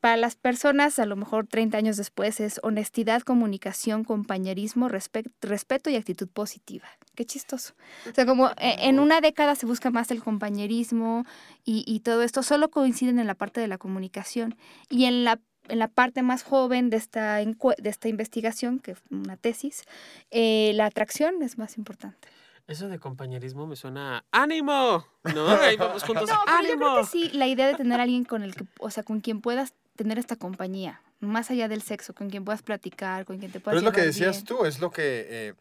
Para 0.00 0.16
las 0.16 0.34
personas, 0.34 0.98
a 0.98 1.04
lo 1.04 1.14
mejor 1.14 1.46
30 1.46 1.76
años 1.76 1.96
después, 1.98 2.40
es 2.40 2.58
honestidad, 2.62 3.20
comunicación, 3.20 4.04
compañerismo, 4.04 4.88
respeto 4.88 5.90
y 5.90 5.96
actitud 5.96 6.26
positiva. 6.26 6.88
Qué 7.14 7.26
chistoso. 7.26 7.74
O 8.10 8.14
sea, 8.14 8.24
como 8.24 8.48
e, 8.56 8.88
en 8.88 8.98
una 8.98 9.20
década 9.20 9.54
se 9.56 9.66
busca 9.66 9.90
más 9.90 10.10
el 10.10 10.22
compañerismo 10.22 11.26
y, 11.66 12.00
todo 12.00 12.22
esto, 12.22 12.42
solo 12.42 12.70
coinciden 12.70 13.18
en 13.18 13.26
la 13.26 13.34
parte 13.34 13.60
de 13.60 13.68
la 13.68 13.76
comunicación. 13.76 14.56
Y 14.88 15.04
en 15.04 15.24
la, 15.24 15.38
en 15.68 15.78
la 15.78 15.88
parte 15.88 16.22
más 16.22 16.44
joven 16.44 16.88
de 16.88 16.96
esta, 16.96 17.36
de 17.36 17.54
esta 17.84 18.08
investigación, 18.08 18.78
que 18.78 18.92
es 18.92 18.98
una 19.10 19.36
tesis, 19.36 19.84
eh, 20.30 20.72
la 20.74 20.86
atracción 20.86 21.42
es 21.42 21.58
más 21.58 21.76
importante. 21.76 22.28
Eso 22.66 22.88
de 22.88 22.98
compañerismo 22.98 23.66
me 23.66 23.76
suena 23.76 24.24
ánimo, 24.30 25.06
¿no? 25.34 25.48
Ahí 25.48 25.76
vamos 25.76 26.02
juntos. 26.06 26.28
No, 26.28 26.36
pero 26.44 26.56
ánimo. 26.56 26.72
yo 26.72 26.78
creo 26.78 26.96
que 27.00 27.06
sí, 27.06 27.30
la 27.36 27.46
idea 27.46 27.66
de 27.66 27.74
tener 27.74 28.00
a 28.00 28.04
alguien 28.04 28.24
con 28.24 28.42
el 28.42 28.54
que, 28.54 28.64
o 28.78 28.90
sea, 28.90 29.02
con 29.02 29.20
quien 29.20 29.40
puedas 29.40 29.74
tener 29.96 30.18
esta 30.18 30.36
compañía, 30.36 31.02
más 31.20 31.50
allá 31.50 31.68
del 31.68 31.82
sexo, 31.82 32.14
con 32.14 32.30
quien 32.30 32.44
puedas 32.44 32.62
platicar, 32.62 33.24
con 33.24 33.38
quien 33.38 33.52
te 33.52 33.60
puedas. 33.60 33.78
Pero 33.78 33.78
es 33.78 33.84
lo 33.84 33.92
que 33.92 34.06
decías 34.06 34.44
tú, 34.44 34.64
es 34.64 34.80
lo 34.80 34.90
que 34.90 35.26
eh, 35.28 35.54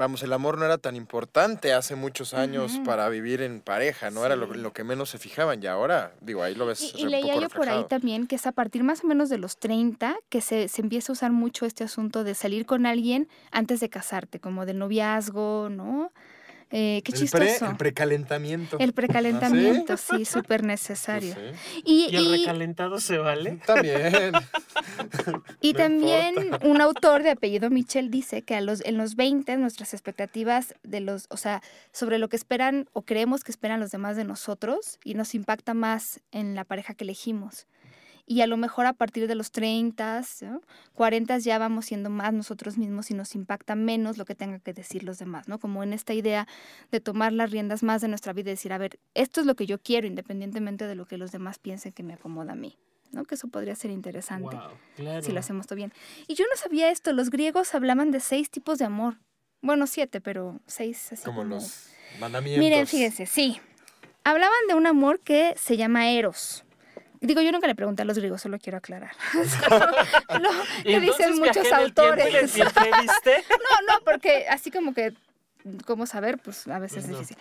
vamos, 0.00 0.22
el 0.22 0.32
amor 0.32 0.56
no 0.56 0.64
era 0.64 0.78
tan 0.78 0.96
importante 0.96 1.74
hace 1.74 1.94
muchos 1.94 2.32
años 2.32 2.80
para 2.86 3.08
vivir 3.10 3.42
en 3.42 3.60
pareja, 3.60 4.10
no 4.10 4.24
era 4.24 4.34
lo, 4.34 4.72
que 4.72 4.82
menos 4.82 5.10
se 5.10 5.18
fijaban 5.18 5.62
y 5.62 5.66
ahora, 5.66 6.14
digo, 6.22 6.42
ahí 6.42 6.54
lo 6.54 6.64
ves. 6.64 6.94
Y, 6.96 7.02
y 7.02 7.04
leía 7.06 7.38
yo 7.38 7.50
por 7.50 7.68
ahí 7.68 7.84
también 7.84 8.26
que 8.26 8.36
es 8.36 8.46
a 8.46 8.52
partir 8.52 8.82
más 8.82 9.04
o 9.04 9.06
menos 9.06 9.28
de 9.28 9.36
los 9.36 9.58
30 9.58 10.16
que 10.30 10.40
se, 10.40 10.68
se, 10.68 10.80
empieza 10.80 11.12
a 11.12 11.14
usar 11.14 11.32
mucho 11.32 11.66
este 11.66 11.84
asunto 11.84 12.24
de 12.24 12.34
salir 12.34 12.64
con 12.64 12.86
alguien 12.86 13.28
antes 13.50 13.80
de 13.80 13.90
casarte, 13.90 14.40
como 14.40 14.64
del 14.64 14.78
noviazgo, 14.78 15.68
¿no? 15.70 16.12
Eh, 16.72 17.02
qué 17.04 17.12
chistoso. 17.12 17.68
el 17.68 17.76
precalentamiento. 17.76 18.78
El 18.78 18.92
precalentamiento, 18.92 19.94
¿Ah, 19.94 19.96
sí, 19.96 20.24
súper 20.24 20.62
necesario. 20.62 21.34
Y, 21.84 22.14
el 22.14 22.30
recalentado 22.30 23.00
se 23.00 23.18
vale? 23.18 23.58
También. 23.66 24.32
y 25.60 25.74
también 25.74 26.34
un 26.62 26.80
autor 26.80 27.24
de 27.24 27.30
apellido 27.30 27.70
Michel 27.70 28.10
dice 28.10 28.42
que 28.42 28.54
a 28.54 28.60
los, 28.60 28.84
en 28.84 28.98
los 28.98 29.16
20 29.16 29.56
nuestras 29.56 29.94
expectativas 29.94 30.74
de 30.84 31.00
los, 31.00 31.26
o 31.30 31.36
sea, 31.36 31.60
sobre 31.92 32.18
lo 32.18 32.28
que 32.28 32.36
esperan 32.36 32.88
o 32.92 33.02
creemos 33.02 33.42
que 33.42 33.50
esperan 33.50 33.80
los 33.80 33.90
demás 33.90 34.16
de 34.16 34.24
nosotros 34.24 34.98
y 35.04 35.14
nos 35.14 35.34
impacta 35.34 35.74
más 35.74 36.20
en 36.30 36.54
la 36.54 36.64
pareja 36.64 36.94
que 36.94 37.04
elegimos 37.04 37.66
y 38.30 38.42
a 38.42 38.46
lo 38.46 38.56
mejor 38.56 38.86
a 38.86 38.92
partir 38.92 39.26
de 39.26 39.34
los 39.34 39.50
30, 39.50 40.22
40 40.94 41.38
ya 41.38 41.58
vamos 41.58 41.86
siendo 41.86 42.10
más 42.10 42.32
nosotros 42.32 42.78
mismos 42.78 43.10
y 43.10 43.14
nos 43.14 43.34
impacta 43.34 43.74
menos 43.74 44.18
lo 44.18 44.24
que 44.24 44.36
tenga 44.36 44.60
que 44.60 44.72
decir 44.72 45.02
los 45.02 45.18
demás, 45.18 45.48
¿no? 45.48 45.58
Como 45.58 45.82
en 45.82 45.92
esta 45.92 46.14
idea 46.14 46.46
de 46.92 47.00
tomar 47.00 47.32
las 47.32 47.50
riendas 47.50 47.82
más 47.82 48.02
de 48.02 48.06
nuestra 48.06 48.32
vida 48.32 48.50
y 48.50 48.52
decir, 48.52 48.72
a 48.72 48.78
ver, 48.78 49.00
esto 49.14 49.40
es 49.40 49.48
lo 49.48 49.56
que 49.56 49.66
yo 49.66 49.80
quiero 49.80 50.06
independientemente 50.06 50.86
de 50.86 50.94
lo 50.94 51.06
que 51.06 51.18
los 51.18 51.32
demás 51.32 51.58
piensen 51.58 51.90
que 51.90 52.04
me 52.04 52.14
acomoda 52.14 52.52
a 52.52 52.54
mí. 52.54 52.78
¿no? 53.10 53.24
Que 53.24 53.34
eso 53.34 53.48
podría 53.48 53.74
ser 53.74 53.90
interesante 53.90 54.56
si 55.22 55.32
lo 55.32 55.40
hacemos 55.40 55.66
todo 55.66 55.74
bien. 55.74 55.92
Y 56.28 56.36
yo 56.36 56.44
no 56.48 56.56
sabía 56.56 56.88
esto, 56.92 57.12
los 57.12 57.30
griegos 57.30 57.74
hablaban 57.74 58.12
de 58.12 58.20
seis 58.20 58.48
tipos 58.48 58.78
de 58.78 58.84
amor. 58.84 59.16
Bueno, 59.60 59.88
siete, 59.88 60.20
pero 60.20 60.60
seis 60.68 61.12
así 61.12 61.24
como, 61.24 61.38
como... 61.38 61.56
los 61.56 61.88
mandamientos. 62.20 62.64
Miren, 62.64 62.86
fíjense, 62.86 63.26
sí. 63.26 63.60
Hablaban 64.22 64.68
de 64.68 64.74
un 64.74 64.86
amor 64.86 65.18
que 65.18 65.52
se 65.56 65.76
llama 65.76 66.10
eros. 66.10 66.64
Digo, 67.20 67.42
yo 67.42 67.52
nunca 67.52 67.66
le 67.66 67.74
pregunté 67.74 68.02
a 68.02 68.04
los 68.06 68.16
griegos, 68.16 68.40
solo 68.40 68.58
quiero 68.58 68.78
aclarar. 68.78 69.12
no, 70.40 70.50
que 70.84 71.00
dicen 71.00 71.38
muchos 71.38 71.70
autores. 71.70 72.56
no, 72.56 72.64
no, 72.66 74.00
porque 74.04 74.46
así 74.48 74.70
como 74.70 74.94
que, 74.94 75.12
¿cómo 75.86 76.06
saber? 76.06 76.38
Pues 76.38 76.66
a 76.66 76.78
veces 76.78 77.04
es 77.04 77.10
difícil. 77.10 77.36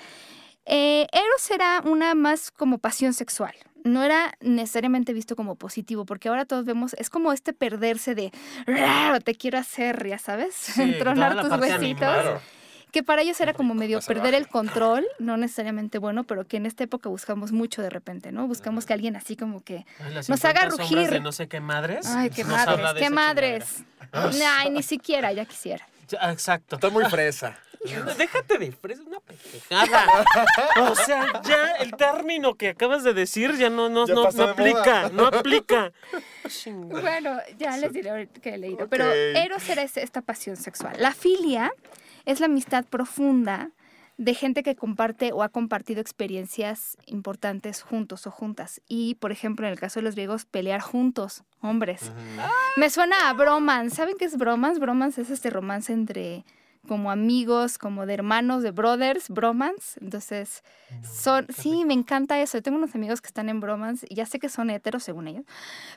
Eh, 0.66 1.08
Eros 1.14 1.50
era 1.52 1.82
una 1.86 2.14
más 2.14 2.52
como 2.52 2.78
pasión 2.78 3.14
sexual. 3.14 3.54
No 3.86 4.04
era 4.04 4.34
necesariamente 4.42 5.14
visto 5.14 5.38
como 5.38 5.56
positivo, 5.56 6.06
porque 6.06 6.28
ahora 6.28 6.44
todos 6.44 6.66
vemos, 6.66 6.94
es 6.96 7.10
como 7.10 7.32
este 7.32 7.54
perderse 7.54 8.14
de, 8.14 8.32
te 9.24 9.36
quiero 9.36 9.58
hacer, 9.58 10.06
ya 10.06 10.18
sabes, 10.18 10.54
sí, 10.54 10.96
tronar 11.00 11.42
tus 11.42 11.58
huesitos 11.58 12.42
que 12.92 13.04
para 13.04 13.22
ellos 13.22 13.40
era 13.40 13.54
como 13.54 13.74
medio 13.74 14.00
perder 14.02 14.34
el 14.34 14.48
control, 14.48 15.06
no 15.20 15.38
necesariamente 15.38 15.98
bueno, 15.98 16.24
pero 16.24 16.46
que 16.46 16.58
en 16.58 16.66
esta 16.66 16.84
época 16.84 17.10
buscamos 17.10 17.52
mucho 17.52 17.82
de 17.82 17.90
repente, 17.90 18.32
¿no? 18.32 18.48
Buscamos 18.48 18.86
que 18.86 18.94
alguien 18.94 19.16
así 19.16 19.36
como 19.36 19.64
que 19.64 19.86
nos 20.28 20.46
haga 20.46 20.66
rugir. 20.66 21.10
De 21.10 21.20
no 21.20 21.32
sé 21.32 21.48
qué 21.48 21.60
madres. 21.60 22.06
Ay, 22.08 22.30
qué 22.30 22.44
madres, 22.44 22.94
qué 22.98 23.10
madres. 23.10 23.84
Ay, 24.12 24.70
ni 24.72 24.84
siquiera, 24.84 25.32
ya 25.32 25.46
quisiera. 25.46 25.88
Exacto. 26.12 26.76
Está 26.76 26.90
muy 26.90 27.06
fresa. 27.06 27.58
Déjate 28.18 28.58
de 28.58 28.72
fresa, 28.74 29.04
una 29.04 29.20
pendejada. 29.22 30.26
o 30.82 30.96
sea, 30.96 31.42
ya 31.44 31.72
el 31.80 31.96
término 31.96 32.56
que 32.56 32.70
acabas 32.70 33.04
de 33.04 33.14
decir 33.14 33.56
ya 33.56 33.70
no, 33.70 33.88
no, 33.88 34.06
no, 34.06 34.24
aplica, 34.24 35.10
no 35.10 35.28
aplica. 35.28 35.94
Bueno, 36.66 37.38
ya 37.58 37.78
les 37.78 37.94
diré 37.94 38.28
que 38.42 38.56
he 38.56 38.58
leído. 38.58 38.88
Pero 38.90 39.10
Eros 39.10 39.70
era 39.70 39.84
esta 39.84 40.22
pasión 40.22 40.58
sexual. 40.58 40.96
La 41.00 41.14
filia 41.14 41.72
es 42.26 42.40
la 42.40 42.48
amistad 42.48 42.86
profunda 42.86 43.72
de 44.18 44.34
gente 44.34 44.64
que 44.64 44.76
comparte 44.76 45.32
o 45.32 45.44
ha 45.44 45.50
compartido 45.50 46.02
experiencias 46.02 46.98
importantes 47.06 47.82
juntos 47.82 48.28
o 48.28 48.32
juntas. 48.32 48.82
Y, 48.90 49.16
por 49.16 49.32
ejemplo, 49.32 49.66
en 49.66 49.72
el 49.72 49.80
caso 49.80 50.02
de 50.02 50.04
los 50.04 50.16
griegos, 50.16 50.44
pelear 50.44 50.82
juntos, 50.82 51.44
hombres. 51.62 52.12
Me 52.76 52.90
suena 52.90 53.30
a 53.30 53.34
bromance. 53.34 53.96
¿Saben 53.96 54.18
qué 54.20 54.26
es 54.26 54.38
bromance? 54.38 54.80
Bromance 54.80 55.22
es 55.22 55.30
este 55.30 55.50
romance 55.50 55.94
entre 55.94 56.44
como 56.86 57.12
amigos, 57.12 57.78
como 57.78 58.06
de 58.06 58.16
hermanos, 58.16 58.62
de 58.62 58.72
brothers, 58.72 59.30
bromance. 59.30 59.98
Entonces, 60.02 60.64
son, 61.04 61.48
sí, 61.56 61.86
me 61.86 61.94
encanta 61.94 62.42
eso. 62.42 62.58
Yo 62.58 62.62
tengo 62.64 62.78
unos 62.78 62.96
amigos 62.96 63.22
que 63.22 63.28
están 63.28 63.48
en 63.48 63.60
bromance, 63.60 64.06
y 64.10 64.16
ya 64.16 64.26
sé 64.26 64.40
que 64.40 64.50
son 64.50 64.70
heteros 64.70 65.04
según 65.04 65.28
ellos, 65.28 65.46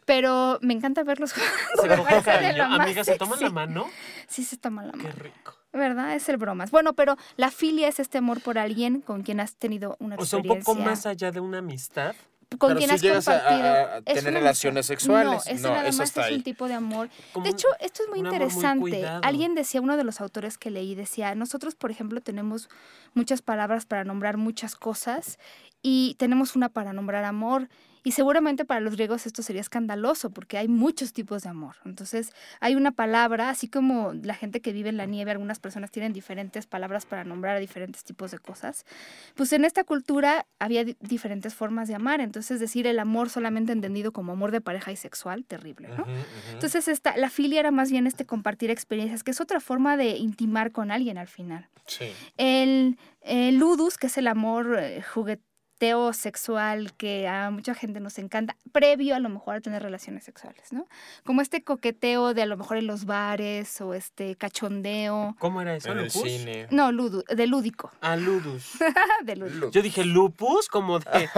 pero 0.05 0.59
me 0.61 0.75
encanta 0.75 1.03
verlos 1.03 1.33
jugar. 1.75 2.71
¿Amigas 2.81 3.07
se 3.07 3.17
toman 3.17 3.41
la 3.41 3.51
mano? 3.51 3.89
Sí, 4.29 4.45
se 4.45 4.57
toman 4.59 4.89
la 4.89 4.93
mano. 4.93 5.09
Qué 5.09 5.13
rico. 5.13 5.62
¿Verdad? 5.73 6.15
Es 6.15 6.29
el 6.29 6.37
bromas. 6.37 6.71
Bueno, 6.71 6.93
pero 6.93 7.17
la 7.37 7.51
filia 7.51 7.89
es 7.89 7.99
este 7.99 8.19
amor 8.19 8.43
por 8.43 8.59
alguien 8.59 9.01
con 9.01 9.23
quien 9.23 9.41
has 9.41 9.55
tenido 9.55 9.97
una 10.01 10.17
experiencia. 10.17 10.39
O 10.39 10.43
sea, 10.43 10.59
un 10.59 10.63
poco 10.63 10.75
más 10.75 11.07
allá 11.07 11.31
de 11.31 11.41
una 11.41 11.59
amistad 11.59 12.15
con 12.59 12.77
quien 12.77 12.91
has 12.91 13.03
compartido. 13.03 13.73
A, 13.97 14.03
tener 14.03 14.35
relaciones 14.35 14.87
sexuales. 14.87 15.45
No, 15.47 15.53
eso 15.53 15.69
nada 15.69 15.93
más 15.93 16.17
es 16.17 16.33
un 16.33 16.43
tipo 16.43 16.69
de 16.69 16.75
amor. 16.75 17.09
de 17.43 17.51
hecho, 17.51 17.69
esto 17.81 18.03
es 18.03 18.09
muy 18.09 18.21
interesante. 18.21 19.07
Alguien 19.23 19.55
decía, 19.55 19.81
uno 19.81 19.97
de 19.97 20.05
los 20.05 20.21
autores 20.21 20.59
que 20.59 20.71
leí 20.71 20.95
decía, 20.95 21.35
nosotros, 21.35 21.75
por 21.75 21.91
ejemplo, 21.91 22.21
tenemos 22.21 22.69
muchas 23.15 23.43
palabras 23.43 23.87
para 23.87 24.05
nombrar 24.05 24.37
muchas 24.37 24.75
cosas 24.77 25.39
y 25.83 26.15
tenemos 26.19 26.57
una 26.57 26.69
para 26.69 26.93
nombrar 26.93 27.25
amor 27.25 27.69
Y 28.05 28.13
seguramente 28.13 28.65
para 28.65 28.81
los 28.81 28.95
griegos 28.95 29.27
esto 29.27 29.43
sería 29.43 29.61
escandaloso 29.61 30.31
porque 30.31 30.59
hay 30.59 30.69
muchos 30.69 31.13
tipos 31.13 31.43
de 31.43 31.51
amor. 31.51 31.77
Entonces 31.85 32.33
hay 32.61 32.75
una 32.75 32.93
palabra, 32.93 33.49
así 33.49 33.69
como 33.69 34.13
la 34.13 34.35
gente 34.35 34.61
que 34.61 34.73
vive 34.73 34.89
en 34.89 34.97
la 34.97 35.07
nieve, 35.07 35.31
algunas 35.31 35.59
personas 35.61 35.91
tienen 35.91 36.13
diferentes 36.13 36.67
palabras 36.67 37.07
para 37.07 37.25
nombrar 37.25 37.57
a 37.57 37.61
diferentes 37.61 38.05
tipos 38.05 38.31
de 38.31 38.39
cosas. 38.39 38.85
Pues 39.35 39.53
en 39.53 39.65
esta 39.65 39.85
cultura 39.85 40.47
había 40.59 40.85
diferentes 41.01 41.55
formas 41.55 41.89
de 41.89 41.95
amar. 41.95 42.21
Entonces 42.21 42.61
decir 42.61 42.87
el 42.87 42.99
amor 42.99 43.31
solamente 43.31 43.73
entendido 43.73 44.13
como 44.13 44.33
amor 44.33 44.51
de 44.51 44.61
pareja 44.61 44.93
y 44.93 44.97
sexual, 44.97 45.45
terrible, 45.45 45.89
¿no? 45.89 46.05
Entonces 46.53 46.89
esta, 46.89 47.17
la 47.17 47.31
filia 47.31 47.61
era 47.61 47.71
más 47.71 47.91
bien 47.91 48.07
este 48.07 48.27
compartir 48.27 48.71
experiencias, 48.71 49.23
que 49.23 49.31
es 49.31 49.41
otra 49.41 49.61
forma 49.61 49.97
de 49.97 50.17
intimar 50.17 50.73
con 50.73 50.91
alguien 50.91 51.19
al 51.19 51.29
final. 51.29 51.69
Sí. 51.87 52.07
El, 52.37 52.99
el 53.23 53.57
ludus, 53.57 53.99
que 53.99 54.07
es 54.07 54.19
el 54.19 54.27
amor 54.27 54.77
eh, 54.79 55.03
juguete 55.03 55.52
sexual 56.13 56.93
que 56.95 57.27
a 57.27 57.51
mucha 57.51 57.75
gente 57.75 57.99
nos 57.99 58.19
encanta, 58.19 58.57
previo 58.71 59.17
a 59.17 59.19
lo 59.19 59.29
mejor 59.29 59.57
a 59.57 59.61
tener 59.61 59.83
relaciones 59.83 60.23
sexuales, 60.23 60.73
¿no? 60.73 60.87
Como 61.25 61.43
este 61.43 61.65
coqueteo 61.65 62.35
de 62.35 62.43
a 62.43 62.47
lo 62.47 62.57
mejor 62.57 62.77
en 62.77 62.87
los 62.87 63.05
bares 63.05 63.81
o 63.81 63.93
este 63.93 64.37
cachondeo. 64.37 65.35
¿Cómo 65.41 65.61
era 65.61 65.75
eso? 65.75 65.91
En 65.91 65.99
el 65.99 66.11
cine. 66.11 66.69
No, 66.71 66.93
ludu, 66.93 67.25
de 67.29 67.47
lúdico. 67.49 67.91
Ah, 68.01 68.15
ludus. 68.17 68.79
de 69.25 69.35
ludus. 69.35 69.73
Yo 69.73 69.83
dije 69.83 70.05
lupus, 70.05 70.69
como 70.69 71.01
de, 71.01 71.29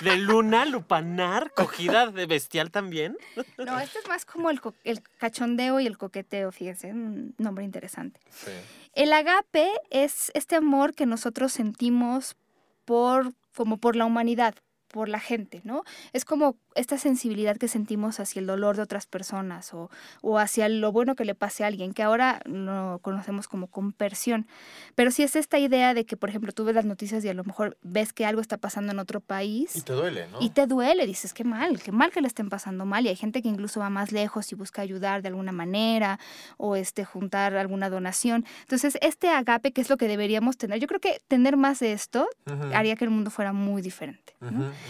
de 0.00 0.16
luna, 0.16 0.64
lupanar, 0.64 1.52
cogida 1.52 2.06
de 2.06 2.24
bestial 2.24 2.70
también. 2.70 3.18
no, 3.58 3.78
este 3.78 3.98
es 3.98 4.08
más 4.08 4.24
como 4.24 4.48
el, 4.48 4.60
el 4.84 5.02
cachondeo 5.18 5.78
y 5.80 5.86
el 5.86 5.98
coqueteo, 5.98 6.50
fíjense, 6.52 6.90
un 6.90 7.34
nombre 7.36 7.64
interesante. 7.64 8.20
Sí. 8.30 8.50
El 8.94 9.12
agape 9.12 9.68
es 9.90 10.30
este 10.34 10.56
amor 10.56 10.94
que 10.94 11.04
nosotros 11.04 11.52
sentimos 11.52 12.36
por 12.84 13.32
como 13.54 13.78
por 13.78 13.96
la 13.96 14.04
humanidad, 14.04 14.54
por 14.88 15.08
la 15.08 15.20
gente, 15.20 15.60
¿no? 15.64 15.84
Es 16.12 16.24
como 16.24 16.58
esta 16.74 16.98
sensibilidad 16.98 17.56
que 17.56 17.68
sentimos 17.68 18.20
hacia 18.20 18.40
el 18.40 18.46
dolor 18.46 18.76
de 18.76 18.82
otras 18.82 19.06
personas 19.06 19.72
o, 19.74 19.90
o, 20.22 20.38
hacia 20.38 20.68
lo 20.68 20.92
bueno 20.92 21.14
que 21.14 21.24
le 21.24 21.34
pase 21.34 21.64
a 21.64 21.68
alguien, 21.68 21.92
que 21.92 22.02
ahora 22.02 22.40
lo 22.44 22.98
conocemos 23.02 23.48
como 23.48 23.66
compersión. 23.68 24.46
Pero 24.94 25.10
si 25.10 25.22
es 25.22 25.36
esta 25.36 25.58
idea 25.58 25.94
de 25.94 26.04
que, 26.04 26.16
por 26.16 26.28
ejemplo, 26.28 26.52
tú 26.52 26.64
ves 26.64 26.74
las 26.74 26.84
noticias 26.84 27.24
y 27.24 27.28
a 27.28 27.34
lo 27.34 27.44
mejor 27.44 27.76
ves 27.82 28.12
que 28.12 28.26
algo 28.26 28.40
está 28.40 28.56
pasando 28.56 28.92
en 28.92 28.98
otro 28.98 29.20
país. 29.20 29.76
Y 29.76 29.82
te 29.82 29.92
duele, 29.92 30.26
¿no? 30.28 30.38
Y 30.40 30.50
te 30.50 30.66
duele, 30.66 31.06
dices, 31.06 31.32
qué 31.34 31.44
mal, 31.44 31.80
qué 31.82 31.92
mal 31.92 32.10
que 32.10 32.20
le 32.20 32.28
estén 32.28 32.48
pasando 32.48 32.84
mal. 32.84 33.04
Y 33.04 33.08
hay 33.08 33.16
gente 33.16 33.42
que 33.42 33.48
incluso 33.48 33.80
va 33.80 33.90
más 33.90 34.12
lejos 34.12 34.50
y 34.52 34.54
busca 34.54 34.82
ayudar 34.82 35.22
de 35.22 35.28
alguna 35.28 35.52
manera 35.52 36.18
o 36.56 36.76
este, 36.76 37.04
juntar 37.04 37.54
alguna 37.56 37.90
donación. 37.90 38.44
Entonces, 38.62 38.98
este 39.00 39.28
agape, 39.28 39.72
que 39.72 39.80
es 39.80 39.90
lo 39.90 39.96
que 39.96 40.08
deberíamos 40.08 40.56
tener, 40.56 40.78
yo 40.80 40.86
creo 40.86 41.00
que 41.00 41.20
tener 41.28 41.56
más 41.56 41.80
de 41.80 41.92
esto 41.92 42.28
haría 42.72 42.96
que 42.96 43.04
el 43.04 43.10
mundo 43.10 43.30
fuera 43.30 43.52
muy 43.52 43.82
diferente. 43.82 44.34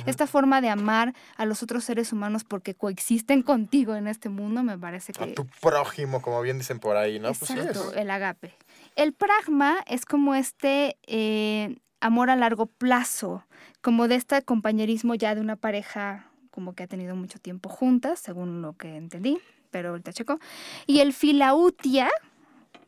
Esta 0.07 0.27
forma 0.27 0.61
de 0.61 0.69
amar 0.69 1.15
a 1.37 1.45
los 1.45 1.63
otros 1.63 1.74
seres 1.81 2.13
humanos 2.13 2.45
porque 2.45 2.75
coexisten 2.75 3.43
contigo 3.43 3.95
en 3.97 4.07
este 4.07 4.29
mundo, 4.29 4.63
me 4.63 4.79
parece 4.79 5.13
que... 5.13 5.25
A 5.25 5.35
tu 5.35 5.47
prójimo, 5.61 6.23
como 6.23 6.41
bien 6.43 6.59
dicen 6.59 6.79
por 6.79 6.97
ahí, 6.97 7.19
¿no? 7.19 7.33
pues 7.33 7.51
el 7.51 8.11
agape. 8.11 8.55
El 8.97 9.13
pragma 9.13 9.83
es 9.87 10.05
como 10.05 10.35
este 10.35 10.97
eh, 11.07 11.77
amor 12.01 12.31
a 12.31 12.37
largo 12.37 12.67
plazo, 12.67 13.45
como 13.81 14.09
de 14.09 14.17
este 14.17 14.43
compañerismo 14.43 15.15
ya 15.15 15.35
de 15.35 15.41
una 15.41 15.57
pareja 15.57 16.31
como 16.51 16.75
que 16.75 16.85
ha 16.85 16.87
tenido 16.87 17.17
mucho 17.17 17.41
tiempo 17.41 17.69
juntas, 17.69 18.21
según 18.21 18.63
lo 18.63 18.75
que 18.75 18.97
entendí, 18.97 19.39
pero 19.73 19.89
ahorita 19.89 20.13
checo. 20.13 20.39
Y 20.87 21.01
el 21.01 21.13
filautia, 21.13 22.09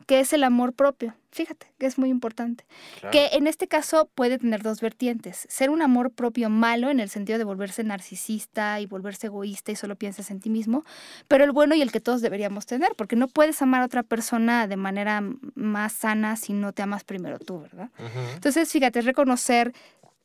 que 0.06 0.20
es 0.20 0.32
el 0.32 0.44
amor 0.44 0.72
propio. 0.72 1.14
Fíjate, 1.32 1.66
que 1.78 1.84
es 1.84 1.98
muy 1.98 2.08
importante. 2.08 2.64
Que 3.12 3.26
en 3.32 3.46
este 3.46 3.68
caso 3.68 4.08
puede 4.14 4.38
tener 4.38 4.62
dos 4.62 4.80
vertientes. 4.80 5.46
Ser 5.50 5.68
un 5.68 5.82
amor 5.82 6.12
propio 6.12 6.48
malo 6.48 6.88
en 6.88 6.98
el 6.98 7.10
sentido 7.10 7.36
de 7.36 7.44
volverse 7.44 7.84
narcisista 7.84 8.80
y 8.80 8.86
volverse 8.86 9.26
egoísta 9.26 9.72
y 9.72 9.76
solo 9.76 9.96
piensas 9.96 10.30
en 10.30 10.40
ti 10.40 10.48
mismo, 10.48 10.84
pero 11.28 11.44
el 11.44 11.52
bueno 11.52 11.74
y 11.74 11.82
el 11.82 11.92
que 11.92 12.00
todos 12.00 12.22
deberíamos 12.22 12.64
tener, 12.64 12.94
porque 12.96 13.16
no 13.16 13.28
puedes 13.28 13.60
amar 13.60 13.82
a 13.82 13.86
otra 13.86 14.02
persona 14.02 14.66
de 14.66 14.76
manera 14.76 15.22
más 15.54 15.92
sana 15.92 16.36
si 16.36 16.54
no 16.54 16.72
te 16.72 16.82
amas 16.82 17.04
primero 17.04 17.38
tú, 17.38 17.60
¿verdad? 17.60 17.90
Entonces, 18.34 18.70
fíjate, 18.70 19.02
reconocer 19.02 19.74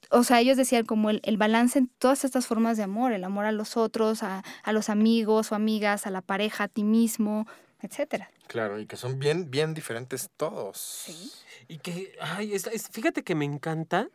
o 0.10 0.24
sea, 0.24 0.40
ellos 0.42 0.58
decían 0.58 0.84
como 0.86 1.10
el, 1.10 1.38
balance 1.38 1.80
en 1.80 1.88
todas 1.88 2.26
estas 2.26 2.46
formas 2.46 2.76
de 2.76 2.84
amor, 2.84 3.14
el 3.14 3.24
amor 3.24 3.46
a 3.46 3.52
los 3.52 3.78
otros, 3.78 4.24
a, 4.24 4.44
a 4.64 4.74
los 4.74 4.90
amigos 4.90 5.52
o 5.52 5.56
amigas, 5.56 6.06
a 6.06 6.10
la 6.10 6.22
pareja, 6.22 6.66
a 6.66 6.68
ti 6.68 6.84
mismo, 6.84 7.48
etcétera. 7.82 8.30
Claro, 8.52 8.82
y 8.82 8.86
que 8.86 8.98
son 8.98 9.18
bien, 9.18 9.50
bien 9.50 9.74
diferentes 9.74 10.30
todos. 10.36 10.78
Sí. 10.78 11.32
Y 11.70 11.78
que, 11.78 12.14
ay, 12.20 12.60
fíjate 12.92 13.24
que 13.24 13.34
me 13.34 13.46
encanta 13.46 14.10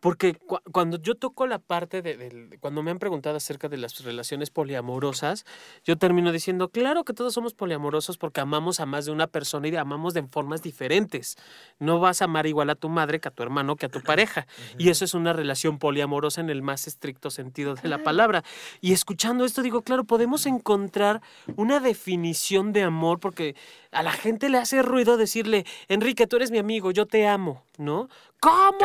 porque 0.00 0.36
cuando 0.72 0.98
yo 1.00 1.14
toco 1.14 1.46
la 1.46 1.58
parte 1.58 2.02
de, 2.02 2.58
cuando 2.60 2.82
me 2.82 2.90
han 2.90 2.98
preguntado 2.98 3.36
acerca 3.36 3.68
de 3.68 3.78
las 3.78 4.02
relaciones 4.04 4.50
poliamorosas, 4.50 5.44
yo 5.84 5.96
termino 5.96 6.32
diciendo, 6.32 6.68
claro 6.68 7.04
que 7.04 7.14
todos 7.14 7.34
somos 7.34 7.54
poliamorosos 7.54 8.18
porque 8.18 8.40
amamos 8.40 8.80
a 8.80 8.86
más 8.86 9.06
de 9.06 9.12
una 9.12 9.26
persona 9.26 9.68
y 9.68 9.76
amamos 9.76 10.14
de 10.14 10.22
formas 10.24 10.62
diferentes. 10.62 11.36
No 11.78 11.98
vas 11.98 12.20
a 12.20 12.26
amar 12.26 12.46
igual 12.46 12.70
a 12.70 12.74
tu 12.74 12.88
madre 12.88 13.20
que 13.20 13.28
a 13.28 13.30
tu 13.30 13.42
hermano 13.42 13.76
que 13.76 13.86
a 13.86 13.88
tu 13.88 14.02
pareja. 14.02 14.46
Y 14.78 14.90
eso 14.90 15.04
es 15.04 15.14
una 15.14 15.32
relación 15.32 15.78
poliamorosa 15.78 16.40
en 16.40 16.50
el 16.50 16.62
más 16.62 16.86
estricto 16.86 17.30
sentido 17.30 17.74
de 17.74 17.88
la 17.88 18.02
palabra. 18.02 18.44
Y 18.80 18.92
escuchando 18.92 19.44
esto 19.44 19.62
digo, 19.62 19.82
claro, 19.82 20.04
podemos 20.04 20.46
encontrar 20.46 21.22
una 21.56 21.80
definición 21.80 22.72
de 22.72 22.82
amor 22.82 23.18
porque 23.18 23.56
a 23.92 24.02
la 24.02 24.12
gente 24.12 24.50
le 24.50 24.58
hace 24.58 24.82
ruido 24.82 25.16
decirle, 25.16 25.64
Enrique, 25.88 26.26
tú 26.26 26.36
eres 26.36 26.50
mi 26.50 26.58
amigo, 26.58 26.90
yo 26.90 27.06
te 27.06 27.26
amo, 27.26 27.64
¿no? 27.78 28.08
¿Cómo? 28.46 28.78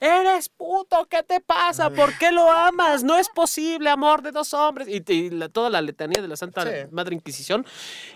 Eres 0.00 0.48
puto, 0.48 1.06
¿qué 1.08 1.22
te 1.22 1.40
pasa? 1.40 1.88
¿Por 1.90 2.18
qué 2.18 2.32
lo 2.32 2.50
amas? 2.50 3.04
No 3.04 3.16
es 3.16 3.28
posible, 3.28 3.88
amor 3.88 4.22
de 4.22 4.32
dos 4.32 4.52
hombres. 4.54 4.88
Y, 4.88 5.00
toda 5.50 5.70
la 5.70 5.80
letanía 5.80 6.20
de 6.20 6.26
la 6.26 6.34
Santa 6.34 6.64
Madre 6.90 7.14
Inquisición. 7.14 7.64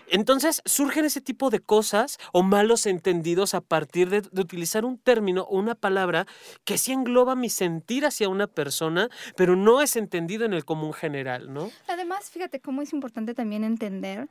Entonces 0.09 0.61
surgen 0.65 1.05
ese 1.05 1.21
tipo 1.21 1.51
de 1.51 1.61
cosas 1.61 2.19
o 2.33 2.43
malos 2.43 2.85
entendidos 2.87 3.55
a 3.55 3.61
partir 3.61 4.11
de, 4.11 4.23
de 4.23 4.41
utilizar 4.41 4.85
un 4.85 4.99
término 4.99 5.43
o 5.43 5.57
una 5.57 5.77
palabra 5.77 6.27
que 6.65 6.79
sí 6.79 6.91
engloba 6.91 7.37
mi 7.37 7.49
sentir 7.49 8.05
hacia 8.05 8.29
una 8.29 8.49
persona, 8.49 9.09
pero 9.37 9.55
no 9.55 9.81
es 9.81 9.95
entendido 9.95 10.47
en 10.47 10.53
el 10.53 10.65
común 10.65 10.93
general, 10.93 11.53
¿no? 11.53 11.71
Además, 11.87 12.29
fíjate 12.29 12.59
cómo 12.59 12.83
es 12.83 12.93
importante 12.93 13.35
también 13.35 13.63
entender 13.63 14.29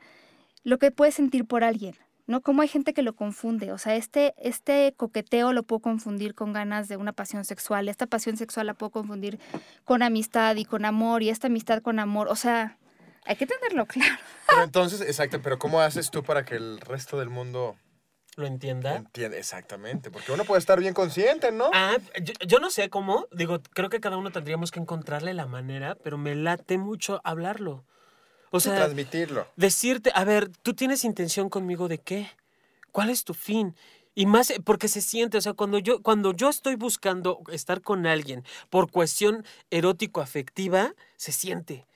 lo 0.64 0.78
que 0.78 0.90
puedes 0.90 1.14
sentir 1.14 1.46
por 1.46 1.64
alguien. 1.64 1.94
¿No? 2.28 2.42
Como 2.42 2.62
hay 2.62 2.68
gente 2.68 2.92
que 2.94 3.02
lo 3.02 3.16
confunde, 3.16 3.72
o 3.72 3.78
sea, 3.78 3.96
este, 3.96 4.34
este 4.36 4.94
coqueteo 4.96 5.52
lo 5.52 5.64
puedo 5.64 5.80
confundir 5.80 6.34
con 6.34 6.52
ganas 6.52 6.86
de 6.86 6.96
una 6.96 7.12
pasión 7.12 7.44
sexual, 7.44 7.88
esta 7.88 8.06
pasión 8.06 8.36
sexual 8.36 8.66
la 8.66 8.74
puedo 8.74 8.90
confundir 8.90 9.40
con 9.84 10.02
amistad 10.02 10.54
y 10.56 10.64
con 10.64 10.84
amor, 10.84 11.22
y 11.22 11.30
esta 11.30 11.46
amistad 11.48 11.82
con 11.82 11.98
amor, 11.98 12.28
o 12.28 12.36
sea, 12.36 12.76
hay 13.24 13.36
que 13.36 13.46
tenerlo 13.46 13.86
claro. 13.86 14.14
Pero 14.46 14.62
entonces, 14.62 15.00
exacto, 15.00 15.40
pero 15.42 15.58
¿cómo 15.58 15.80
haces 15.80 16.10
tú 16.10 16.22
para 16.22 16.44
que 16.44 16.54
el 16.54 16.80
resto 16.80 17.18
del 17.18 17.30
mundo 17.30 17.76
lo 18.36 18.46
entienda. 18.46 18.94
Entiende, 18.94 19.36
exactamente, 19.36 20.12
porque 20.12 20.30
uno 20.30 20.44
puede 20.44 20.60
estar 20.60 20.78
bien 20.78 20.94
consciente, 20.94 21.50
¿no? 21.50 21.70
Ah, 21.74 21.96
yo, 22.22 22.34
yo, 22.46 22.60
no 22.60 22.70
sé 22.70 22.88
cómo, 22.88 23.26
digo, 23.32 23.60
creo 23.74 23.88
que 23.88 23.98
cada 23.98 24.16
uno 24.16 24.30
tendríamos 24.30 24.70
que 24.70 24.78
encontrarle 24.78 25.34
la 25.34 25.46
manera, 25.46 25.96
pero 26.04 26.18
me 26.18 26.36
late 26.36 26.78
mucho 26.78 27.20
hablarlo. 27.24 27.84
O 28.50 28.60
sea, 28.60 28.76
transmitirlo. 28.76 29.46
Decirte, 29.56 30.10
a 30.14 30.24
ver, 30.24 30.48
¿tú 30.62 30.74
tienes 30.74 31.04
intención 31.04 31.48
conmigo 31.48 31.88
de 31.88 31.98
qué? 31.98 32.30
¿Cuál 32.92 33.10
es 33.10 33.24
tu 33.24 33.34
fin? 33.34 33.74
Y 34.14 34.26
más 34.26 34.50
eh, 34.50 34.60
porque 34.64 34.88
se 34.88 35.00
siente, 35.00 35.38
o 35.38 35.40
sea, 35.40 35.52
cuando 35.52 35.78
yo, 35.78 36.02
cuando 36.02 36.32
yo 36.32 36.48
estoy 36.48 36.74
buscando 36.74 37.40
estar 37.52 37.82
con 37.82 38.06
alguien 38.06 38.44
por 38.70 38.90
cuestión 38.90 39.44
erótico-afectiva, 39.70 40.94
se 41.16 41.32
siente 41.32 41.86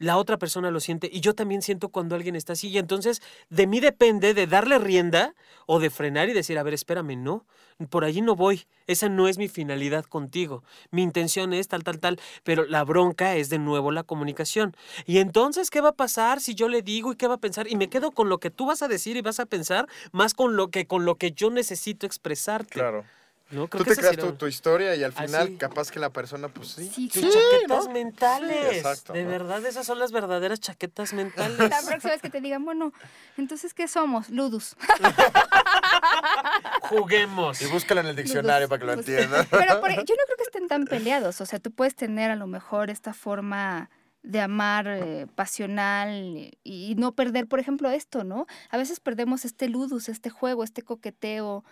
la 0.00 0.16
otra 0.16 0.38
persona 0.38 0.70
lo 0.70 0.80
siente 0.80 1.10
y 1.12 1.20
yo 1.20 1.34
también 1.34 1.60
siento 1.60 1.90
cuando 1.90 2.16
alguien 2.16 2.34
está 2.34 2.54
así. 2.54 2.68
Y 2.68 2.78
entonces 2.78 3.22
de 3.50 3.66
mí 3.66 3.80
depende 3.80 4.34
de 4.34 4.46
darle 4.46 4.78
rienda 4.78 5.34
o 5.66 5.78
de 5.78 5.90
frenar 5.90 6.28
y 6.30 6.32
decir, 6.32 6.58
a 6.58 6.62
ver, 6.62 6.72
espérame, 6.72 7.22
no, 7.22 7.44
por 7.90 8.04
allí 8.04 8.22
no 8.22 8.34
voy. 8.34 8.66
Esa 8.86 9.10
no 9.10 9.28
es 9.28 9.36
mi 9.36 9.46
finalidad 9.48 10.06
contigo. 10.06 10.64
Mi 10.90 11.02
intención 11.02 11.52
es 11.52 11.68
tal, 11.68 11.84
tal, 11.84 12.00
tal. 12.00 12.18
Pero 12.44 12.64
la 12.64 12.82
bronca 12.82 13.36
es 13.36 13.50
de 13.50 13.58
nuevo 13.58 13.92
la 13.92 14.02
comunicación. 14.02 14.74
Y 15.04 15.18
entonces, 15.18 15.70
¿qué 15.70 15.82
va 15.82 15.90
a 15.90 15.96
pasar 15.96 16.40
si 16.40 16.54
yo 16.54 16.68
le 16.68 16.80
digo 16.80 17.12
y 17.12 17.16
qué 17.16 17.28
va 17.28 17.34
a 17.34 17.40
pensar? 17.40 17.68
Y 17.68 17.76
me 17.76 17.90
quedo 17.90 18.10
con 18.10 18.30
lo 18.30 18.38
que 18.38 18.50
tú 18.50 18.66
vas 18.66 18.80
a 18.82 18.88
decir 18.88 19.18
y 19.18 19.20
vas 19.20 19.38
a 19.38 19.46
pensar 19.46 19.86
más 20.12 20.32
con 20.32 20.56
lo 20.56 20.68
que, 20.70 20.86
con 20.86 21.04
lo 21.04 21.16
que 21.16 21.32
yo 21.32 21.50
necesito 21.50 22.06
expresarte. 22.06 22.72
Claro. 22.72 23.04
Tú 23.50 23.84
te 23.84 23.96
creas 23.96 24.16
tu, 24.38 24.46
historia 24.46 24.94
y 24.94 25.02
al 25.02 25.12
ah, 25.16 25.22
final 25.22 25.56
capaz 25.58 25.90
que 25.90 25.98
la 25.98 26.10
persona, 26.10 26.48
pues 26.48 26.68
sí. 26.68 26.88
Sí, 26.88 27.08
chaquetas 27.08 27.88
mentales. 27.88 28.84
de 29.12 29.24
verdad, 29.24 29.64
esas 29.66 29.84
son 29.84 29.98
las 29.98 30.12
verdaderas 30.12 30.60
chaquetas 30.60 31.12
mentales. 31.14 31.58
La 31.58 31.82
próxima 31.82 32.12
vez 32.12 32.22
que 32.22 32.30
te 32.30 32.40
digan, 32.40 32.64
bueno, 32.64 32.92
entonces, 33.36 33.74
¿qué 33.74 33.88
somos? 33.88 34.30
Ludus. 34.30 34.76
Juguemos. 36.82 37.60
Y 37.60 37.66
búscala 37.66 38.02
en 38.02 38.08
el 38.08 38.16
diccionario 38.16 38.68
para 38.68 38.78
que 38.78 38.86
lo 38.86 38.92
entiendan. 38.92 39.46
Pero 39.50 39.80
yo 39.80 39.80
no 39.80 40.04
creo 40.04 40.36
que 40.36 40.42
estén 40.44 40.68
tan 40.68 40.84
peleados. 40.84 41.40
O 41.40 41.46
sea, 41.46 41.58
tú 41.58 41.72
puedes 41.72 41.96
tener 41.96 42.30
a 42.30 42.36
lo 42.36 42.46
mejor 42.46 42.88
esta 42.88 43.12
forma 43.14 43.90
de 44.22 44.40
amar 44.40 44.86
eh, 44.86 45.26
pasional 45.34 46.50
y, 46.62 46.94
no 46.96 47.12
perder, 47.12 47.46
por 47.46 47.58
ejemplo, 47.58 47.90
esto, 47.90 48.22
¿no? 48.22 48.46
A 48.68 48.76
veces 48.76 49.00
perdemos 49.00 49.44
este 49.44 49.68
ludus, 49.68 50.08
este 50.08 50.30
juego, 50.30 50.62
este 50.62 50.82
coqueteo 50.82 51.64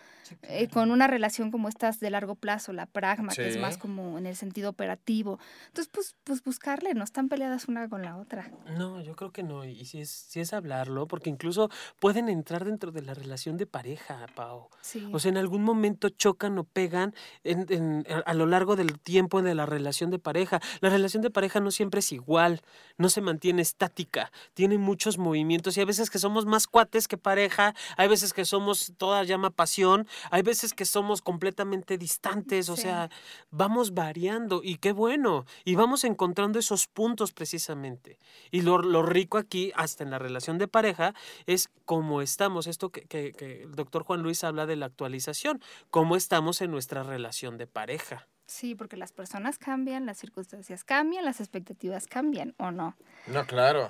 eh, 0.42 0.68
con 0.68 0.90
una 0.90 1.06
relación 1.06 1.50
como 1.50 1.68
estas 1.68 2.00
de 2.00 2.10
largo 2.10 2.34
plazo, 2.34 2.72
la 2.72 2.86
pragma, 2.86 3.34
que 3.34 3.48
es 3.48 3.58
más 3.58 3.78
como 3.78 4.18
en 4.18 4.26
el 4.26 4.36
sentido 4.36 4.70
operativo. 4.70 5.38
Entonces, 5.68 5.90
pues, 5.92 6.16
pues 6.24 6.42
buscarle, 6.42 6.94
no 6.94 7.04
están 7.04 7.28
peleadas 7.28 7.68
una 7.68 7.88
con 7.88 8.02
la 8.02 8.16
otra. 8.16 8.50
No, 8.76 9.00
yo 9.00 9.14
creo 9.16 9.32
que 9.32 9.42
no, 9.42 9.64
y 9.64 9.84
si 9.84 10.00
es, 10.00 10.10
si 10.10 10.40
es 10.40 10.52
hablarlo, 10.52 11.06
porque 11.06 11.30
incluso 11.30 11.70
pueden 12.00 12.28
entrar 12.28 12.64
dentro 12.64 12.92
de 12.92 13.02
la 13.02 13.14
relación 13.14 13.56
de 13.56 13.66
pareja, 13.66 14.26
Pau. 14.34 14.68
O 15.12 15.18
sea, 15.18 15.30
en 15.30 15.36
algún 15.36 15.62
momento 15.62 16.08
chocan 16.08 16.58
o 16.58 16.64
pegan 16.64 17.14
en, 17.44 18.06
a 18.24 18.34
lo 18.34 18.46
largo 18.46 18.76
del 18.76 18.98
tiempo 18.98 19.42
de 19.42 19.54
la 19.54 19.66
relación 19.66 20.10
de 20.10 20.18
pareja. 20.18 20.60
La 20.80 20.90
relación 20.90 21.22
de 21.22 21.30
pareja 21.30 21.60
no 21.60 21.70
siempre 21.70 22.00
es 22.00 22.12
igual 22.12 22.62
no 22.96 23.08
se 23.08 23.20
mantiene 23.20 23.62
estática, 23.62 24.32
tiene 24.54 24.78
muchos 24.78 25.18
movimientos 25.18 25.76
y 25.76 25.80
hay 25.80 25.86
veces 25.86 26.10
que 26.10 26.18
somos 26.18 26.46
más 26.46 26.66
cuates 26.66 27.08
que 27.08 27.16
pareja, 27.16 27.74
hay 27.96 28.08
veces 28.08 28.32
que 28.32 28.44
somos 28.44 28.92
toda 28.96 29.22
llama 29.24 29.50
pasión, 29.50 30.06
hay 30.30 30.42
veces 30.42 30.74
que 30.74 30.84
somos 30.84 31.22
completamente 31.22 31.98
distantes, 31.98 32.68
o 32.68 32.76
sea, 32.76 33.10
vamos 33.50 33.94
variando 33.94 34.60
y 34.62 34.76
qué 34.76 34.92
bueno, 34.92 35.46
y 35.64 35.74
vamos 35.74 36.04
encontrando 36.04 36.58
esos 36.58 36.86
puntos 36.86 37.32
precisamente. 37.32 38.18
Y 38.50 38.62
lo, 38.62 38.78
rico 39.02 39.38
aquí, 39.38 39.72
hasta 39.74 40.04
en 40.04 40.10
la 40.10 40.18
relación 40.18 40.58
de 40.58 40.68
pareja, 40.68 41.14
es 41.46 41.68
cómo 41.84 42.22
estamos, 42.22 42.66
esto 42.66 42.90
que, 42.90 43.02
que 43.02 43.62
el 43.62 43.74
doctor 43.74 44.04
Juan 44.04 44.22
Luis 44.22 44.44
habla 44.44 44.66
de 44.66 44.76
la 44.76 44.86
actualización, 44.86 45.62
cómo 45.90 46.16
estamos 46.16 46.60
en 46.60 46.70
nuestra 46.70 47.02
relación 47.02 47.58
de 47.58 47.66
pareja. 47.66 48.26
Sí, 48.48 48.74
porque 48.74 48.96
las 48.96 49.12
personas 49.12 49.58
cambian, 49.58 50.06
las 50.06 50.16
circunstancias 50.16 50.82
cambian, 50.82 51.22
las 51.22 51.38
expectativas 51.38 52.06
cambian, 52.06 52.54
¿o 52.56 52.70
no? 52.70 52.96
No, 53.26 53.46
claro. 53.46 53.88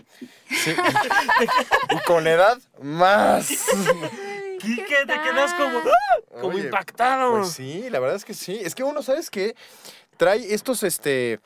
Sí. 0.50 0.74
y 1.90 2.04
con 2.04 2.26
edad, 2.26 2.58
más. 2.82 3.48
Quique, 4.58 5.06
te 5.06 5.20
quedas 5.20 5.54
como, 5.54 5.78
¡ah! 5.78 6.40
como 6.40 6.58
impactado. 6.58 7.38
Pues 7.38 7.50
sí, 7.50 7.88
la 7.90 8.00
verdad 8.00 8.16
es 8.16 8.24
que 8.24 8.34
sí. 8.34 8.60
Es 8.62 8.74
que 8.74 8.84
uno, 8.84 9.02
¿sabes 9.02 9.30
qué? 9.30 9.54
Trae 10.16 10.52
estos 10.52 10.82
este 10.82 11.40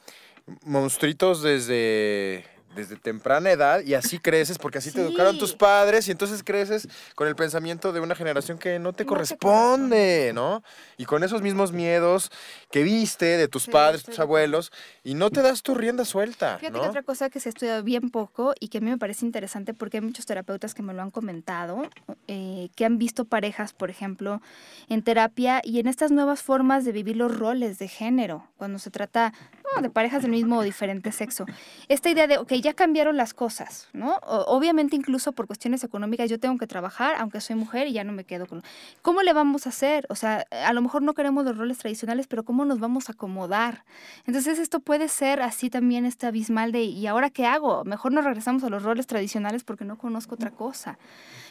monstruitos 0.64 1.42
desde 1.42 2.44
desde 2.74 2.96
temprana 2.96 3.50
edad 3.50 3.80
y 3.80 3.94
así 3.94 4.18
creces 4.18 4.58
porque 4.58 4.78
así 4.78 4.90
te 4.90 5.00
educaron 5.00 5.38
tus 5.38 5.54
padres 5.54 6.08
y 6.08 6.10
entonces 6.10 6.42
creces 6.42 6.88
con 7.14 7.28
el 7.28 7.36
pensamiento 7.36 7.92
de 7.92 8.00
una 8.00 8.14
generación 8.14 8.58
que 8.58 8.78
no 8.78 8.92
te, 8.92 9.04
corresponde, 9.04 10.32
¿no? 10.34 10.62
Y 10.96 11.04
con 11.04 11.24
esos 11.24 11.42
mismos 11.42 11.72
miedos 11.72 12.30
que 12.70 12.82
viste 12.82 13.36
de 13.36 13.48
tus 13.48 13.66
padres, 13.66 14.02
tus 14.02 14.18
abuelos 14.18 14.72
y 15.04 15.14
no 15.14 15.30
te 15.30 15.42
das 15.42 15.62
tu 15.62 15.74
rienda 15.74 16.04
suelta. 16.04 16.58
Fíjate 16.58 16.80
que 16.80 16.86
otra 16.86 17.02
cosa 17.02 17.30
que 17.30 17.40
se 17.40 17.48
ha 17.48 17.50
estudiado 17.50 17.82
bien 17.82 18.10
poco 18.10 18.54
y 18.58 18.68
que 18.68 18.78
a 18.78 18.80
mí 18.80 18.90
me 18.90 18.98
parece 18.98 19.26
interesante 19.26 19.74
porque 19.74 19.98
hay 19.98 20.02
muchos 20.02 20.26
terapeutas 20.26 20.74
que 20.74 20.82
me 20.82 20.94
lo 20.94 21.02
han 21.02 21.10
comentado, 21.10 21.82
eh, 22.28 22.68
que 22.74 22.84
han 22.84 22.98
visto 22.98 23.24
parejas, 23.24 23.72
por 23.72 23.90
ejemplo, 23.90 24.40
en 24.88 25.02
terapia 25.02 25.60
y 25.64 25.80
en 25.80 25.86
estas 25.86 26.10
nuevas 26.10 26.42
formas 26.42 26.84
de 26.84 26.92
vivir 26.92 27.16
los 27.16 27.36
roles 27.36 27.78
de 27.78 27.88
género, 27.88 28.46
cuando 28.56 28.78
se 28.78 28.90
trata 28.90 29.32
de 29.80 29.90
parejas 29.90 30.22
del 30.22 30.32
mismo 30.32 30.58
o 30.58 30.62
diferente 30.62 31.12
sexo. 31.12 31.46
Esta 31.88 32.10
idea 32.10 32.26
de, 32.26 32.38
ok, 32.38 32.52
ya 32.54 32.74
cambiaron 32.74 33.16
las 33.16 33.34
cosas, 33.34 33.88
¿no? 33.92 34.18
obviamente 34.26 34.96
incluso 34.96 35.32
por 35.32 35.46
cuestiones 35.46 35.84
económicas 35.84 36.28
yo 36.28 36.38
tengo 36.38 36.58
que 36.58 36.66
trabajar, 36.66 37.16
aunque 37.18 37.40
soy 37.40 37.56
mujer 37.56 37.86
y 37.86 37.92
ya 37.92 38.04
no 38.04 38.12
me 38.12 38.24
quedo 38.24 38.46
con... 38.46 38.62
¿Cómo 39.00 39.22
le 39.22 39.32
vamos 39.32 39.66
a 39.66 39.70
hacer? 39.70 40.06
O 40.08 40.14
sea, 40.14 40.46
a 40.50 40.72
lo 40.72 40.82
mejor 40.82 41.02
no 41.02 41.14
queremos 41.14 41.44
los 41.44 41.56
roles 41.56 41.78
tradicionales, 41.78 42.26
pero 42.26 42.44
¿cómo 42.44 42.64
nos 42.64 42.78
vamos 42.80 43.08
a 43.08 43.12
acomodar? 43.12 43.84
Entonces 44.26 44.58
esto 44.58 44.80
puede 44.80 45.08
ser 45.08 45.40
así 45.40 45.70
también 45.70 46.04
este 46.04 46.26
abismal 46.26 46.72
de, 46.72 46.82
¿y 46.82 47.06
ahora 47.06 47.30
qué 47.30 47.46
hago? 47.46 47.84
Mejor 47.84 48.12
nos 48.12 48.24
regresamos 48.24 48.64
a 48.64 48.68
los 48.68 48.82
roles 48.82 49.06
tradicionales 49.06 49.64
porque 49.64 49.84
no 49.84 49.96
conozco 49.96 50.34
otra 50.34 50.50
cosa. 50.50 50.98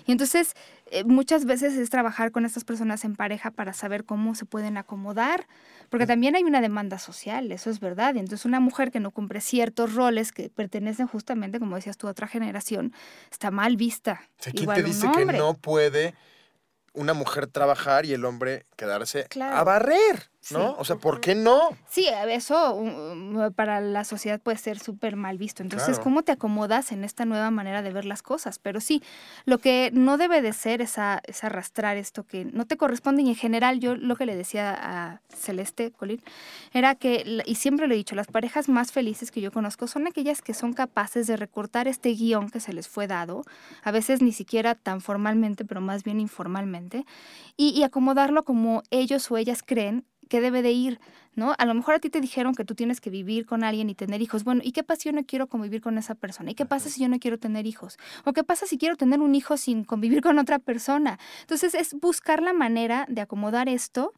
Y 0.05 0.11
entonces 0.11 0.53
eh, 0.87 1.03
muchas 1.03 1.45
veces 1.45 1.73
es 1.73 1.89
trabajar 1.89 2.31
con 2.31 2.45
estas 2.45 2.63
personas 2.63 3.05
en 3.05 3.15
pareja 3.15 3.51
para 3.51 3.73
saber 3.73 4.05
cómo 4.05 4.35
se 4.35 4.45
pueden 4.45 4.77
acomodar, 4.77 5.47
porque 5.89 6.07
también 6.07 6.35
hay 6.35 6.43
una 6.43 6.61
demanda 6.61 6.97
social, 6.99 7.51
eso 7.51 7.69
es 7.69 7.79
verdad. 7.79 8.15
Entonces 8.17 8.45
una 8.45 8.59
mujer 8.59 8.91
que 8.91 8.99
no 8.99 9.11
cumple 9.11 9.41
ciertos 9.41 9.93
roles 9.93 10.31
que 10.31 10.49
pertenecen 10.49 11.07
justamente, 11.07 11.59
como 11.59 11.75
decías 11.75 11.97
tú, 11.97 12.07
a 12.07 12.11
otra 12.11 12.27
generación, 12.27 12.93
está 13.31 13.51
mal 13.51 13.77
vista. 13.77 14.21
¿Quién 14.53 14.73
te 14.73 14.83
dice 14.83 15.07
que 15.15 15.25
no 15.25 15.53
puede 15.55 16.15
una 16.93 17.13
mujer 17.13 17.47
trabajar 17.47 18.05
y 18.05 18.13
el 18.13 18.25
hombre 18.25 18.65
quedarse 18.75 19.27
a 19.39 19.63
barrer? 19.63 20.30
¿No? 20.49 20.75
O 20.79 20.85
sea, 20.85 20.95
¿por 20.95 21.21
qué 21.21 21.35
no? 21.35 21.69
Sí, 21.89 22.07
eso 22.29 22.83
para 23.55 23.79
la 23.79 24.03
sociedad 24.03 24.39
puede 24.41 24.57
ser 24.57 24.79
súper 24.79 25.15
mal 25.15 25.37
visto. 25.37 25.61
Entonces, 25.61 25.99
¿cómo 25.99 26.23
te 26.23 26.31
acomodas 26.31 26.91
en 26.91 27.03
esta 27.03 27.25
nueva 27.25 27.51
manera 27.51 27.81
de 27.81 27.91
ver 27.91 28.05
las 28.05 28.23
cosas? 28.23 28.57
Pero 28.57 28.81
sí, 28.81 29.03
lo 29.45 29.59
que 29.59 29.91
no 29.93 30.17
debe 30.17 30.41
de 30.41 30.53
ser 30.53 30.81
es, 30.81 30.97
arrastrar 30.97 31.97
esto 31.97 32.23
que 32.23 32.45
no 32.45 32.65
te 32.65 32.77
corresponde. 32.77 33.21
Y 33.21 33.29
en 33.29 33.35
general, 33.35 33.79
yo 33.79 33.95
lo 33.95 34.15
que 34.15 34.25
le 34.25 34.35
decía 34.35 34.77
a 34.79 35.21
Celeste 35.29 35.91
Colín 35.91 36.21
era 36.73 36.95
que, 36.95 37.43
y 37.45 37.55
siempre 37.55 37.87
lo 37.87 37.93
he 37.93 37.97
dicho, 37.97 38.15
las 38.15 38.27
parejas 38.27 38.67
más 38.67 38.91
felices 38.91 39.31
que 39.31 39.41
yo 39.41 39.51
conozco 39.51 39.87
son 39.87 40.07
aquellas 40.07 40.41
que 40.41 40.53
son 40.53 40.73
capaces 40.73 41.27
de 41.27 41.37
recortar 41.37 41.87
este 41.87 42.09
guion 42.09 42.49
que 42.49 42.59
se 42.59 42.73
les 42.73 42.87
fue 42.87 43.07
dado, 43.07 43.43
a 43.83 43.91
veces 43.91 44.21
ni 44.21 44.31
siquiera 44.31 44.75
tan 44.75 45.01
formalmente, 45.01 45.65
pero 45.65 45.81
más 45.81 46.03
bien 46.03 46.19
informalmente, 46.19 47.05
y 47.57 47.83
acomodarlo 47.83 48.43
como 48.43 48.81
ellos 48.89 49.29
o 49.29 49.37
ellas 49.37 49.61
creen 49.63 50.05
qué 50.31 50.39
debe 50.39 50.61
de 50.61 50.71
ir, 50.71 51.01
¿no? 51.35 51.53
A 51.57 51.65
lo 51.65 51.73
mejor 51.73 51.95
a 51.95 51.99
ti 51.99 52.09
te 52.09 52.21
dijeron 52.21 52.55
que 52.55 52.63
tú 52.63 52.73
tienes 52.73 53.01
que 53.01 53.09
vivir 53.09 53.45
con 53.45 53.65
alguien 53.65 53.89
y 53.89 53.95
tener 53.95 54.21
hijos. 54.21 54.45
Bueno, 54.45 54.61
¿y 54.63 54.71
qué 54.71 54.81
pasa 54.81 55.01
si 55.01 55.09
yo 55.09 55.13
no 55.13 55.25
quiero 55.25 55.47
convivir 55.47 55.81
con 55.81 55.97
esa 55.97 56.15
persona? 56.15 56.51
¿Y 56.51 56.55
qué 56.55 56.65
pasa 56.65 56.89
si 56.89 57.01
yo 57.01 57.09
no 57.09 57.19
quiero 57.19 57.37
tener 57.37 57.67
hijos? 57.67 57.97
¿O 58.23 58.31
qué 58.31 58.45
pasa 58.45 58.65
si 58.65 58.77
quiero 58.77 58.95
tener 58.95 59.19
un 59.19 59.35
hijo 59.35 59.57
sin 59.57 59.83
convivir 59.83 60.21
con 60.21 60.39
otra 60.39 60.57
persona? 60.57 61.19
Entonces 61.41 61.73
es 61.75 61.93
buscar 61.99 62.41
la 62.41 62.53
manera 62.53 63.05
de 63.09 63.19
acomodar 63.19 63.67
esto 63.67 64.13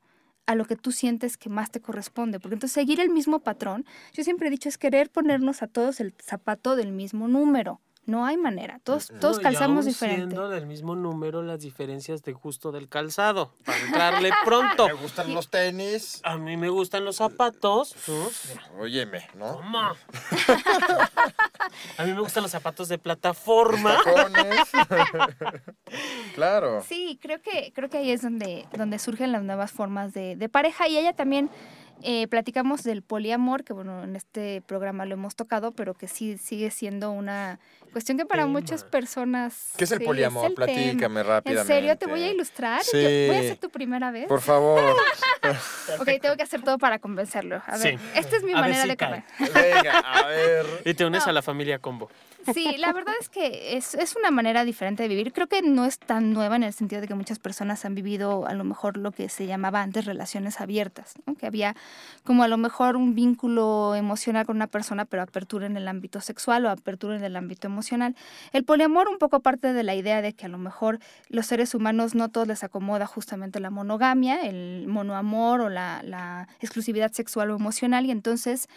a 0.45 0.53
lo 0.53 0.66
que 0.66 0.76
tú 0.76 0.91
sientes 0.91 1.36
que 1.36 1.49
más 1.49 1.72
te 1.72 1.80
corresponde, 1.80 2.39
porque 2.39 2.53
entonces 2.53 2.76
seguir 2.76 2.99
el 2.99 3.09
mismo 3.09 3.39
patrón, 3.39 3.84
yo 4.14 4.24
siempre 4.24 4.49
he 4.49 4.51
dicho, 4.51 4.70
es 4.70 4.78
querer 4.78 5.09
ponernos 5.09 5.64
a 5.64 5.68
todos 5.68 5.99
el 5.99 6.14
zapato 6.22 6.76
del 6.76 6.91
mismo 6.91 7.28
número. 7.28 7.82
No 8.06 8.26
hay 8.26 8.36
manera, 8.36 8.82
todos, 8.84 9.14
todos 9.22 9.39
calzamos 9.39 9.86
diferente. 9.86 10.28
Siendo 10.28 10.49
del 10.49 10.66
mismo 10.66 10.93
número 10.93 11.41
las 11.41 11.62
diferencias 11.62 12.22
de 12.22 12.34
gusto 12.34 12.74
del 12.74 12.89
calzado, 12.89 13.54
para 13.64 13.80
entrarle 13.80 14.32
pronto. 14.43 14.88
Me 14.88 14.93
gustan 14.93 15.34
los 15.34 15.49
tenis. 15.49 16.20
A 16.24 16.38
mí 16.38 16.58
me 16.58 16.68
gustan 16.68 17.06
los 17.06 17.16
zapatos. 17.16 17.95
Óyeme, 18.78 19.26
¿no? 19.36 19.54
¿Cómo? 19.54 19.80
a 21.97 22.04
mí 22.04 22.14
me 22.14 22.20
gustan 22.20 22.43
los 22.43 22.51
zapatos 22.51 22.89
de 22.89 22.97
plataforma. 22.97 23.95
claro. 26.36 26.84
Sí, 26.88 27.18
creo 27.22 27.41
que, 27.41 27.72
creo 27.74 27.89
que 27.89 27.99
ahí 27.99 28.12
es 28.12 28.22
donde, 28.22 28.68
donde 28.78 28.99
surgen 28.99 29.32
las 29.32 29.43
nuevas 29.43 29.72
formas 29.72 30.14
de, 30.14 30.36
de 30.36 30.49
pareja 30.49 30.89
y 30.89 30.97
ella 30.97 31.14
también 31.14 31.49
eh, 32.04 32.28
platicamos 32.28 32.84
del 32.84 33.01
poliamor, 33.01 33.64
que 33.64 33.74
bueno, 33.74 34.04
en 34.04 34.16
este 34.16 34.62
programa 34.62 35.06
lo 35.06 35.14
hemos 35.14 35.36
tocado, 35.36 35.72
pero 35.72 35.93
que 35.93 36.08
sí 36.08 36.38
sigue 36.38 36.70
siendo 36.72 37.12
una 37.12 37.60
cuestión 37.91 38.18
que 38.18 38.26
para 38.26 38.45
muchas 38.45 38.84
personas... 38.84 39.72
¿Qué 39.78 39.86
es 39.86 39.91
el 39.91 40.01
poliamor? 40.01 40.54
Platícame 40.54 41.24
rápidamente. 41.24 41.62
¿En 41.62 41.80
serio? 41.80 41.97
¿Te 41.97 42.08
voy 42.08 42.24
a 42.24 42.32
ilustrar? 42.32 42.84
Sí. 42.84 43.28
¿Voy 43.28 43.38
a 43.38 43.41
ser 43.41 43.58
tu 43.58 43.70
primera 43.70 44.12
vez? 44.12 44.28
Por 44.28 44.41
favor. 44.41 44.82
ok, 45.99 46.10
tengo 46.22 46.36
que 46.36 46.43
hacer 46.43 46.62
todo 46.62 46.78
para 46.78 46.99
convencerlo. 46.99 47.62
A 47.66 47.78
ver, 47.78 47.99
esta 48.16 48.36
es 48.36 48.43
mi 48.43 48.54
manera 48.54 48.86
de 48.86 48.97
comer. 48.97 49.24
Venga, 49.39 49.99
a 49.99 50.28
ver. 50.28 50.66
Y 50.86 50.93
te 50.93 51.06
unes 51.06 51.26
a 51.28 51.32
la 51.32 51.41
familia 51.41 51.80
Combo. 51.80 52.10
Sí, 52.52 52.76
la 52.78 52.91
verdad 52.91 53.14
es 53.20 53.30
que 53.30 53.78
es, 53.78 53.96
es, 53.96 54.16
una 54.16 54.32
manera 54.32 54.66
diferente 54.66 55.04
de 55.04 55.10
vivir. 55.10 55.32
Creo 55.32 55.48
que 55.48 55.62
no 55.62 55.86
es 55.86 55.98
tan 56.00 56.34
nueva 56.34 56.56
en 56.56 56.64
el 56.64 56.74
sentido 56.74 57.02
de 57.02 57.08
que 57.08 57.16
muchas 57.16 57.39
personas 57.39 57.86
han 57.86 57.96
vivido 57.96 58.46
a 58.46 58.54
lo 58.54 58.64
mejor 58.64 58.98
lo 58.98 59.12
que 59.12 59.30
se 59.30 59.46
llamaba 59.46 59.82
antes 59.82 60.06
relaciones 60.06 60.60
abiertas, 60.60 61.14
que 61.39 61.46
había 61.46 61.76
como 62.24 62.44
a 62.44 62.48
lo 62.48 62.58
mejor 62.58 62.96
un 62.96 63.16
vínculo 63.16 63.96
emocional 63.96 64.46
con 64.46 64.58
una 64.58 64.68
persona, 64.68 65.06
pero 65.06 65.24
apertura 65.24 65.66
en 65.66 65.78
el 65.78 65.88
ámbito 65.88 66.22
sexual 66.22 66.66
o 66.66 66.70
apertura 66.70 67.16
en 67.16 67.24
el 67.24 67.36
ámbito 67.36 67.68
emocional. 67.68 68.16
El 68.52 68.64
poliamor 68.64 69.08
un 69.08 69.20
poco 69.20 69.39
parte 69.39 69.74
de 69.74 69.84
la 69.84 69.96
idea 69.96 70.22
de 70.22 70.34
que 70.34 70.46
a 70.46 70.50
lo 70.50 70.58
mejor 70.58 71.00
los 71.30 71.46
seres 71.46 71.74
humanos 71.74 72.16
no 72.16 72.30
todos 72.30 72.48
les 72.48 72.64
acomoda 72.64 73.06
justamente 73.06 73.60
la 73.60 73.70
monogamia, 73.70 74.41
el 74.41 74.88
monoamor 74.88 75.62
o 75.62 75.70
la, 75.70 76.48
exclusividad 76.60 77.12
sexual 77.12 77.52
o 77.52 77.56
emocional 77.56 78.06
y 78.06 78.12
entonces 78.12 78.68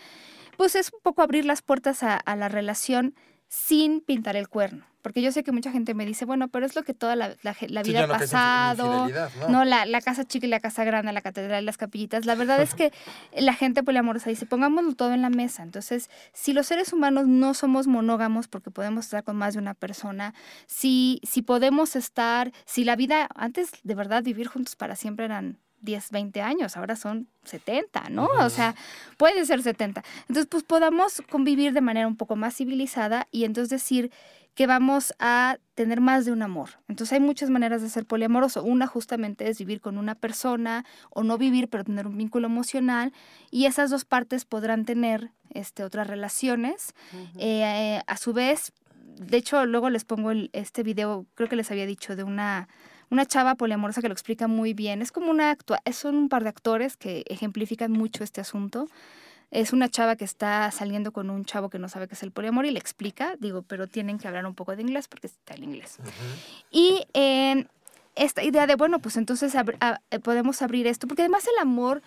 pues 0.57 0.75
es 0.75 0.93
un 0.93 1.01
poco 1.03 1.23
abrir 1.23 1.45
las 1.45 1.63
puertas 1.63 2.03
a 2.03 2.37
la 2.37 2.49
relación 2.49 3.15
sin 3.49 4.01
pintar 4.01 4.37
el 4.37 4.49
cuerno. 4.49 4.85
Porque 5.07 5.23
yo 5.23 5.31
sé 5.31 5.45
que 5.45 5.53
mucha 5.53 5.71
gente 5.71 5.95
me 5.95 6.05
dice, 6.05 6.25
bueno, 6.25 6.49
pero 6.49 6.67
es 6.67 6.75
lo 6.75 6.83
que 6.83 6.93
toda 6.93 7.15
la, 7.15 7.37
la, 7.43 7.83
vida 7.85 8.03
ha 8.03 8.09
pasado, 8.09 9.07
¿no? 9.49 9.65
la, 9.65 9.87
la, 9.87 10.01
casa 10.01 10.25
chica 10.25 10.47
y 10.47 10.51
la 10.51 10.59
casa 10.59 10.83
grande, 10.83 11.13
la 11.13 11.21
catedral 11.21 11.63
y 11.63 11.67
las 11.67 11.77
capillitas. 11.77 12.27
La 12.27 12.35
verdad 12.35 12.61
es 12.61 12.75
que 12.75 12.93
la 13.39 13.55
gente 13.55 13.85
poliamorosa 13.85 14.31
dice, 14.31 14.47
pongámoslo 14.47 14.97
todo 14.97 15.13
en 15.13 15.23
la 15.23 15.31
mesa. 15.31 15.63
Entonces, 15.63 16.11
si 16.33 16.53
los 16.53 16.67
seres 16.67 16.93
humanos 16.93 17.29
no 17.29 17.55
somos 17.55 17.87
monógamos 17.87 18.49
porque 18.49 18.73
podemos 18.73 19.05
estar 19.05 19.23
con 19.23 19.37
más 19.37 19.55
de 19.55 19.61
una 19.61 19.75
persona, 19.75 20.35
si, 20.67 21.21
si 21.23 21.41
podemos 21.43 21.95
estar, 21.95 22.51
si 22.65 22.83
la 22.83 22.97
vida, 22.97 23.29
antes 23.37 23.71
de 23.85 23.95
verdad 23.95 24.25
vivir 24.25 24.49
juntos 24.49 24.75
para 24.75 24.97
siempre 24.97 25.27
eran 25.27 25.61
10, 25.87 26.11
20 26.11 26.43
años, 26.43 26.77
ahora 26.77 26.97
son 26.97 27.29
70, 27.45 28.11
¿no? 28.11 28.27
O 28.41 28.51
sea, 28.51 28.75
puede 29.17 29.47
ser 29.47 29.63
70. 29.63 30.05
Entonces, 30.29 30.47
pues 30.47 30.65
podamos 30.65 31.23
convivir 31.31 31.73
de 31.73 31.81
manera 31.81 32.07
un 32.07 32.17
poco 32.17 32.37
más 32.37 32.55
civilizada 32.55 33.27
y 33.31 33.45
entonces 33.45 33.71
decir 33.71 34.11
que 34.57 34.67
vamos 34.67 35.15
a 35.19 35.59
tener 35.75 36.01
más 36.01 36.25
de 36.25 36.33
un 36.33 36.43
amor. 36.43 36.71
Entonces 36.89 37.13
hay 37.13 37.21
muchas 37.21 37.51
maneras 37.51 37.83
de 37.83 37.91
ser 37.91 38.07
poliamoroso. 38.07 38.65
Una 38.65 38.87
justamente 38.87 39.49
es 39.49 39.59
vivir 39.59 39.83
con 39.83 39.99
una 39.99 40.15
persona 40.15 40.85
o 41.11 41.23
no 41.23 41.37
vivir, 41.37 41.69
pero 41.69 41.85
tener 41.85 42.07
un 42.07 42.17
vínculo 42.17 42.47
emocional. 42.47 43.13
Y 43.51 43.67
esas 43.67 43.91
dos 43.91 44.07
partes 44.07 44.47
podrán 44.47 44.87
tener 44.87 45.31
este, 45.51 45.85
otras 45.85 46.07
relaciones. 46.07 46.95
Eh, 47.39 48.01
a 48.07 48.17
su 48.17 48.33
vez, 48.33 48.73
de 49.19 49.37
hecho, 49.37 49.67
luego 49.67 49.91
les 49.91 50.07
pongo 50.07 50.33
este 50.53 50.83
video, 50.83 51.27
creo 51.35 51.51
que 51.51 51.57
les 51.57 51.71
había 51.71 51.85
dicho, 51.85 52.17
de 52.17 52.25
una, 52.25 52.67
una 53.11 53.27
chava 53.27 53.55
poliamorosa 53.55 54.01
que 54.03 54.09
lo 54.09 54.15
explica 54.15 54.49
muy 54.49 54.75
bien. 54.75 55.03
Es 55.03 55.13
como 55.13 55.31
una 55.31 55.51
actua 55.51 55.81
son 55.93 56.17
un 56.17 56.29
par 56.29 56.43
de 56.43 56.49
actores 56.49 56.97
que 56.97 57.25
ejemplifican 57.27 57.93
mucho 57.93 58.25
este 58.25 58.41
asunto. 58.41 58.89
Es 59.51 59.73
una 59.73 59.89
chava 59.89 60.17
que 60.17 60.25
está 60.25 60.71
saliendo 60.73 61.13
con 61.13 61.31
un 61.31 61.45
chavo 61.45 61.71
que 61.71 61.79
no 61.79 61.89
sabe 61.89 62.09
qué 62.09 62.15
es 62.15 62.23
el 62.23 62.33
poliamor 62.33 62.67
y 62.67 62.73
le 62.73 62.79
explica, 62.79 63.37
digo, 63.39 63.63
pero 63.63 63.87
tienen 63.87 64.19
que 64.19 64.27
hablar 64.27 64.45
un 64.45 64.55
poco 64.55 64.75
de 64.75 64.83
inglés 64.83 65.07
porque 65.07 65.29
está 65.29 65.55
en 65.55 65.65
inglés. 65.65 65.99
Y 66.71 67.07
eh, 67.15 67.67
esta 68.17 68.43
idea 68.43 68.67
de, 68.67 68.75
bueno, 68.75 68.99
pues 68.99 69.17
entonces 69.17 69.55
eh, 69.55 70.19
podemos 70.19 70.63
abrir 70.63 70.87
esto, 70.89 71.07
porque 71.07 71.23
además 71.23 71.47
el 71.47 71.59
amor 71.61 72.03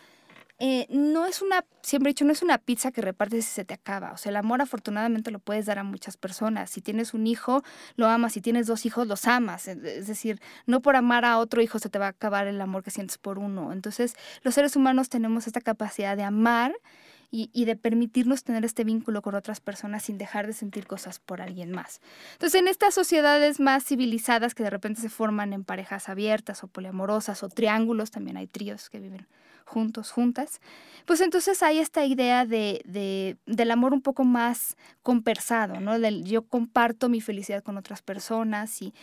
eh, 0.62 0.88
no 0.90 1.26
es 1.26 1.42
una, 1.42 1.64
siempre 1.82 2.10
he 2.10 2.14
dicho, 2.14 2.26
no 2.26 2.34
es 2.34 2.42
una 2.42 2.58
pizza 2.58 2.92
que 2.92 3.02
repartes 3.02 3.40
y 3.40 3.50
se 3.50 3.64
te 3.64 3.74
acaba. 3.74 4.12
O 4.12 4.18
sea, 4.18 4.30
el 4.30 4.36
amor 4.36 4.62
afortunadamente 4.62 5.32
lo 5.32 5.40
puedes 5.40 5.66
dar 5.66 5.80
a 5.80 5.84
muchas 5.84 6.18
personas. 6.18 6.70
Si 6.70 6.82
tienes 6.82 7.14
un 7.14 7.28
hijo, 7.28 7.64
lo 7.96 8.08
amas. 8.08 8.34
Si 8.34 8.42
tienes 8.42 8.68
dos 8.68 8.86
hijos, 8.86 9.08
los 9.08 9.26
amas. 9.26 9.70
Es 9.70 10.08
decir, 10.08 10.42
no 10.66 10.82
por 10.82 10.98
amar 10.98 11.24
a 11.24 11.38
otro 11.38 11.62
hijo 11.62 11.80
se 11.80 11.90
te 11.90 11.98
va 11.98 12.08
a 12.08 12.10
acabar 12.10 12.46
el 12.48 12.60
amor 12.60 12.84
que 12.84 12.92
sientes 12.92 13.18
por 13.18 13.40
uno. 13.40 13.72
Entonces, 13.72 14.16
los 14.44 14.54
seres 14.54 14.76
humanos 14.76 15.08
tenemos 15.08 15.48
esta 15.48 15.62
capacidad 15.62 16.18
de 16.18 16.24
amar 16.24 16.74
y, 17.32 17.66
de 17.66 17.76
permitirnos 17.76 18.44
tener 18.44 18.66
este 18.66 18.84
vínculo 18.84 19.22
con 19.22 19.36
otras 19.36 19.62
personas 19.62 20.04
sin 20.04 20.18
dejar 20.18 20.48
de 20.48 20.54
sentir 20.54 20.88
cosas 20.88 21.20
por 21.20 21.42
alguien 21.42 21.72
más. 21.72 22.02
Entonces, 22.34 22.60
en 22.60 22.68
estas 22.68 22.94
sociedades 22.96 23.60
más 23.60 23.86
civilizadas 23.86 24.56
que 24.56 24.64
de 24.64 24.72
repente 24.72 25.00
se 25.00 25.10
forman 25.10 25.54
en 25.54 25.64
parejas 25.64 26.10
abiertas 26.10 26.64
o 26.64 26.68
poliamorosas 26.68 27.44
o 27.44 27.50
triángulos, 27.50 28.12
también 28.12 28.36
hay 28.38 28.48
tríos 28.48 28.90
que 28.90 29.00
viven 29.00 29.28
juntos, 29.70 30.12
juntas, 30.12 30.60
pues 31.06 31.22
entonces 31.22 31.64
hay 31.64 31.80
esta 31.80 32.04
idea 32.06 32.46
de, 32.46 32.82
de, 32.86 33.38
del 33.46 33.72
amor 33.72 33.94
un 33.94 34.02
poco 34.02 34.24
más 34.24 34.76
conversado, 35.04 35.80
¿no? 35.80 36.00
Del 36.00 36.26
yo 36.26 36.42
comparto 36.44 37.08
mi 37.08 37.22
felicidad 37.22 37.64
con 37.64 37.78
otras 37.78 38.02
personas 38.02 38.82
y, 38.82 38.94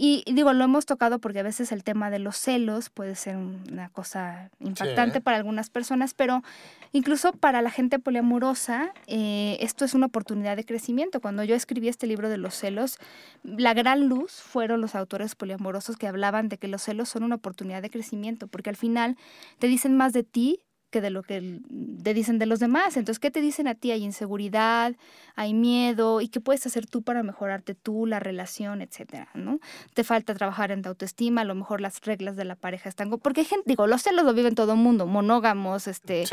y, 0.00 0.22
digo, 0.32 0.52
lo 0.52 0.62
hemos 0.62 0.86
tocado 0.86 1.18
porque 1.18 1.40
a 1.40 1.42
veces 1.42 1.72
el 1.72 1.82
tema 1.82 2.08
de 2.08 2.20
los 2.20 2.36
celos 2.36 2.88
puede 2.88 3.16
ser 3.16 3.36
una 3.36 3.88
cosa 3.88 4.48
impactante 4.60 5.20
para 5.20 5.38
algunas 5.38 5.70
personas, 5.70 6.14
pero 6.14 6.44
incluso 6.92 7.32
para 7.32 7.62
la 7.62 7.70
gente 7.72 7.98
poliamorosa, 7.98 8.92
eh, 9.08 9.56
esto 9.58 9.84
es 9.84 9.94
una 9.94 10.06
oportunidad 10.06 10.54
de 10.54 10.64
crecimiento. 10.64 11.20
Cuando 11.20 11.42
yo 11.42 11.56
escribí 11.56 11.88
este 11.88 12.06
libro 12.06 12.28
de 12.28 12.38
los 12.38 12.54
celos, 12.54 12.98
la 13.42 13.74
gran 13.74 14.06
luz 14.06 14.34
fueron 14.34 14.80
los 14.80 14.94
autores 14.94 15.34
poliamorosos 15.34 15.96
que 15.96 16.06
hablaban 16.06 16.48
de 16.48 16.58
que 16.58 16.68
los 16.68 16.82
celos 16.82 17.08
son 17.08 17.24
una 17.24 17.34
oportunidad 17.34 17.82
de 17.82 17.90
crecimiento, 17.90 18.46
porque 18.46 18.70
al 18.70 18.76
final 18.76 19.16
te 19.58 19.66
dicen 19.66 19.96
más 19.96 20.12
de 20.12 20.22
ti 20.22 20.60
que 20.90 21.00
de 21.00 21.10
lo 21.10 21.22
que 21.22 21.60
te 22.02 22.14
dicen 22.14 22.38
de 22.38 22.46
los 22.46 22.60
demás. 22.60 22.96
Entonces, 22.96 23.18
¿qué 23.18 23.30
te 23.30 23.40
dicen 23.40 23.68
a 23.68 23.74
ti? 23.74 23.90
Hay 23.90 24.02
inseguridad, 24.02 24.94
hay 25.36 25.54
miedo, 25.54 26.20
¿y 26.20 26.28
qué 26.28 26.40
puedes 26.40 26.66
hacer 26.66 26.86
tú 26.86 27.02
para 27.02 27.22
mejorarte 27.22 27.74
tú, 27.74 28.06
la 28.06 28.20
relación, 28.20 28.82
etcétera, 28.82 29.28
¿no? 29.34 29.60
Te 29.94 30.04
falta 30.04 30.34
trabajar 30.34 30.70
en 30.70 30.82
tu 30.82 30.88
autoestima, 30.88 31.42
a 31.42 31.44
lo 31.44 31.54
mejor 31.54 31.80
las 31.80 32.00
reglas 32.00 32.36
de 32.36 32.44
la 32.44 32.56
pareja 32.56 32.88
están... 32.88 33.10
Porque 33.10 33.40
hay 33.40 33.46
gente, 33.46 33.64
digo, 33.66 33.86
los 33.86 34.02
celos 34.02 34.24
lo 34.24 34.34
viven 34.34 34.54
todo 34.54 34.72
el 34.72 34.78
mundo, 34.78 35.06
monógamos, 35.06 35.86
este... 35.86 36.24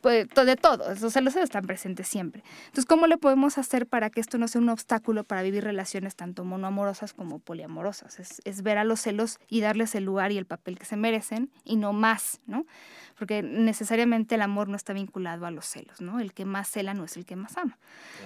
Pues, 0.00 0.28
de 0.28 0.56
todo, 0.56 0.94
los 1.00 1.12
celos 1.12 1.36
están 1.36 1.66
presentes 1.66 2.08
siempre. 2.08 2.42
Entonces, 2.66 2.86
¿cómo 2.86 3.06
le 3.06 3.18
podemos 3.18 3.58
hacer 3.58 3.86
para 3.86 4.10
que 4.10 4.20
esto 4.20 4.38
no 4.38 4.48
sea 4.48 4.60
un 4.60 4.70
obstáculo 4.70 5.24
para 5.24 5.42
vivir 5.42 5.64
relaciones 5.64 6.16
tanto 6.16 6.44
monoamorosas 6.44 7.12
como 7.12 7.38
poliamorosas? 7.38 8.18
Es, 8.18 8.40
es 8.44 8.62
ver 8.62 8.78
a 8.78 8.84
los 8.84 9.00
celos 9.00 9.38
y 9.48 9.60
darles 9.60 9.94
el 9.94 10.04
lugar 10.04 10.32
y 10.32 10.38
el 10.38 10.46
papel 10.46 10.78
que 10.78 10.84
se 10.84 10.96
merecen 10.96 11.50
y 11.64 11.76
no 11.76 11.92
más, 11.92 12.40
¿no? 12.46 12.64
Porque 13.18 13.42
necesariamente 13.42 14.36
el 14.36 14.42
amor 14.42 14.68
no 14.68 14.76
está 14.76 14.92
vinculado 14.92 15.46
a 15.46 15.50
los 15.50 15.66
celos, 15.66 16.00
¿no? 16.00 16.20
El 16.20 16.32
que 16.32 16.44
más 16.44 16.68
cela 16.68 16.94
no 16.94 17.04
es 17.04 17.16
el 17.16 17.24
que 17.26 17.36
más 17.36 17.56
ama. 17.56 17.78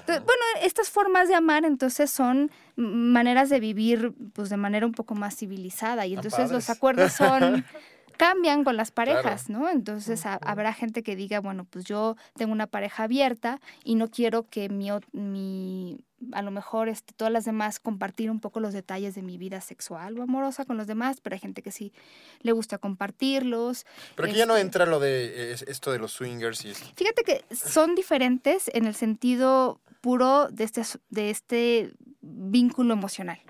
bueno, 0.07 0.43
estas 0.63 0.91
formas 0.91 1.29
de 1.29 1.35
amar 1.35 1.65
entonces 1.65 2.11
son 2.11 2.51
maneras 2.77 3.49
de 3.49 3.61
vivir 3.61 4.13
pues 4.35 4.51
de 4.51 4.57
manera 4.57 4.87
un 4.87 4.93
poco 4.93 5.15
más 5.15 5.37
civilizada 5.37 6.07
y 6.07 6.15
entonces 6.15 6.51
los 6.51 6.69
acuerdos 6.71 7.13
son 7.13 7.65
cambian 8.17 8.65
con 8.65 8.77
las 8.77 8.91
parejas, 8.91 9.49
¿no? 9.49 9.69
Entonces 9.69 10.25
habrá 10.27 10.73
gente 10.73 11.03
que 11.03 11.17
diga, 11.17 11.41
bueno, 11.41 11.65
pues 11.65 11.85
yo 11.85 12.17
tengo 12.35 12.53
una 12.53 12.67
pareja 12.67 13.05
abierta 13.05 13.61
y 13.85 13.97
no 13.97 14.09
quiero 14.11 14.49
que 14.49 14.69
mi, 14.69 14.91
mi 15.13 16.05
a 16.33 16.43
lo 16.43 16.51
mejor 16.51 16.89
este, 16.89 17.13
todas 17.15 17.33
las 17.33 17.45
demás 17.45 17.81
compartir 17.81 18.31
un 18.31 18.41
poco 18.41 18.61
los 18.61 18.73
detalles 18.73 19.15
de 19.15 19.23
mi 19.23 19.39
vida 19.39 19.61
sexual 19.61 20.19
o 20.19 20.23
amorosa 20.23 20.65
con 20.65 20.77
los 20.77 20.87
demás, 20.87 21.21
pero 21.21 21.35
hay 21.35 21.41
gente 21.41 21.63
que 21.63 21.73
sí 21.73 21.93
le 22.41 22.53
gusta 22.53 22.79
compartirlos. 22.79 23.87
Pero 24.15 24.29
aquí 24.29 24.39
ya 24.39 24.47
no 24.47 24.55
este 24.55 24.67
entra 24.67 24.87
lo 24.87 25.01
de 25.01 25.53
esto 25.53 25.93
de 25.93 25.99
los 25.99 26.13
swingers 26.13 26.65
y 26.65 26.71
esto. 26.71 26.87
Fíjate 26.97 27.25
que 27.25 27.45
son 27.55 27.95
diferentes 27.95 28.71
en 28.73 28.87
el 28.87 28.95
sentido 28.95 29.81
puro 30.01 30.49
de 30.49 30.65
este, 30.65 30.83
de 31.11 31.31
este 31.31 31.93
vínculo 32.21 32.93
emocional. 32.93 33.41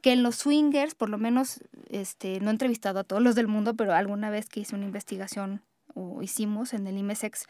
Que 0.00 0.12
en 0.12 0.22
los 0.22 0.36
swingers, 0.36 0.94
por 0.94 1.08
lo 1.10 1.18
menos, 1.18 1.60
este, 1.88 2.40
no 2.40 2.48
he 2.48 2.52
entrevistado 2.52 3.00
a 3.00 3.04
todos 3.04 3.22
los 3.22 3.34
del 3.34 3.48
mundo, 3.48 3.74
pero 3.74 3.94
alguna 3.94 4.30
vez 4.30 4.48
que 4.48 4.60
hice 4.60 4.74
una 4.74 4.86
investigación 4.86 5.62
o 5.94 6.22
hicimos 6.22 6.72
en 6.72 6.86
el 6.86 6.96
IMESEX, 6.96 7.46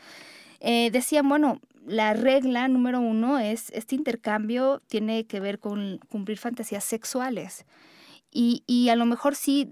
eh, 0.60 0.90
decían, 0.90 1.28
bueno, 1.28 1.60
la 1.86 2.12
regla 2.14 2.68
número 2.68 3.00
uno 3.00 3.38
es, 3.38 3.70
este 3.70 3.94
intercambio 3.94 4.82
tiene 4.86 5.26
que 5.26 5.40
ver 5.40 5.58
con 5.58 5.98
cumplir 6.08 6.38
fantasías 6.38 6.84
sexuales. 6.84 7.64
Y, 8.32 8.62
y, 8.66 8.90
a 8.90 8.96
lo 8.96 9.06
mejor 9.06 9.34
sí 9.34 9.68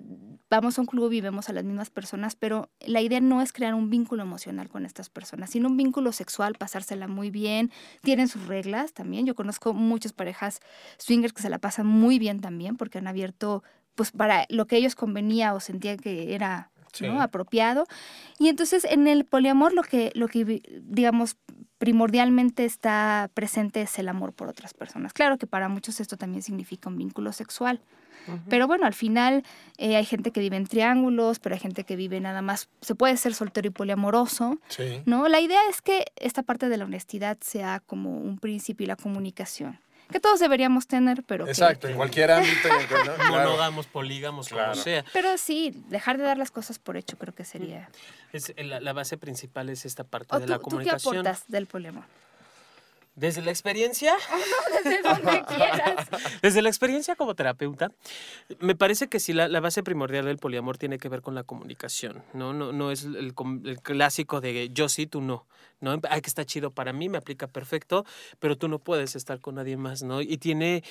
vamos 0.50 0.78
a 0.78 0.80
un 0.80 0.86
club 0.86 1.12
y 1.12 1.20
a 1.20 1.30
las 1.30 1.64
mismas 1.64 1.90
personas, 1.90 2.34
pero 2.34 2.70
la 2.80 3.00
idea 3.00 3.20
no 3.20 3.42
es 3.42 3.52
crear 3.52 3.74
un 3.74 3.90
vínculo 3.90 4.22
emocional 4.22 4.68
con 4.68 4.86
estas 4.86 5.10
personas, 5.10 5.50
sino 5.50 5.68
un 5.68 5.76
vínculo 5.76 6.10
sexual, 6.10 6.54
pasársela 6.54 7.06
muy 7.06 7.30
bien, 7.30 7.70
tienen 8.02 8.28
sus 8.28 8.46
reglas 8.46 8.94
también. 8.94 9.26
Yo 9.26 9.34
conozco 9.34 9.74
muchas 9.74 10.12
parejas 10.12 10.60
swingers 10.96 11.32
que 11.32 11.42
se 11.42 11.50
la 11.50 11.58
pasan 11.58 11.86
muy 11.86 12.18
bien 12.18 12.40
también 12.40 12.76
porque 12.76 12.98
han 12.98 13.06
abierto 13.06 13.62
pues 13.94 14.12
para 14.12 14.46
lo 14.48 14.66
que 14.66 14.76
ellos 14.76 14.94
convenía 14.94 15.54
o 15.54 15.60
sentían 15.60 15.98
que 15.98 16.34
era 16.34 16.70
apropiado. 17.20 17.86
Y 18.38 18.48
entonces 18.48 18.84
en 18.84 19.06
el 19.06 19.24
poliamor 19.24 19.72
lo 19.72 19.82
que, 19.82 20.12
lo 20.14 20.28
que, 20.28 20.62
digamos, 20.82 21.36
primordialmente 21.78 22.64
está 22.64 23.30
presente 23.34 23.82
es 23.82 23.98
el 23.98 24.08
amor 24.08 24.32
por 24.32 24.48
otras 24.48 24.74
personas. 24.74 25.12
Claro 25.12 25.38
que 25.38 25.46
para 25.46 25.68
muchos 25.68 26.00
esto 26.00 26.16
también 26.16 26.42
significa 26.42 26.88
un 26.88 26.96
vínculo 26.96 27.32
sexual. 27.32 27.80
Pero 28.50 28.66
bueno, 28.66 28.84
al 28.84 28.92
final 28.92 29.42
eh, 29.78 29.96
hay 29.96 30.04
gente 30.04 30.32
que 30.32 30.40
vive 30.40 30.58
en 30.58 30.66
triángulos, 30.66 31.38
pero 31.38 31.54
hay 31.54 31.60
gente 31.60 31.84
que 31.84 31.96
vive 31.96 32.20
nada 32.20 32.42
más, 32.42 32.68
se 32.82 32.94
puede 32.94 33.16
ser 33.16 33.32
soltero 33.32 33.68
y 33.68 33.70
poliamoroso, 33.70 34.58
¿no? 35.06 35.28
La 35.28 35.40
idea 35.40 35.60
es 35.70 35.80
que 35.80 36.04
esta 36.16 36.42
parte 36.42 36.68
de 36.68 36.76
la 36.76 36.84
honestidad 36.84 37.38
sea 37.40 37.80
como 37.80 38.18
un 38.18 38.38
principio 38.38 38.84
y 38.84 38.86
la 38.86 38.96
comunicación 38.96 39.78
que 40.10 40.20
todos 40.20 40.40
deberíamos 40.40 40.86
tener, 40.86 41.22
pero 41.22 41.46
Exacto, 41.46 41.88
en 41.88 41.96
cualquier 41.96 42.30
ámbito. 42.30 42.68
¿no? 43.18 43.30
Monógamos, 43.30 43.86
polígamos, 43.86 44.48
como 44.48 44.74
sea. 44.74 45.04
Pero 45.12 45.36
sí, 45.38 45.82
dejar 45.88 46.18
de 46.18 46.24
dar 46.24 46.38
las 46.38 46.50
cosas 46.50 46.78
por 46.78 46.96
hecho 46.96 47.18
creo 47.18 47.34
que 47.34 47.44
sería... 47.44 47.90
Es, 48.32 48.52
la, 48.58 48.92
base 48.92 49.16
principal 49.16 49.68
es 49.70 49.84
esta 49.86 50.04
parte 50.04 50.38
de 50.38 50.46
la 50.46 50.58
comunicación. 50.58 50.98
¿Tú 50.98 51.10
qué 51.10 51.28
aportas 51.28 51.44
del 51.48 51.66
poliamor? 51.66 52.04
Desde 53.18 53.42
la 53.42 53.50
experiencia. 53.50 54.14
desde 54.84 55.02
donde 55.02 55.44
quieras. 55.48 56.08
Desde 56.40 56.62
la 56.62 56.68
experiencia 56.68 57.16
como 57.16 57.34
terapeuta, 57.34 57.90
me 58.60 58.76
parece 58.76 59.08
que 59.08 59.18
sí, 59.18 59.32
la, 59.32 59.48
la, 59.48 59.58
base 59.58 59.82
primordial 59.82 60.26
del 60.26 60.38
poliamor 60.38 60.78
tiene 60.78 60.98
que 60.98 61.08
ver 61.08 61.20
con 61.20 61.34
la 61.34 61.42
comunicación. 61.42 62.22
No, 62.32 62.52
no, 62.52 62.70
no 62.70 62.92
es 62.92 63.04
el, 63.04 63.16
el, 63.16 63.82
clásico 63.82 64.40
de 64.40 64.70
yo 64.72 64.88
sí, 64.88 65.08
tú 65.08 65.20
no. 65.20 65.46
¿No? 65.80 65.98
Ay, 66.08 66.20
que 66.20 66.28
está 66.28 66.44
chido 66.44 66.70
para 66.70 66.92
mí, 66.92 67.08
me 67.08 67.18
aplica 67.18 67.46
perfecto, 67.46 68.04
pero 68.38 68.56
tú 68.56 68.68
no 68.68 68.78
puedes 68.78 69.16
estar 69.16 69.40
con 69.40 69.56
nadie 69.56 69.76
más, 69.76 70.02
¿no? 70.02 70.20
Y 70.20 70.38
tiene. 70.38 70.82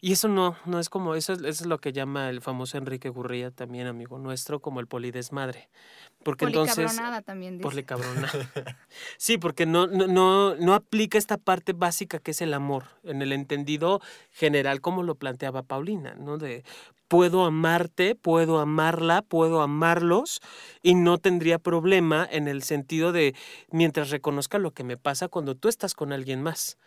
Y 0.00 0.12
eso 0.12 0.28
no, 0.28 0.56
no 0.66 0.80
es 0.80 0.88
como. 0.88 1.14
Eso 1.14 1.32
eso 1.32 1.46
es 1.46 1.66
lo 1.66 1.78
que 1.78 1.92
llama 1.92 2.28
el 2.28 2.40
famoso 2.40 2.78
Enrique 2.78 3.08
Gurría, 3.08 3.50
también 3.50 3.86
amigo 3.86 4.18
nuestro, 4.18 4.60
como 4.60 4.80
el 4.80 4.86
polidesmadre. 4.86 5.68
Porque 6.22 6.46
entonces. 6.46 6.96
también 7.24 7.58
dice. 7.58 7.64
sí, 9.16 9.38
porque 9.38 9.66
no, 9.66 9.86
no, 9.86 10.54
no, 10.54 10.74
aplica 10.74 11.18
esta 11.18 11.36
parte 11.36 11.72
básica 11.72 12.18
que 12.18 12.32
es 12.32 12.40
el 12.40 12.54
amor, 12.54 12.84
en 13.04 13.22
el 13.22 13.32
entendido 13.32 14.00
general, 14.30 14.80
como 14.80 15.02
lo 15.02 15.16
planteaba 15.16 15.62
Paulina, 15.62 16.14
¿no? 16.14 16.38
De 16.38 16.64
puedo 17.12 17.44
amarte, 17.44 18.14
puedo 18.14 18.58
amarla, 18.58 19.20
puedo 19.20 19.60
amarlos 19.60 20.40
y 20.82 20.94
no 20.94 21.18
tendría 21.18 21.58
problema 21.58 22.26
en 22.30 22.48
el 22.48 22.62
sentido 22.62 23.12
de 23.12 23.34
mientras 23.70 24.08
reconozca 24.08 24.58
lo 24.58 24.70
que 24.70 24.82
me 24.82 24.96
pasa 24.96 25.28
cuando 25.28 25.54
tú 25.54 25.68
estás 25.68 25.92
con 25.92 26.14
alguien 26.14 26.40
más. 26.42 26.78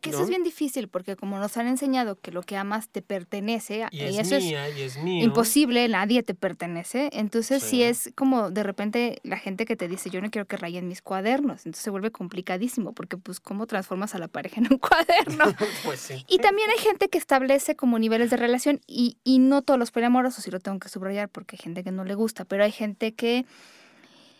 Que, 0.00 0.10
eso 0.10 0.22
es 0.22 0.28
bien 0.28 0.42
difícil 0.42 0.88
porque 0.88 1.16
como 1.16 1.38
nos 1.38 1.56
han 1.56 1.66
enseñado 1.66 2.16
que 2.16 2.30
lo 2.30 2.42
que 2.42 2.56
amas 2.56 2.88
te 2.88 3.02
pertenece, 3.02 3.86
y, 3.90 4.00
eso 4.00 4.36
es, 4.36 4.98
imposible, 5.04 5.88
nadie 5.88 6.22
te 6.22 6.34
pertenece, 6.34 7.10
entonces 7.12 7.62
sí. 7.62 7.82
es 7.82 8.12
como 8.14 8.50
de 8.50 8.62
repente 8.62 9.18
la 9.22 9.38
gente 9.38 9.64
que 9.64 9.76
te 9.76 9.88
dice 9.88 10.10
yo 10.10 10.20
no 10.20 10.30
quiero 10.30 10.46
que 10.46 10.56
rayen 10.56 10.88
mis 10.88 11.02
cuadernos, 11.02 11.66
entonces 11.66 11.82
se 11.82 11.90
vuelve 11.90 12.10
complicadísimo 12.10 12.92
porque 12.92 13.16
pues 13.16 13.40
cómo 13.40 13.66
transformas 13.66 14.14
a 14.14 14.18
la 14.18 14.28
pareja 14.28 14.60
en 14.60 14.68
un 14.70 14.78
cuaderno. 14.78 15.44
pues 15.84 16.00
sí. 16.00 16.24
Y 16.28 16.38
también 16.38 16.68
hay 16.70 16.78
gente 16.78 17.08
que 17.08 17.18
establece 17.18 17.76
como 17.76 17.98
niveles 17.98 18.30
de 18.30 18.36
relación 18.36 18.80
y, 18.86 19.16
y 19.24 19.38
no 19.38 19.62
todos 19.62 19.78
los 19.78 19.90
poliamorosos, 19.90 20.46
y 20.46 20.50
lo 20.50 20.60
tengo 20.60 20.78
que 20.78 20.88
subrayar 20.88 21.28
porque 21.28 21.56
hay 21.56 21.62
gente 21.62 21.84
que 21.84 21.90
no 21.90 22.04
le 22.04 22.14
gusta, 22.14 22.44
pero 22.44 22.64
hay 22.64 22.72
gente 22.72 23.12
que, 23.12 23.46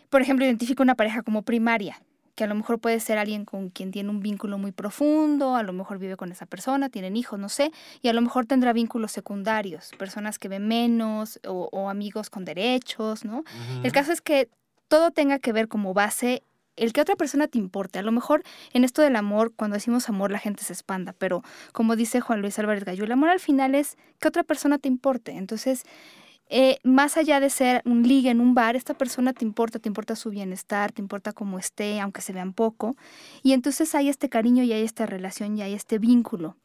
por 0.09 0.23
ejemplo, 0.23 0.45
identifica 0.45 0.83
una 0.83 0.95
pareja 0.95 1.23
como 1.23 1.43
primaria 1.43 2.01
que 2.41 2.45
a 2.45 2.47
lo 2.47 2.55
mejor 2.55 2.79
puede 2.79 2.99
ser 3.01 3.19
alguien 3.19 3.45
con 3.45 3.69
quien 3.69 3.91
tiene 3.91 4.09
un 4.09 4.21
vínculo 4.21 4.57
muy 4.57 4.73
profundo, 4.73 5.57
a 5.57 5.63
lo 5.63 5.75
mejor 5.75 5.99
vive 5.99 6.17
con 6.17 6.33
esa 6.33 6.47
persona, 6.47 6.89
tienen 6.89 7.15
hijos, 7.15 7.39
no 7.39 7.51
sé, 7.51 7.71
y 8.01 8.09
a 8.09 8.15
lo 8.15 8.23
mejor 8.23 8.47
tendrá 8.47 8.73
vínculos 8.73 9.13
secundarios, 9.13 9.91
personas 9.99 10.39
que 10.39 10.49
ven 10.49 10.67
menos 10.67 11.39
o, 11.47 11.91
amigos 11.91 12.31
con 12.31 12.47
derechos, 12.47 13.27
¿no? 13.27 13.45
El 13.83 13.93
caso 13.93 14.11
es 14.11 14.23
que 14.23 14.49
todo 14.89 15.11
tenga 15.11 15.39
que 15.39 15.53
ver 15.53 15.69
como 15.69 15.93
base 15.93 16.43
el 16.77 16.95
que 16.95 17.03
otra 17.03 17.15
persona 17.15 17.47
te 17.47 17.59
importe. 17.59 17.99
A 17.99 18.03
lo 18.03 18.11
mejor 18.11 18.43
en 18.73 18.85
esto 18.85 19.03
del 19.03 19.17
amor, 19.17 19.53
cuando 19.55 19.75
decimos 19.75 20.09
amor, 20.09 20.31
la 20.31 20.39
gente 20.39 20.65
se 20.65 20.73
espanta, 20.73 21.13
pero 21.13 21.43
como 21.75 21.95
dice 21.95 22.23
Juan 22.23 22.41
Luis 22.41 22.59
Álvarez 22.59 22.87
Gallo, 22.87 23.05
el 23.05 23.13
amor 23.13 23.29
al 23.29 23.41
final 23.41 23.75
es 23.75 23.99
que 24.19 24.29
otra 24.29 24.45
persona 24.45 24.79
te 24.79 24.89
importe. 24.89 25.33
Entonces, 25.33 25.85
eh, 26.51 26.79
más 26.83 27.17
allá 27.17 27.39
de 27.39 27.49
ser 27.49 27.81
un 27.85 28.03
ligue 28.03 28.31
en 28.31 28.41
un 28.41 28.55
bar, 28.55 28.75
esta 28.75 28.95
persona 28.95 29.33
te 29.33 29.45
importa, 29.45 29.79
te 29.79 29.89
importa 29.89 30.17
su 30.17 30.31
bienestar, 30.31 30.91
te 30.91 31.01
importa 31.01 31.33
cómo 31.33 31.59
esté, 31.59 32.01
aunque 32.01 32.21
se 32.21 32.33
vean 32.33 32.53
poco. 32.53 32.97
Y 33.43 33.53
entonces 33.53 33.95
hay 33.95 34.09
este 34.09 34.29
cariño 34.29 34.65
y 34.65 34.73
hay 34.73 34.83
esta 34.83 35.07
relación 35.07 35.57
y 35.57 35.63
hay 35.63 35.75
este 35.75 35.99
vínculo. 35.99 36.57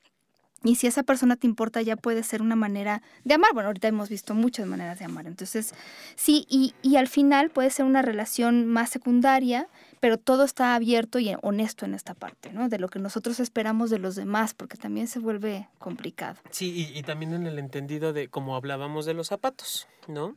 Y 0.63 0.75
si 0.75 0.87
esa 0.87 1.03
persona 1.03 1.35
te 1.35 1.45
importa, 1.45 1.83
ya 1.83 1.95
puede 1.95 2.23
ser 2.23 2.41
una 2.41 2.55
manera 2.55 3.03
de 3.23 3.35
amar. 3.35 3.53
Bueno, 3.53 3.67
ahorita 3.67 3.87
hemos 3.87 4.09
visto 4.09 4.33
muchas 4.33 4.65
maneras 4.65 4.97
de 4.97 5.05
amar. 5.05 5.27
Entonces, 5.27 5.75
sí, 6.15 6.47
y, 6.49 6.73
y 6.81 6.95
al 6.95 7.07
final 7.07 7.51
puede 7.51 7.69
ser 7.69 7.85
una 7.85 8.01
relación 8.01 8.65
más 8.65 8.89
secundaria, 8.89 9.67
pero 9.99 10.17
todo 10.17 10.43
está 10.43 10.75
abierto 10.75 11.19
y 11.19 11.35
honesto 11.41 11.85
en 11.85 11.93
esta 11.93 12.13
parte, 12.13 12.51
¿no? 12.51 12.69
De 12.69 12.79
lo 12.79 12.89
que 12.89 12.99
nosotros 12.99 13.39
esperamos 13.39 13.89
de 13.89 13.99
los 13.99 14.15
demás, 14.15 14.53
porque 14.53 14.77
también 14.77 15.07
se 15.07 15.19
vuelve 15.19 15.67
complicado. 15.79 16.37
Sí, 16.51 16.91
y, 16.93 17.03
también 17.03 17.33
en 17.33 17.47
el 17.47 17.59
entendido 17.59 18.13
de, 18.13 18.27
como 18.27 18.55
hablábamos 18.55 19.05
de 19.05 19.13
los 19.13 19.27
zapatos, 19.27 19.87
¿no? 20.07 20.35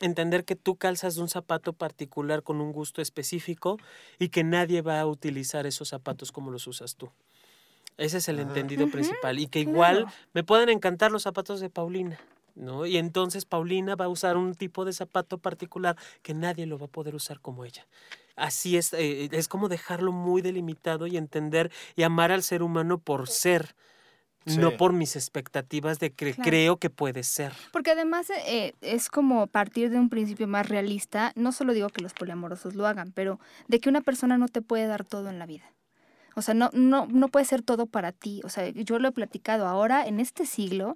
Entender 0.00 0.44
que 0.44 0.56
tú 0.56 0.76
calzas 0.76 1.18
un 1.18 1.28
zapato 1.28 1.72
particular 1.72 2.42
con 2.42 2.60
un 2.60 2.72
gusto 2.72 3.02
específico 3.02 3.78
y 4.18 4.30
que 4.30 4.42
nadie 4.42 4.82
va 4.82 5.00
a 5.00 5.06
utilizar 5.06 5.66
esos 5.66 5.88
zapatos 5.88 6.32
como 6.32 6.50
los 6.50 6.66
usas 6.66 6.96
tú. 6.96 7.10
Ese 7.98 8.18
es 8.18 8.28
el 8.28 8.40
entendido 8.40 8.88
principal. 8.88 9.38
Y 9.38 9.46
que 9.46 9.60
igual 9.60 10.06
me 10.32 10.42
pueden 10.42 10.70
encantar 10.70 11.12
los 11.12 11.22
zapatos 11.22 11.60
de 11.60 11.70
Paulina, 11.70 12.18
¿no? 12.54 12.86
Y 12.86 12.96
entonces 12.96 13.44
Paulina 13.44 13.94
va 13.94 14.06
a 14.06 14.08
usar 14.08 14.36
un 14.36 14.54
tipo 14.54 14.84
de 14.84 14.92
zapato 14.92 15.38
particular 15.38 15.96
que 16.22 16.34
nadie 16.34 16.66
lo 16.66 16.78
va 16.78 16.86
a 16.86 16.90
poder 16.90 17.14
usar 17.14 17.38
como 17.40 17.64
ella 17.64 17.86
así 18.36 18.76
es, 18.76 18.92
eh, 18.92 19.28
es 19.32 19.48
como 19.48 19.68
dejarlo 19.68 20.12
muy 20.12 20.42
delimitado 20.42 21.06
y 21.06 21.16
entender 21.16 21.70
y 21.96 22.02
amar 22.02 22.32
al 22.32 22.42
ser 22.42 22.62
humano 22.62 22.98
por 22.98 23.28
ser. 23.28 23.74
No 24.44 24.76
por 24.76 24.92
mis 24.92 25.14
expectativas 25.14 26.00
de 26.00 26.10
que 26.10 26.34
creo 26.34 26.76
que 26.76 26.90
puede 26.90 27.22
ser. 27.22 27.52
Porque 27.70 27.92
además 27.92 28.26
eh, 28.44 28.74
es 28.80 29.08
como 29.08 29.46
partir 29.46 29.88
de 29.88 30.00
un 30.00 30.08
principio 30.08 30.48
más 30.48 30.68
realista, 30.68 31.30
no 31.36 31.52
solo 31.52 31.72
digo 31.74 31.88
que 31.90 32.02
los 32.02 32.12
poliamorosos 32.12 32.74
lo 32.74 32.88
hagan, 32.88 33.12
pero 33.12 33.38
de 33.68 33.78
que 33.78 33.88
una 33.88 34.00
persona 34.00 34.38
no 34.38 34.48
te 34.48 34.60
puede 34.60 34.88
dar 34.88 35.04
todo 35.04 35.30
en 35.30 35.38
la 35.38 35.46
vida. 35.46 35.72
O 36.34 36.42
sea, 36.42 36.54
no, 36.54 36.70
no, 36.72 37.06
no 37.06 37.28
puede 37.28 37.44
ser 37.44 37.62
todo 37.62 37.86
para 37.86 38.12
ti. 38.12 38.40
O 38.44 38.48
sea, 38.48 38.68
yo 38.68 38.98
lo 38.98 39.08
he 39.08 39.12
platicado 39.12 39.66
ahora, 39.66 40.06
en 40.06 40.18
este 40.18 40.46
siglo, 40.46 40.94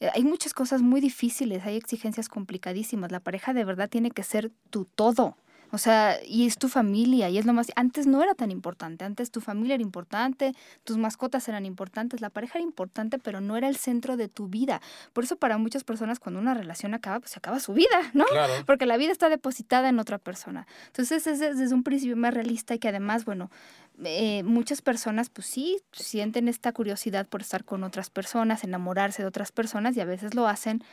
eh, 0.00 0.10
hay 0.14 0.24
muchas 0.24 0.54
cosas 0.54 0.82
muy 0.82 1.00
difíciles, 1.00 1.64
hay 1.64 1.76
exigencias 1.76 2.28
complicadísimas. 2.28 3.12
La 3.12 3.20
pareja 3.20 3.54
de 3.54 3.64
verdad 3.64 3.88
tiene 3.88 4.10
que 4.10 4.22
ser 4.22 4.50
tu 4.70 4.84
todo. 4.84 5.36
O 5.72 5.78
sea, 5.78 6.18
y 6.22 6.46
es 6.46 6.58
tu 6.58 6.68
familia, 6.68 7.30
y 7.30 7.38
es 7.38 7.46
lo 7.46 7.54
más... 7.54 7.72
Antes 7.76 8.06
no 8.06 8.22
era 8.22 8.34
tan 8.34 8.50
importante, 8.50 9.06
antes 9.06 9.30
tu 9.30 9.40
familia 9.40 9.74
era 9.74 9.82
importante, 9.82 10.54
tus 10.84 10.98
mascotas 10.98 11.48
eran 11.48 11.64
importantes, 11.64 12.20
la 12.20 12.28
pareja 12.28 12.58
era 12.58 12.64
importante, 12.64 13.18
pero 13.18 13.40
no 13.40 13.56
era 13.56 13.68
el 13.68 13.76
centro 13.76 14.18
de 14.18 14.28
tu 14.28 14.48
vida. 14.48 14.82
Por 15.14 15.24
eso 15.24 15.36
para 15.36 15.56
muchas 15.56 15.82
personas 15.82 16.20
cuando 16.20 16.40
una 16.40 16.52
relación 16.52 16.92
acaba, 16.92 17.20
pues 17.20 17.30
se 17.30 17.38
acaba 17.38 17.58
su 17.58 17.72
vida, 17.72 18.10
¿no? 18.12 18.26
Porque 18.66 18.84
la 18.84 18.98
vida 18.98 19.12
está 19.12 19.30
depositada 19.30 19.88
en 19.88 19.98
otra 19.98 20.18
persona. 20.18 20.66
Entonces 20.88 21.26
es 21.26 21.38
desde 21.38 21.74
un 21.74 21.84
principio 21.84 22.18
más 22.18 22.34
realista 22.34 22.74
y 22.74 22.78
que 22.78 22.88
además, 22.88 23.24
bueno, 23.24 23.50
eh, 24.04 24.42
muchas 24.42 24.82
personas 24.82 25.30
pues 25.30 25.46
sí 25.46 25.78
sienten 25.92 26.48
esta 26.48 26.72
curiosidad 26.72 27.26
por 27.26 27.40
estar 27.40 27.64
con 27.64 27.82
otras 27.82 28.10
personas, 28.10 28.62
enamorarse 28.62 29.22
de 29.22 29.28
otras 29.28 29.52
personas 29.52 29.96
y 29.96 30.00
a 30.00 30.04
veces 30.04 30.34
lo 30.34 30.46
hacen 30.48 30.84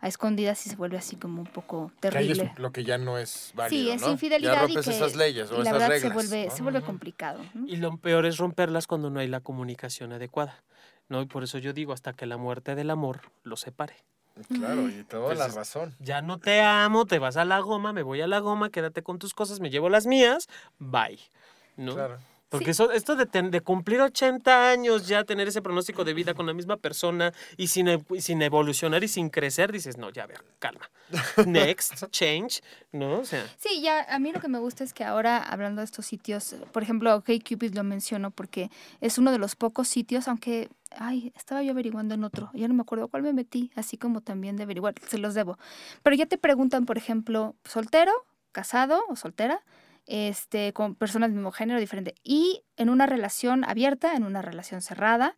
a 0.00 0.08
escondidas 0.08 0.66
y 0.66 0.70
se 0.70 0.76
vuelve 0.76 0.98
así 0.98 1.16
como 1.16 1.40
un 1.40 1.46
poco 1.46 1.90
terrible. 2.00 2.52
lo 2.56 2.72
que 2.72 2.84
ya 2.84 2.98
no 2.98 3.18
es 3.18 3.52
válido, 3.54 3.84
Sí, 3.84 3.90
es 3.90 4.06
infidelidad 4.06 4.68
y 4.68 4.76
esas 4.76 5.16
leyes 5.16 5.50
o 5.50 5.62
la 5.62 5.70
esas 5.70 5.88
reglas. 5.88 6.00
Se 6.00 6.08
vuelve, 6.10 6.50
se 6.50 6.62
vuelve 6.62 6.82
complicado. 6.82 7.40
Y 7.66 7.76
lo 7.76 7.96
peor 7.96 8.26
es 8.26 8.38
romperlas 8.38 8.86
cuando 8.86 9.10
no 9.10 9.20
hay 9.20 9.28
la 9.28 9.40
comunicación 9.40 10.12
adecuada. 10.12 10.62
¿no? 11.08 11.22
Y 11.22 11.26
por 11.26 11.44
eso 11.44 11.58
yo 11.58 11.72
digo, 11.72 11.92
hasta 11.92 12.12
que 12.12 12.26
la 12.26 12.36
muerte 12.36 12.74
del 12.74 12.90
amor 12.90 13.20
lo 13.42 13.56
separe. 13.56 13.96
Claro, 14.48 14.88
y 14.88 15.02
toda 15.04 15.34
la 15.34 15.48
razón. 15.48 15.94
Ya 15.98 16.20
no 16.20 16.38
te 16.38 16.60
amo, 16.60 17.06
te 17.06 17.18
vas 17.18 17.38
a 17.38 17.46
la 17.46 17.60
goma, 17.60 17.94
me 17.94 18.02
voy 18.02 18.20
a 18.20 18.26
la 18.26 18.38
goma, 18.40 18.70
quédate 18.70 19.02
con 19.02 19.18
tus 19.18 19.32
cosas, 19.32 19.60
me 19.60 19.70
llevo 19.70 19.88
las 19.88 20.06
mías, 20.06 20.46
bye. 20.78 21.18
¿no? 21.76 21.94
Claro. 21.94 22.18
Porque 22.48 22.70
eso, 22.70 22.92
esto 22.92 23.16
de, 23.16 23.26
de, 23.26 23.60
cumplir 23.60 24.00
80 24.00 24.70
años, 24.70 25.08
ya 25.08 25.24
tener 25.24 25.48
ese 25.48 25.62
pronóstico 25.62 26.04
de 26.04 26.14
vida 26.14 26.34
con 26.34 26.46
la 26.46 26.54
misma 26.54 26.76
persona 26.76 27.32
y 27.56 27.66
sin, 27.68 28.04
sin 28.20 28.40
evolucionar 28.40 29.02
y 29.02 29.08
sin 29.08 29.30
crecer, 29.30 29.72
dices, 29.72 29.98
no, 29.98 30.10
ya 30.10 30.26
ver, 30.26 30.44
calma. 30.60 30.90
Next, 31.44 32.04
change, 32.10 32.62
¿no? 32.92 33.20
O 33.20 33.24
sea. 33.24 33.44
Sí, 33.58 33.80
ya 33.82 34.02
a 34.08 34.18
mí 34.20 34.32
lo 34.32 34.40
que 34.40 34.48
me 34.48 34.58
gusta 34.58 34.84
es 34.84 34.94
que 34.94 35.04
ahora, 35.04 35.38
hablando 35.38 35.80
de 35.80 35.86
estos 35.86 36.06
sitios, 36.06 36.54
por 36.72 36.82
ejemplo, 36.82 37.22
Cupid 37.24 37.74
lo 37.74 37.82
menciono 37.82 38.30
porque 38.30 38.70
es 39.00 39.18
uno 39.18 39.32
de 39.32 39.38
los 39.38 39.56
pocos 39.56 39.88
sitios, 39.88 40.28
aunque 40.28 40.68
ay, 40.98 41.32
estaba 41.36 41.62
yo 41.62 41.72
averiguando 41.72 42.14
en 42.14 42.24
otro, 42.24 42.50
ya 42.54 42.68
no 42.68 42.74
me 42.74 42.82
acuerdo 42.82 43.08
cuál 43.08 43.22
me 43.22 43.32
metí, 43.32 43.70
así 43.74 43.96
como 43.96 44.20
también 44.20 44.56
de 44.56 44.62
averiguar, 44.62 44.94
se 45.06 45.18
los 45.18 45.34
debo. 45.34 45.58
Pero 46.02 46.16
ya 46.16 46.26
te 46.26 46.38
preguntan, 46.38 46.86
por 46.86 46.96
ejemplo, 46.96 47.56
soltero, 47.64 48.12
casado 48.52 49.02
o 49.08 49.16
soltera, 49.16 49.62
este, 50.06 50.72
con 50.72 50.94
personas 50.94 51.30
del 51.30 51.36
mismo 51.36 51.52
género 51.52 51.80
diferente. 51.80 52.14
Y 52.22 52.62
en 52.76 52.88
una 52.88 53.06
relación 53.06 53.64
abierta, 53.64 54.14
en 54.14 54.24
una 54.24 54.42
relación 54.42 54.80
cerrada, 54.80 55.36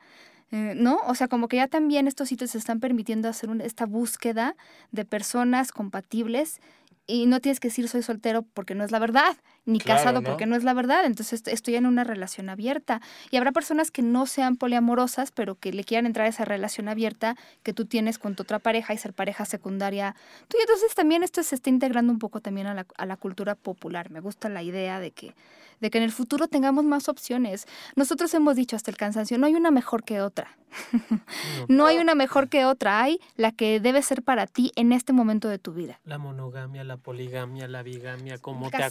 eh, 0.51 0.75
¿no? 0.77 0.99
O 1.07 1.14
sea, 1.14 1.29
como 1.29 1.49
que 1.49 1.57
ya 1.57 1.69
también 1.69 2.07
estos 2.09 2.29
sitios 2.29 2.55
están 2.55 2.81
permitiendo 2.81 3.29
hacer 3.29 3.51
esta 3.62 3.87
búsqueda 3.87 4.57
de 4.93 5.05
personas 5.05 5.73
compatibles 5.73 6.61
y 7.07 7.27
no 7.27 7.41
tienes 7.41 7.59
que 7.59 7.69
decir 7.69 7.89
soy 7.89 8.03
soltero 8.03 8.43
porque 8.43 8.75
no 8.75 8.85
es 8.85 8.91
la 8.91 8.99
verdad, 8.99 9.37
ni 9.69 9.81
casado 9.81 10.23
porque 10.23 10.47
no 10.47 10.57
es 10.57 10.64
la 10.64 10.73
verdad, 10.73 11.05
entonces 11.05 11.43
estoy 11.47 11.77
en 11.77 11.85
una 11.85 12.03
relación 12.03 12.49
abierta. 12.49 13.03
Y 13.31 13.37
habrá 13.37 13.53
personas 13.53 13.91
que 13.91 14.01
no 14.01 14.25
sean 14.27 14.57
poliamorosas, 14.57 15.31
pero 15.31 15.57
que 15.57 15.73
le 15.73 15.85
quieran 15.85 16.07
entrar 16.07 16.27
a 16.27 16.31
esa 16.31 16.47
relación 16.47 16.89
abierta 16.89 17.37
que 17.62 17.75
tú 17.75 17.85
tienes 17.85 18.19
con 18.19 18.35
tu 18.35 18.45
otra 18.45 18.59
pareja 18.59 18.95
y 18.95 18.99
ser 18.99 19.12
pareja 19.12 19.45
secundaria. 19.45 20.16
Tú, 20.49 20.57
y 20.59 20.62
entonces 20.62 20.95
también 20.95 21.23
esto 21.23 21.43
se 21.43 21.55
está 21.55 21.69
integrando 21.69 22.11
un 22.11 22.19
poco 22.19 22.41
también 22.41 22.66
a 22.66 22.75
la, 22.75 22.87
a 22.97 23.05
la 23.05 23.16
cultura 23.16 23.55
popular. 23.55 24.11
Me 24.11 24.21
gusta 24.21 24.49
la 24.49 24.62
idea 24.62 25.01
de 25.01 25.11
que, 25.11 25.35
de 25.81 25.91
que 25.91 25.99
en 25.99 26.05
el 26.05 26.12
futuro 26.12 26.49
tengamos 26.49 26.85
más 26.85 27.11
opciones. 27.11 27.66
Nosotros 27.95 28.33
hemos 28.33 28.57
dicho 28.57 28.75
hasta 28.75 28.91
el 28.91 28.97
cansancio, 28.97 29.37
no 29.37 29.47
hay 29.47 29.55
una 29.55 29.71
mejor 29.71 30.03
que 30.03 30.23
otra. 30.23 30.57
no 31.69 31.87
hay 31.87 31.99
una 31.99 32.14
mejor 32.14 32.49
que 32.49 32.64
otra, 32.64 33.03
hay 33.03 33.21
la 33.37 33.53
que 33.53 33.81
debe 33.81 34.03
ser 34.03 34.23
para 34.23 34.47
ti 34.47 34.73
en 34.77 34.93
este 34.93 35.12
momento 35.12 35.49
de 35.49 35.59
tu 35.59 35.73
vida. 35.73 36.01
La 36.05 36.19
monogamia, 36.19 36.85
la 36.85 36.97
poligamia, 36.97 37.69
la 37.69 37.83
bigamia, 37.83 38.39
como 38.39 38.71
te 38.71 38.83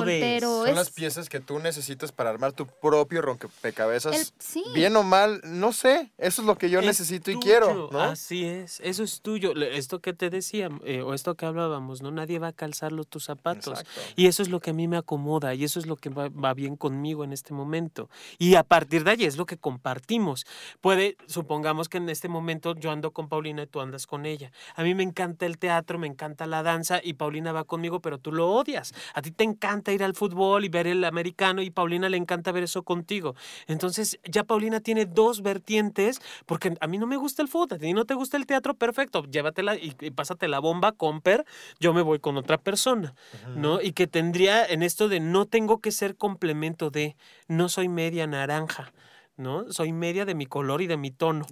acomodes. 0.00 0.42
Son 0.42 0.74
las 0.74 0.90
piezas 0.90 1.28
que 1.28 1.40
tú 1.40 1.58
necesitas 1.58 2.12
para 2.12 2.30
armar 2.30 2.52
tu 2.52 2.66
propio 2.66 3.22
rompecabezas. 3.22 4.34
Bien 4.74 4.94
o 4.96 5.02
mal, 5.02 5.40
no 5.44 5.72
sé, 5.72 6.12
eso 6.18 6.42
es 6.42 6.46
lo 6.46 6.56
que 6.56 6.70
yo 6.70 6.80
necesito 6.82 7.30
y 7.30 7.36
quiero. 7.36 7.90
Así 8.00 8.44
es, 8.44 8.80
eso 8.80 9.02
es 9.02 9.20
tuyo. 9.20 9.52
Esto 9.54 10.00
que 10.00 10.12
te 10.12 10.30
decía, 10.30 10.68
eh, 10.84 11.02
o 11.02 11.14
esto 11.14 11.34
que 11.34 11.46
hablábamos, 11.46 12.02
¿no? 12.02 12.10
Nadie 12.10 12.38
va 12.38 12.48
a 12.48 12.52
calzar 12.52 12.92
los, 12.92 13.06
tus 13.06 13.24
zapatos. 13.24 13.84
Y 14.16 14.26
eso 14.26 14.42
es 14.42 14.48
lo 14.48 14.60
que 14.60 14.70
a 14.70 14.72
mí 14.74 14.88
me 14.88 14.96
acomoda 14.96 15.54
y 15.54 15.64
eso 15.64 15.78
es 15.78 15.86
lo 15.86 15.96
que 15.96 16.10
va, 16.10 16.28
va 16.28 16.54
bien 16.54 16.76
conmigo 16.76 17.24
en 17.24 17.32
este 17.32 17.54
momento. 17.54 18.08
Y 18.38 18.54
a 18.54 18.62
partir 18.62 19.04
de 19.04 19.12
ahí 19.12 19.24
es 19.24 19.36
lo 19.36 19.46
que 19.46 19.56
compartimos. 19.56 20.46
Puede 20.80 21.16
supongamos 21.26 21.88
que 21.88 21.98
en 21.98 22.08
este 22.08 22.28
momento 22.28 22.74
yo 22.74 22.90
ando 22.90 23.12
con 23.12 23.28
Paulina 23.28 23.62
y 23.62 23.66
tú 23.66 23.80
andas 23.80 24.06
con 24.06 24.26
ella. 24.26 24.52
A 24.74 24.82
mí 24.82 24.94
me 24.94 25.02
encanta 25.02 25.46
el 25.46 25.58
teatro, 25.58 25.98
me 25.98 26.06
encanta 26.06 26.46
la 26.46 26.62
danza 26.62 27.00
y 27.02 27.14
Paulina 27.14 27.52
va 27.52 27.64
conmigo, 27.64 28.00
pero 28.00 28.18
tú 28.18 28.32
lo 28.32 28.50
odias. 28.50 28.92
A 29.14 29.22
ti 29.22 29.30
te 29.30 29.44
encanta 29.44 29.87
ir 29.92 30.04
al 30.04 30.14
fútbol 30.14 30.64
y 30.64 30.68
ver 30.68 30.86
el 30.86 31.04
americano 31.04 31.62
y 31.62 31.70
Paulina 31.70 32.08
le 32.08 32.16
encanta 32.16 32.52
ver 32.52 32.64
eso 32.64 32.82
contigo. 32.82 33.34
Entonces 33.66 34.18
ya 34.24 34.44
Paulina 34.44 34.80
tiene 34.80 35.06
dos 35.06 35.42
vertientes 35.42 36.20
porque 36.46 36.76
a 36.80 36.86
mí 36.86 36.98
no 36.98 37.06
me 37.06 37.16
gusta 37.16 37.42
el 37.42 37.48
fútbol, 37.48 37.76
a 37.76 37.78
ti 37.78 37.92
no 37.92 38.04
te 38.04 38.14
gusta 38.14 38.36
el 38.36 38.46
teatro, 38.46 38.74
perfecto, 38.74 39.24
llévatela 39.24 39.76
y, 39.76 39.92
pásate 40.10 40.48
la 40.48 40.58
bomba, 40.58 40.92
comper, 40.92 41.44
yo 41.80 41.92
me 41.92 42.02
voy 42.02 42.18
con 42.18 42.36
otra 42.36 42.58
persona, 42.58 43.14
¿no? 43.54 43.80
Y 43.80 43.92
que 43.92 44.06
tendría 44.06 44.64
en 44.64 44.82
esto 44.82 45.08
de 45.08 45.20
no 45.20 45.46
tengo 45.46 45.80
que 45.80 45.92
ser 45.92 46.16
complemento 46.16 46.90
de, 46.90 47.16
no 47.46 47.68
soy 47.68 47.88
media 47.88 48.26
naranja. 48.26 48.92
¿no? 49.36 49.70
Soy 49.72 49.92
media 49.92 50.24
de 50.24 50.34
mi 50.34 50.46
color 50.46 50.82
y 50.82 50.88
de 50.88 50.96
mi 50.96 51.12
tono. 51.12 51.46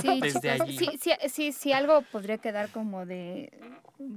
Sí, 0.00 0.20
Desde 0.22 0.50
allí. 0.50 0.78
Sí, 0.78 0.98
sí, 0.98 1.10
sí, 1.28 1.52
sí, 1.52 1.72
algo 1.72 2.02
podría 2.10 2.38
quedar 2.38 2.70
como 2.70 3.04
de, 3.04 3.52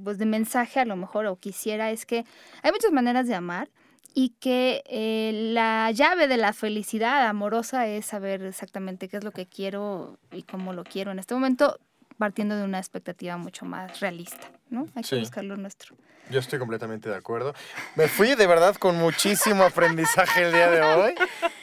pues 0.03 0.17
de 0.17 0.25
mensaje 0.25 0.79
a 0.79 0.85
lo 0.85 0.95
mejor, 0.95 1.25
o 1.25 1.35
quisiera, 1.37 1.91
es 1.91 2.05
que 2.05 2.25
hay 2.63 2.71
muchas 2.71 2.91
maneras 2.91 3.27
de 3.27 3.35
amar 3.35 3.69
y 4.13 4.29
que 4.39 4.83
eh, 4.87 5.31
la 5.53 5.91
llave 5.91 6.27
de 6.27 6.37
la 6.37 6.53
felicidad 6.53 7.27
amorosa 7.27 7.87
es 7.87 8.05
saber 8.05 8.41
exactamente 8.41 9.09
qué 9.09 9.17
es 9.17 9.23
lo 9.23 9.31
que 9.31 9.45
quiero 9.45 10.17
y 10.31 10.43
cómo 10.43 10.73
lo 10.73 10.83
quiero 10.83 11.11
en 11.11 11.19
este 11.19 11.35
momento, 11.35 11.79
partiendo 12.17 12.55
de 12.55 12.63
una 12.63 12.79
expectativa 12.79 13.37
mucho 13.37 13.65
más 13.65 13.99
realista, 13.99 14.51
¿no? 14.69 14.87
Hay 14.95 15.03
que 15.03 15.19
buscar 15.19 15.43
lo 15.43 15.55
nuestro. 15.55 15.95
Yo 16.29 16.39
estoy 16.39 16.59
completamente 16.59 17.09
de 17.09 17.15
acuerdo. 17.15 17.53
Me 17.95 18.07
fui 18.07 18.35
de 18.35 18.47
verdad 18.47 18.75
con 18.75 18.97
muchísimo 18.97 19.63
aprendizaje 19.63 20.43
el 20.43 20.51
día 20.51 20.69
de 20.69 20.81
hoy. 20.81 21.13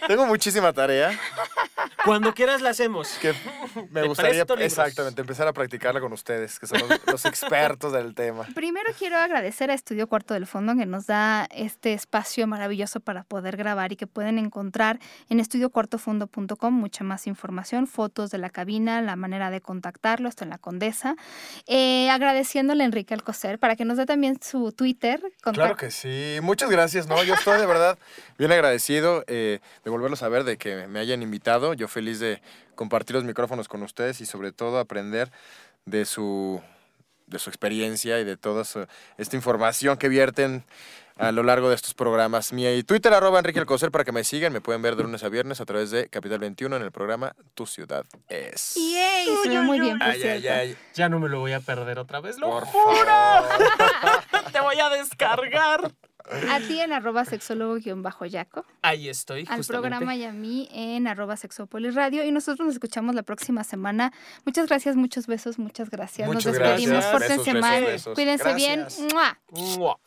Tengo 0.07 0.25
muchísima 0.27 0.73
tarea. 0.73 1.19
Cuando 2.05 2.33
quieras 2.35 2.63
la 2.63 2.71
hacemos. 2.71 3.19
me 3.91 4.07
gustaría 4.07 4.45
exactamente 4.59 5.21
empezar 5.21 5.49
a 5.49 5.53
practicarla 5.53 6.01
con 6.01 6.13
ustedes, 6.13 6.59
que 6.59 6.67
son 6.67 6.81
los, 7.07 7.25
expertos 7.25 7.93
del 7.93 8.15
tema. 8.15 8.47
Primero 8.55 8.91
quiero 8.99 9.17
agradecer 9.17 9.71
a 9.71 9.75
Estudio 9.75 10.07
Cuarto 10.07 10.35
del 10.35 10.47
Fondo 10.47 10.75
que 10.77 10.87
nos 10.87 11.07
da 11.07 11.47
este 11.51 11.93
espacio 11.93 12.47
maravilloso 12.47 13.01
para 13.01 13.25
poder 13.25 13.57
grabar 13.57 13.93
y 13.93 13.97
que 13.97 14.07
pueden 14.07 14.39
encontrar 14.39 14.99
en 15.29 15.41
estudiocuartofondo.com 15.41 16.75
mucha 16.75 17.05
más 17.05 17.27
información, 17.27 17.87
fotos 17.87 18.31
de 18.31 18.39
la 18.39 18.51
cabina, 18.51 19.01
la 19.03 19.17
manera 19.17 19.51
de 19.51 19.61
contactarlo, 19.61 20.29
hasta 20.29 20.45
en 20.45 20.51
la 20.51 20.59
Condesa. 20.59 21.17
Eh, 21.67 22.11
agradeciéndole 22.11 22.83
a 22.85 22.87
Enrique 22.87 23.15
Alcocer 23.15 23.59
para 23.59 23.77
que 23.77 23.85
nos 23.85 23.97
dé 23.97 24.07
también 24.07 24.39
su 24.43 24.73
Twitter. 24.73 25.23
Claro 25.41 25.77
que 25.77 25.91
sí. 25.91 26.39
Muchas 26.43 26.71
gracias. 26.71 27.07
No, 27.07 27.23
yo 27.25 27.35
estoy 27.35 27.59
de 27.59 27.67
verdad 27.67 27.99
bien 28.39 28.53
agradecido 28.53 29.25
eh, 29.27 29.61
de 29.85 29.91
volverlos 29.91 30.23
a 30.23 30.29
ver, 30.29 30.45
de 30.45 30.57
que 30.57 30.87
me 30.87 30.99
hayan 30.99 31.23
invitado. 31.23 31.75
Yo 31.75 31.89
feliz 31.89 32.21
de 32.21 32.41
compartir 32.75 33.17
los 33.17 33.25
micrófonos 33.25 33.69
con 33.69 33.83
ustedes 33.83 34.21
y 34.21 34.27
sobre 34.27 34.53
todo 34.53 34.79
aprender 34.79 35.31
de 35.85 36.05
su, 36.05 36.61
de 37.27 37.39
su 37.39 37.51
experiencia 37.51 38.21
y 38.21 38.25
de 38.25 38.37
toda 38.37 38.65
esta 39.19 39.37
información 39.37 39.97
que 39.97 40.09
vierten 40.09 40.65
a 41.17 41.31
lo 41.33 41.43
largo 41.43 41.69
de 41.69 41.77
estos 41.77 41.95
programas. 41.95 42.53
Mi 42.53 42.83
Twitter, 42.83 43.13
arroba 43.15 43.39
Enrique 43.39 43.61
Alcocer, 43.61 43.91
para 43.91 44.05
que 44.05 44.13
me 44.13 44.25
sigan. 44.25 44.53
Me 44.53 44.61
pueden 44.61 44.83
ver 44.83 44.97
de 44.97 45.05
lunes 45.05 45.23
a 45.23 45.29
viernes 45.29 45.61
a 45.61 45.65
través 45.65 45.91
de 45.91 46.09
Capital 46.09 46.39
21 46.39 46.77
en 46.77 46.83
el 46.83 46.91
programa 46.91 47.35
Tu 47.55 47.67
Ciudad 47.67 48.05
es. 48.29 48.75
¡Yay! 48.75 49.63
muy 49.63 49.81
bien, 49.81 49.99
Ya 50.95 51.09
no 51.09 51.21
me 51.21 51.29
lo 51.29 51.41
voy 51.41 51.53
a 51.53 51.61
perder 51.61 51.99
otra 51.99 52.21
vez, 52.21 52.39
lo 52.39 52.51
por 52.51 52.65
juro. 52.65 53.13
Te 54.53 54.61
voy 54.61 54.79
a 54.81 54.89
descargar. 54.91 55.93
A 56.31 56.59
ti 56.61 56.81
en 56.81 56.93
arroba 56.93 57.25
sexólogo-yaco. 57.25 58.65
Ahí 58.83 59.09
estoy. 59.09 59.47
Al 59.49 59.65
programa 59.65 60.17
y 60.17 60.25
a 60.25 60.33
mí 60.33 60.69
en 60.73 61.07
arroba 61.07 61.37
sexopolis 61.37 61.95
radio. 61.95 62.25
Y 62.25 62.33
nosotros 62.33 62.67
nos 62.67 62.75
escuchamos 62.75 63.15
la 63.15 63.23
próxima 63.23 63.63
semana. 63.65 64.13
Muchas 64.45 64.67
gracias, 64.69 64.97
muchos 64.97 65.27
besos, 65.27 65.59
muchas 65.59 65.91
gracias. 65.91 66.29
nos 66.29 66.45
despedimos. 66.45 67.05
Pórtense 67.07 67.55
mal. 67.55 67.85
Cuídense 68.15 68.55
bien. 68.55 68.87
¡Mua! 69.13 69.99